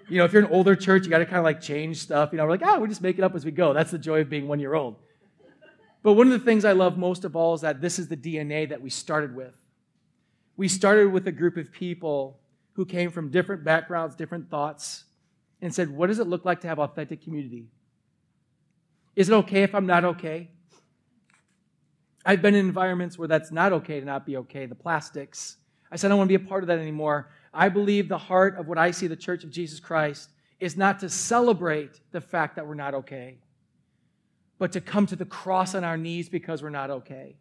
You 0.09 0.18
know, 0.18 0.25
if 0.25 0.33
you're 0.33 0.45
an 0.45 0.53
older 0.53 0.77
church, 0.77 1.05
you 1.05 1.11
got 1.11 1.18
to 1.18 1.25
kind 1.25 1.39
of 1.39 1.45
like 1.45 1.62
change 1.62 2.03
stuff. 2.03 2.31
You 2.33 2.39
know, 2.39 2.45
we're 2.45 2.51
like, 2.51 2.62
oh, 2.62 2.81
we 2.81 2.89
just 2.89 3.01
make 3.01 3.16
it 3.16 3.25
up 3.25 3.35
as 3.35 3.47
we 3.47 3.51
go. 3.51 3.73
That's 3.73 3.91
the 3.91 3.99
joy 3.99 4.20
of 4.20 4.29
being 4.29 4.47
one 4.47 4.61
year 4.61 4.75
old. 4.75 4.97
But 6.03 6.14
one 6.14 6.27
of 6.31 6.33
the 6.39 6.45
things 6.45 6.64
I 6.64 6.73
love 6.73 6.99
most 6.99 7.25
of 7.25 7.35
all 7.35 7.55
is 7.55 7.62
that 7.62 7.81
this 7.81 7.99
is 7.99 8.09
the 8.09 8.16
DNA 8.16 8.68
that 8.68 8.83
we 8.83 8.91
started 8.91 9.35
with. 9.35 9.55
We 10.57 10.68
started 10.68 11.12
with 11.12 11.27
a 11.29 11.33
group 11.33 11.57
of 11.57 11.73
people 11.73 12.41
who 12.75 12.85
came 12.85 13.11
from 13.11 13.31
different 13.31 13.64
backgrounds, 13.64 14.16
different 14.16 14.51
thoughts, 14.51 15.05
and 15.62 15.75
said, 15.75 15.89
what 15.89 16.09
does 16.09 16.18
it 16.18 16.27
look 16.27 16.45
like 16.45 16.61
to 16.62 16.68
have 16.68 16.79
authentic 16.79 17.23
community? 17.23 17.68
Is 19.15 19.29
it 19.29 19.33
okay 19.33 19.63
if 19.63 19.75
I'm 19.75 19.87
not 19.87 20.05
okay? 20.05 20.49
I've 22.25 22.41
been 22.41 22.55
in 22.55 22.67
environments 22.67 23.19
where 23.19 23.29
that's 23.29 23.51
not 23.51 23.73
okay 23.73 24.01
to 24.01 24.07
not 24.07 24.25
be 24.25 24.37
okay. 24.39 24.67
The 24.67 24.75
plastics. 24.75 25.57
I 25.91 25.97
said, 25.97 26.09
I 26.09 26.11
don't 26.11 26.19
want 26.19 26.31
to 26.31 26.39
be 26.39 26.45
a 26.45 26.49
part 26.49 26.63
of 26.63 26.69
that 26.69 26.79
anymore. 26.79 27.31
I 27.53 27.69
believe 27.69 28.09
the 28.09 28.19
heart 28.19 28.57
of 28.57 28.69
what 28.69 28.79
I 28.79 28.91
see 28.93 29.07
the 29.07 29.17
Church 29.17 29.45
of 29.45 29.51
Jesus 29.51 29.81
Christ 29.81 30.31
is 30.61 30.77
not 30.77 31.01
to 31.01 31.09
celebrate 31.09 32.01
the 32.13 32.21
fact 32.21 32.57
that 32.57 32.67
we're 32.67 32.75
not 32.75 32.95
okay, 32.95 33.39
but 34.59 34.73
to 34.73 34.81
come 34.81 35.07
to 35.07 35.17
the 35.17 35.25
cross 35.25 35.75
on 35.75 35.85
our 35.85 35.97
knees 35.97 36.29
because 36.29 36.63
we're 36.63 36.71
not 36.71 36.91
okay. 36.91 37.37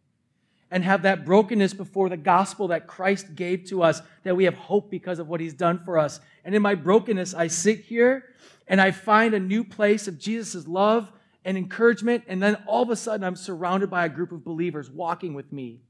And 0.72 0.84
have 0.84 1.03
that 1.03 1.26
brokenness 1.26 1.74
before 1.74 2.09
the 2.09 2.17
gospel 2.17 2.69
that 2.69 2.88
Christ 2.88 3.36
gave 3.36 3.65
to 3.65 3.84
us, 3.84 4.01
that 4.24 4.36
we 4.36 4.45
have 4.45 4.55
hope 4.55 4.89
because 4.89 5.19
of 5.19 5.28
what 5.28 5.39
he's 5.39 5.53
done 5.53 5.82
for 5.86 5.99
us. 5.99 6.19
And 6.43 6.55
in 6.55 6.61
my 6.61 6.76
brokenness, 6.76 7.34
I 7.34 7.47
sit 7.47 7.82
here 7.82 8.24
and 8.67 8.82
I 8.82 8.91
find 8.91 9.34
a 9.34 9.39
new 9.39 9.63
place 9.63 10.07
of 10.07 10.17
Jesus' 10.17 10.67
love 10.67 11.11
and 11.43 11.57
encouragement, 11.57 12.23
and 12.27 12.41
then 12.41 12.55
all 12.67 12.83
of 12.83 12.89
a 12.89 12.95
sudden 12.95 13.23
I'm 13.23 13.35
surrounded 13.35 13.89
by 13.89 14.05
a 14.05 14.09
group 14.09 14.31
of 14.31 14.43
believers 14.43 14.89
walking 14.89 15.33
with 15.33 15.51
me. 15.51 15.81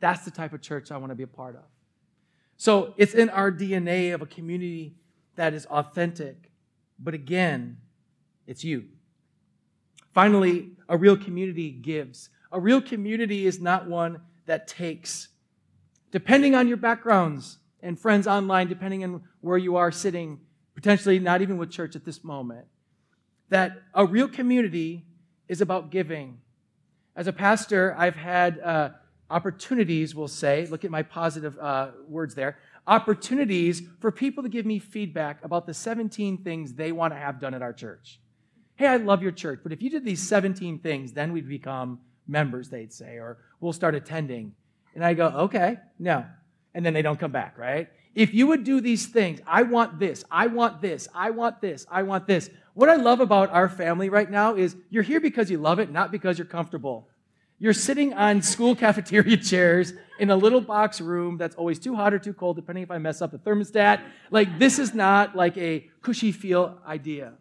That's 0.00 0.24
the 0.24 0.30
type 0.30 0.52
of 0.52 0.60
church 0.60 0.90
I 0.90 0.96
want 0.96 1.10
to 1.10 1.16
be 1.16 1.22
a 1.22 1.28
part 1.28 1.56
of. 1.56 1.62
So 2.56 2.94
it's 2.96 3.14
in 3.14 3.30
our 3.30 3.52
DNA 3.52 4.12
of 4.12 4.22
a 4.22 4.26
community 4.26 4.96
that 5.36 5.54
is 5.54 5.66
authentic. 5.66 6.50
But 6.98 7.14
again, 7.14 7.78
it's 8.46 8.64
you. 8.64 8.86
Finally, 10.12 10.70
a 10.88 10.96
real 10.96 11.16
community 11.16 11.70
gives. 11.70 12.30
A 12.50 12.58
real 12.58 12.80
community 12.80 13.46
is 13.46 13.60
not 13.60 13.88
one 13.88 14.20
that 14.46 14.66
takes. 14.66 15.28
Depending 16.10 16.54
on 16.54 16.66
your 16.66 16.76
backgrounds 16.76 17.58
and 17.82 17.98
friends 17.98 18.26
online, 18.26 18.66
depending 18.66 19.04
on 19.04 19.22
where 19.40 19.58
you 19.58 19.76
are 19.76 19.92
sitting, 19.92 20.40
potentially 20.74 21.20
not 21.20 21.42
even 21.42 21.58
with 21.58 21.70
church 21.70 21.94
at 21.94 22.04
this 22.04 22.24
moment, 22.24 22.66
that 23.50 23.82
a 23.94 24.04
real 24.04 24.28
community 24.28 25.04
is 25.48 25.60
about 25.60 25.90
giving. 25.90 26.38
As 27.16 27.26
a 27.26 27.32
pastor, 27.32 27.94
I've 27.98 28.16
had 28.16 28.60
uh, 28.60 28.90
opportunities, 29.30 30.14
we'll 30.14 30.28
say, 30.28 30.66
look 30.70 30.84
at 30.84 30.90
my 30.90 31.02
positive 31.02 31.58
uh, 31.58 31.90
words 32.06 32.34
there, 32.34 32.58
opportunities 32.86 33.82
for 34.00 34.10
people 34.10 34.42
to 34.42 34.48
give 34.48 34.64
me 34.64 34.78
feedback 34.78 35.44
about 35.44 35.66
the 35.66 35.74
17 35.74 36.38
things 36.38 36.74
they 36.74 36.92
want 36.92 37.12
to 37.12 37.18
have 37.18 37.40
done 37.40 37.54
at 37.54 37.62
our 37.62 37.72
church. 37.72 38.20
Hey, 38.76 38.86
I 38.86 38.96
love 38.96 39.22
your 39.22 39.32
church, 39.32 39.60
but 39.62 39.72
if 39.72 39.82
you 39.82 39.90
did 39.90 40.04
these 40.04 40.26
17 40.26 40.78
things, 40.78 41.12
then 41.12 41.32
we'd 41.32 41.48
become 41.48 42.00
members, 42.26 42.68
they'd 42.68 42.92
say, 42.92 43.16
or 43.16 43.38
we'll 43.60 43.72
start 43.72 43.94
attending. 43.94 44.54
And 44.94 45.04
I 45.04 45.14
go, 45.14 45.26
okay, 45.26 45.78
no. 45.98 46.24
And 46.74 46.84
then 46.86 46.92
they 46.94 47.02
don't 47.02 47.18
come 47.18 47.32
back, 47.32 47.58
right? 47.58 47.88
If 48.18 48.34
you 48.34 48.48
would 48.48 48.64
do 48.64 48.80
these 48.80 49.06
things, 49.06 49.38
I 49.46 49.62
want 49.62 50.00
this, 50.00 50.24
I 50.28 50.48
want 50.48 50.82
this, 50.82 51.06
I 51.14 51.30
want 51.30 51.60
this, 51.60 51.86
I 51.88 52.02
want 52.02 52.26
this. 52.26 52.50
What 52.74 52.88
I 52.88 52.96
love 52.96 53.20
about 53.20 53.50
our 53.50 53.68
family 53.68 54.08
right 54.08 54.28
now 54.28 54.56
is 54.56 54.74
you're 54.90 55.04
here 55.04 55.20
because 55.20 55.52
you 55.52 55.58
love 55.58 55.78
it, 55.78 55.92
not 55.92 56.10
because 56.10 56.36
you're 56.36 56.44
comfortable. 56.44 57.08
You're 57.60 57.72
sitting 57.72 58.12
on 58.14 58.42
school 58.42 58.74
cafeteria 58.84 59.36
chairs 59.36 59.92
in 60.18 60.30
a 60.30 60.36
little 60.36 60.60
box 60.60 61.00
room 61.00 61.38
that's 61.38 61.54
always 61.54 61.78
too 61.78 61.94
hot 61.94 62.12
or 62.12 62.18
too 62.18 62.32
cold, 62.32 62.56
depending 62.56 62.82
if 62.82 62.90
I 62.90 62.98
mess 62.98 63.22
up 63.22 63.30
the 63.30 63.38
thermostat. 63.38 64.02
Like, 64.32 64.58
this 64.58 64.80
is 64.80 64.94
not 64.94 65.36
like 65.36 65.56
a 65.56 65.88
cushy 66.02 66.32
feel 66.32 66.76
idea. 66.84 67.34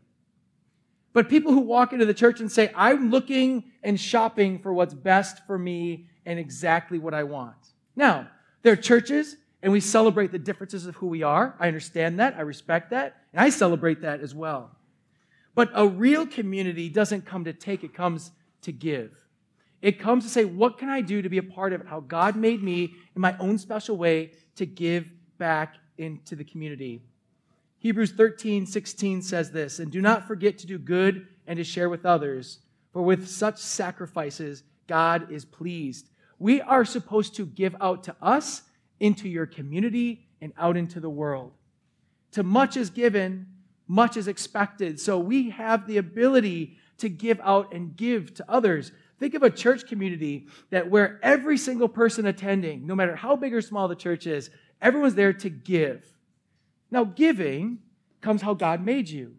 But 1.11 1.27
people 1.27 1.53
who 1.53 1.61
walk 1.61 1.91
into 1.91 2.05
the 2.05 2.13
church 2.13 2.39
and 2.39 2.51
say, 2.51 2.71
I'm 2.75 3.09
looking 3.09 3.71
and 3.81 3.99
shopping 3.99 4.59
for 4.59 4.71
what's 4.71 4.93
best 4.93 5.43
for 5.47 5.57
me 5.57 6.05
and 6.23 6.37
exactly 6.37 6.99
what 6.99 7.15
I 7.15 7.23
want. 7.23 7.57
Now, 7.95 8.27
there 8.61 8.73
are 8.73 8.75
churches 8.75 9.37
and 9.67 9.73
we 9.73 9.81
celebrate 9.81 10.31
the 10.31 10.39
differences 10.39 10.85
of 10.85 10.95
who 10.95 11.07
we 11.07 11.23
are. 11.23 11.53
I 11.59 11.67
understand 11.67 12.21
that. 12.21 12.35
I 12.37 12.41
respect 12.43 12.91
that. 12.91 13.17
And 13.33 13.41
I 13.41 13.49
celebrate 13.49 13.99
that 13.99 14.21
as 14.21 14.33
well. 14.33 14.71
But 15.55 15.71
a 15.73 15.85
real 15.85 16.25
community 16.25 16.87
doesn't 16.87 17.25
come 17.25 17.43
to 17.43 17.51
take, 17.51 17.83
it 17.83 17.93
comes 17.93 18.31
to 18.61 18.71
give. 18.71 19.11
It 19.81 19.99
comes 19.99 20.23
to 20.23 20.29
say, 20.29 20.45
what 20.45 20.77
can 20.77 20.87
I 20.87 21.01
do 21.01 21.21
to 21.21 21.27
be 21.27 21.37
a 21.37 21.43
part 21.43 21.73
of 21.73 21.81
it? 21.81 21.87
How 21.87 21.99
God 21.99 22.37
made 22.37 22.63
me 22.63 22.93
in 23.13 23.21
my 23.21 23.35
own 23.39 23.57
special 23.57 23.97
way 23.97 24.31
to 24.55 24.65
give 24.65 25.11
back 25.37 25.75
into 25.97 26.37
the 26.37 26.45
community. 26.45 27.01
Hebrews 27.79 28.13
13, 28.13 28.65
16 28.65 29.21
says 29.21 29.51
this, 29.51 29.79
and 29.79 29.91
do 29.91 29.99
not 29.99 30.25
forget 30.25 30.57
to 30.59 30.65
do 30.65 30.77
good 30.77 31.27
and 31.45 31.57
to 31.57 31.65
share 31.65 31.89
with 31.89 32.05
others, 32.05 32.59
for 32.93 33.01
with 33.01 33.27
such 33.27 33.57
sacrifices, 33.57 34.63
God 34.87 35.29
is 35.29 35.43
pleased. 35.43 36.07
We 36.39 36.61
are 36.61 36.85
supposed 36.85 37.35
to 37.35 37.45
give 37.45 37.75
out 37.81 38.05
to 38.05 38.15
us, 38.21 38.61
into 38.99 39.27
your 39.27 39.45
community, 39.45 40.27
and 40.41 40.53
out 40.57 40.77
into 40.77 40.99
the 40.99 41.09
world. 41.09 41.51
To 42.33 42.43
much 42.43 42.77
is 42.77 42.89
given, 42.89 43.47
much 43.87 44.17
is 44.17 44.27
expected. 44.27 44.99
So 44.99 45.17
we 45.17 45.49
have 45.49 45.87
the 45.87 45.97
ability 45.97 46.77
to 46.99 47.09
give 47.09 47.39
out 47.43 47.73
and 47.73 47.95
give 47.95 48.33
to 48.35 48.45
others. 48.49 48.91
Think 49.19 49.33
of 49.33 49.43
a 49.43 49.49
church 49.49 49.87
community 49.87 50.47
that 50.69 50.89
where 50.89 51.19
every 51.23 51.57
single 51.57 51.87
person 51.87 52.25
attending, 52.25 52.85
no 52.85 52.95
matter 52.95 53.15
how 53.15 53.35
big 53.35 53.53
or 53.53 53.61
small 53.61 53.87
the 53.87 53.95
church 53.95 54.27
is, 54.27 54.49
everyone's 54.81 55.15
there 55.15 55.33
to 55.33 55.49
give. 55.49 56.05
Now, 56.91 57.03
giving 57.03 57.79
comes 58.21 58.41
how 58.41 58.53
God 58.53 58.83
made 58.83 59.09
you. 59.09 59.35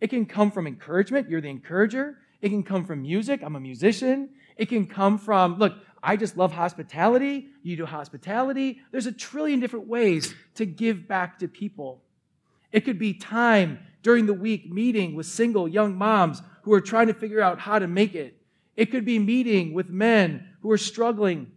It 0.00 0.10
can 0.10 0.26
come 0.26 0.50
from 0.50 0.66
encouragement, 0.66 1.28
you're 1.28 1.40
the 1.40 1.48
encourager. 1.48 2.18
It 2.40 2.50
can 2.50 2.62
come 2.62 2.84
from 2.84 3.02
music, 3.02 3.40
I'm 3.42 3.56
a 3.56 3.60
musician. 3.60 4.28
It 4.56 4.68
can 4.68 4.86
come 4.86 5.18
from, 5.18 5.58
look, 5.58 5.74
I 6.04 6.16
just 6.16 6.36
love 6.36 6.52
hospitality, 6.52 7.48
you 7.62 7.76
do 7.76 7.86
hospitality. 7.86 8.80
There's 8.92 9.06
a 9.06 9.12
trillion 9.12 9.58
different 9.58 9.88
ways 9.88 10.34
to 10.56 10.66
give 10.66 11.08
back 11.08 11.38
to 11.38 11.48
people. 11.48 12.02
It 12.72 12.84
could 12.84 12.98
be 12.98 13.14
time 13.14 13.78
during 14.02 14.26
the 14.26 14.34
week 14.34 14.70
meeting 14.70 15.14
with 15.14 15.24
single 15.24 15.66
young 15.66 15.96
moms 15.96 16.42
who 16.62 16.74
are 16.74 16.80
trying 16.82 17.06
to 17.06 17.14
figure 17.14 17.40
out 17.40 17.58
how 17.58 17.78
to 17.78 17.88
make 17.88 18.14
it. 18.14 18.36
It 18.76 18.90
could 18.90 19.06
be 19.06 19.18
meeting 19.18 19.72
with 19.72 19.88
men 19.88 20.46
who 20.60 20.70
are 20.70 20.78
struggling. 20.78 21.50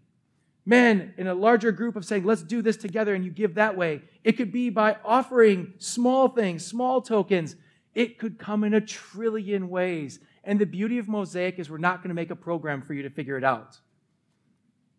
Men 0.65 1.13
in 1.17 1.27
a 1.27 1.33
larger 1.33 1.73
group 1.73 1.97
of 1.97 2.05
saying, 2.05 2.23
let's 2.23 2.43
do 2.43 2.61
this 2.61 2.77
together, 2.77 3.13
and 3.13 3.25
you 3.25 3.31
give 3.31 3.55
that 3.55 3.75
way. 3.75 4.01
It 4.23 4.33
could 4.33 4.53
be 4.53 4.69
by 4.69 4.95
offering 5.03 5.73
small 5.77 6.29
things, 6.29 6.65
small 6.65 7.01
tokens. 7.01 7.57
It 7.93 8.17
could 8.17 8.37
come 8.37 8.63
in 8.63 8.73
a 8.73 8.81
trillion 8.81 9.67
ways. 9.69 10.19
And 10.45 10.57
the 10.57 10.65
beauty 10.65 10.99
of 10.99 11.09
Mosaic 11.09 11.59
is 11.59 11.69
we're 11.69 11.79
not 11.79 11.97
going 11.97 12.09
to 12.09 12.15
make 12.15 12.31
a 12.31 12.35
program 12.35 12.81
for 12.81 12.93
you 12.93 13.03
to 13.03 13.09
figure 13.09 13.37
it 13.37 13.43
out 13.43 13.79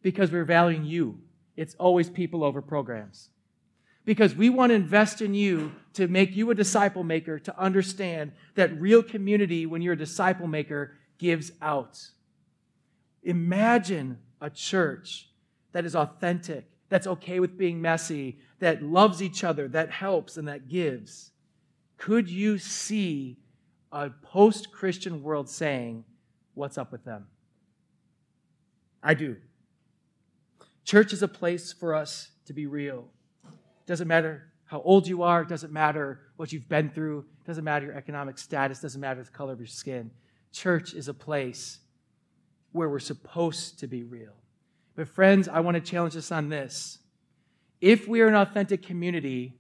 because 0.03 0.31
we're 0.31 0.45
valuing 0.45 0.85
you. 0.85 1.21
It's 1.57 1.75
always 1.75 2.09
people 2.09 2.45
over 2.45 2.63
programs 2.63 3.31
because 4.09 4.35
we 4.35 4.49
want 4.49 4.71
to 4.71 4.75
invest 4.75 5.21
in 5.21 5.35
you 5.35 5.71
to 5.93 6.09
make 6.09 6.35
you 6.35 6.51
a 6.51 6.55
disciple 6.55 7.05
maker, 7.05 7.39
to 7.39 7.61
understand 7.61 8.33
that 8.55 8.81
real 8.81 9.03
community, 9.03 9.67
when 9.67 9.83
you're 9.83 9.93
a 9.93 9.99
disciple 9.99 10.47
maker, 10.47 10.97
gives 11.19 11.53
out. 11.61 12.01
Imagine 13.23 14.17
a 14.41 14.49
church 14.49 15.29
that 15.73 15.85
is 15.85 15.95
authentic, 15.95 16.71
that's 16.89 17.07
okay 17.07 17.39
with 17.39 17.59
being 17.59 17.83
messy, 17.83 18.39
that 18.61 18.83
loves 18.83 19.23
each 19.23 19.45
other, 19.45 19.69
that 19.69 19.91
helps, 19.91 20.39
and 20.39 20.49
that 20.49 20.69
gives. 20.69 21.33
Could 21.99 22.31
you 22.31 22.57
see 22.57 23.37
a 23.93 24.09
post 24.23 24.73
Christian 24.73 25.23
world 25.23 25.51
saying, 25.51 26.05
What's 26.55 26.79
up 26.79 26.91
with 26.93 27.05
them? 27.05 27.27
I 29.03 29.13
do. 29.13 29.37
Church 30.89 31.13
is 31.13 31.23
a 31.23 31.29
place 31.29 31.71
for 31.71 31.95
us 31.95 32.31
to 32.47 32.55
be 32.55 32.65
real. 32.67 33.05
It 33.45 33.87
doesn't 33.87 34.09
matter 34.09 34.45
how 34.65 34.81
old 34.81 35.07
you 35.07 35.23
are, 35.23 35.43
it 35.43 35.49
doesn't 35.49 35.71
matter 35.71 36.21
what 36.37 36.51
you've 36.51 36.67
been 36.67 36.89
through, 36.89 37.27
it 37.43 37.47
doesn't 37.47 37.63
matter 37.63 37.85
your 37.85 37.95
economic 37.95 38.39
status, 38.39 38.79
it 38.79 38.83
doesn't 38.83 39.01
matter 39.03 39.23
the 39.23 39.31
color 39.31 39.53
of 39.53 39.61
your 39.61 39.67
skin. 39.67 40.11
Church 40.51 40.95
is 40.95 41.07
a 41.07 41.13
place 41.13 41.81
where 42.73 42.89
we're 42.89 43.01
supposed 43.01 43.79
to 43.81 43.87
be 43.87 44.03
real. 44.03 44.33
But, 44.97 45.11
friends, 45.11 45.47
I 45.47 45.61
want 45.61 45.75
to 45.75 45.83
challenge 45.83 46.17
us 46.17 46.33
on 46.33 46.49
this. 46.49 47.01
If 47.83 48.09
we 48.09 48.23
are 48.23 48.29
an 48.29 48.35
authentic 48.35 48.83
community, 48.83 49.59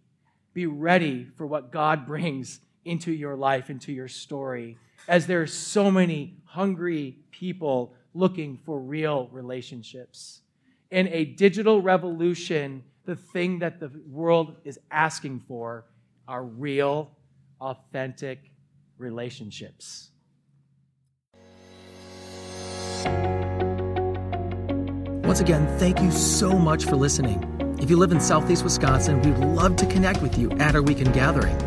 be 0.55 0.65
ready 0.65 1.27
for 1.37 1.47
what 1.47 1.71
God 1.71 2.07
brings 2.07 2.61
into 2.87 3.13
your 3.13 3.37
life, 3.37 3.69
into 3.69 3.93
your 3.93 4.09
story, 4.09 4.79
as 5.07 5.27
there 5.27 5.43
are 5.43 5.47
so 5.47 5.91
many 5.91 6.39
hungry 6.47 7.19
people 7.31 7.93
looking 8.15 8.57
for 8.65 8.81
real 8.81 9.29
relationships. 9.31 10.41
In 10.91 11.07
a 11.09 11.27
digital 11.27 11.83
revolution, 11.83 12.83
the 13.05 13.15
thing 13.15 13.59
that 13.59 13.79
the 13.79 13.91
world 14.09 14.57
is 14.65 14.81
asking 14.91 15.41
for 15.41 15.85
are 16.27 16.43
real, 16.43 17.11
authentic 17.61 18.39
relationships. 18.97 20.13
Once 25.25 25.41
again, 25.41 25.67
thank 25.79 26.01
you 26.01 26.11
so 26.11 26.59
much 26.59 26.87
for 26.87 26.97
listening. 26.97 27.45
If 27.79 27.91
you 27.91 27.99
live 27.99 28.13
in 28.13 28.21
Southeast 28.21 28.65
Wisconsin, 28.65 29.21
we'd 29.21 29.37
love 29.37 29.77
to 29.77 29.87
connect 29.87 30.23
with 30.23 30.39
you 30.39 30.51
at 30.53 30.75
our 30.75 30.81
weekend 30.81 31.13
gathering. 31.13 31.59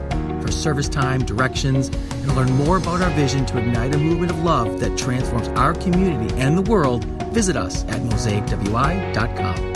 For 0.42 0.52
service 0.52 0.90
time, 0.90 1.24
directions, 1.24 1.90
and 1.90 2.36
learn 2.36 2.52
more 2.54 2.78
about 2.78 3.04
our 3.04 3.12
vision 3.12 3.46
to 3.46 3.60
ignite 3.60 3.94
a 3.94 4.00
movement 4.00 4.32
of 4.32 4.44
love 4.44 4.80
that 4.80 4.98
transforms 4.98 5.48
our 5.50 5.76
community 5.76 6.34
and 6.38 6.58
the 6.58 6.64
world, 6.64 7.06
visit 7.32 7.56
us 7.56 7.84
at 7.86 8.02
mosaicwi.com. 8.02 9.71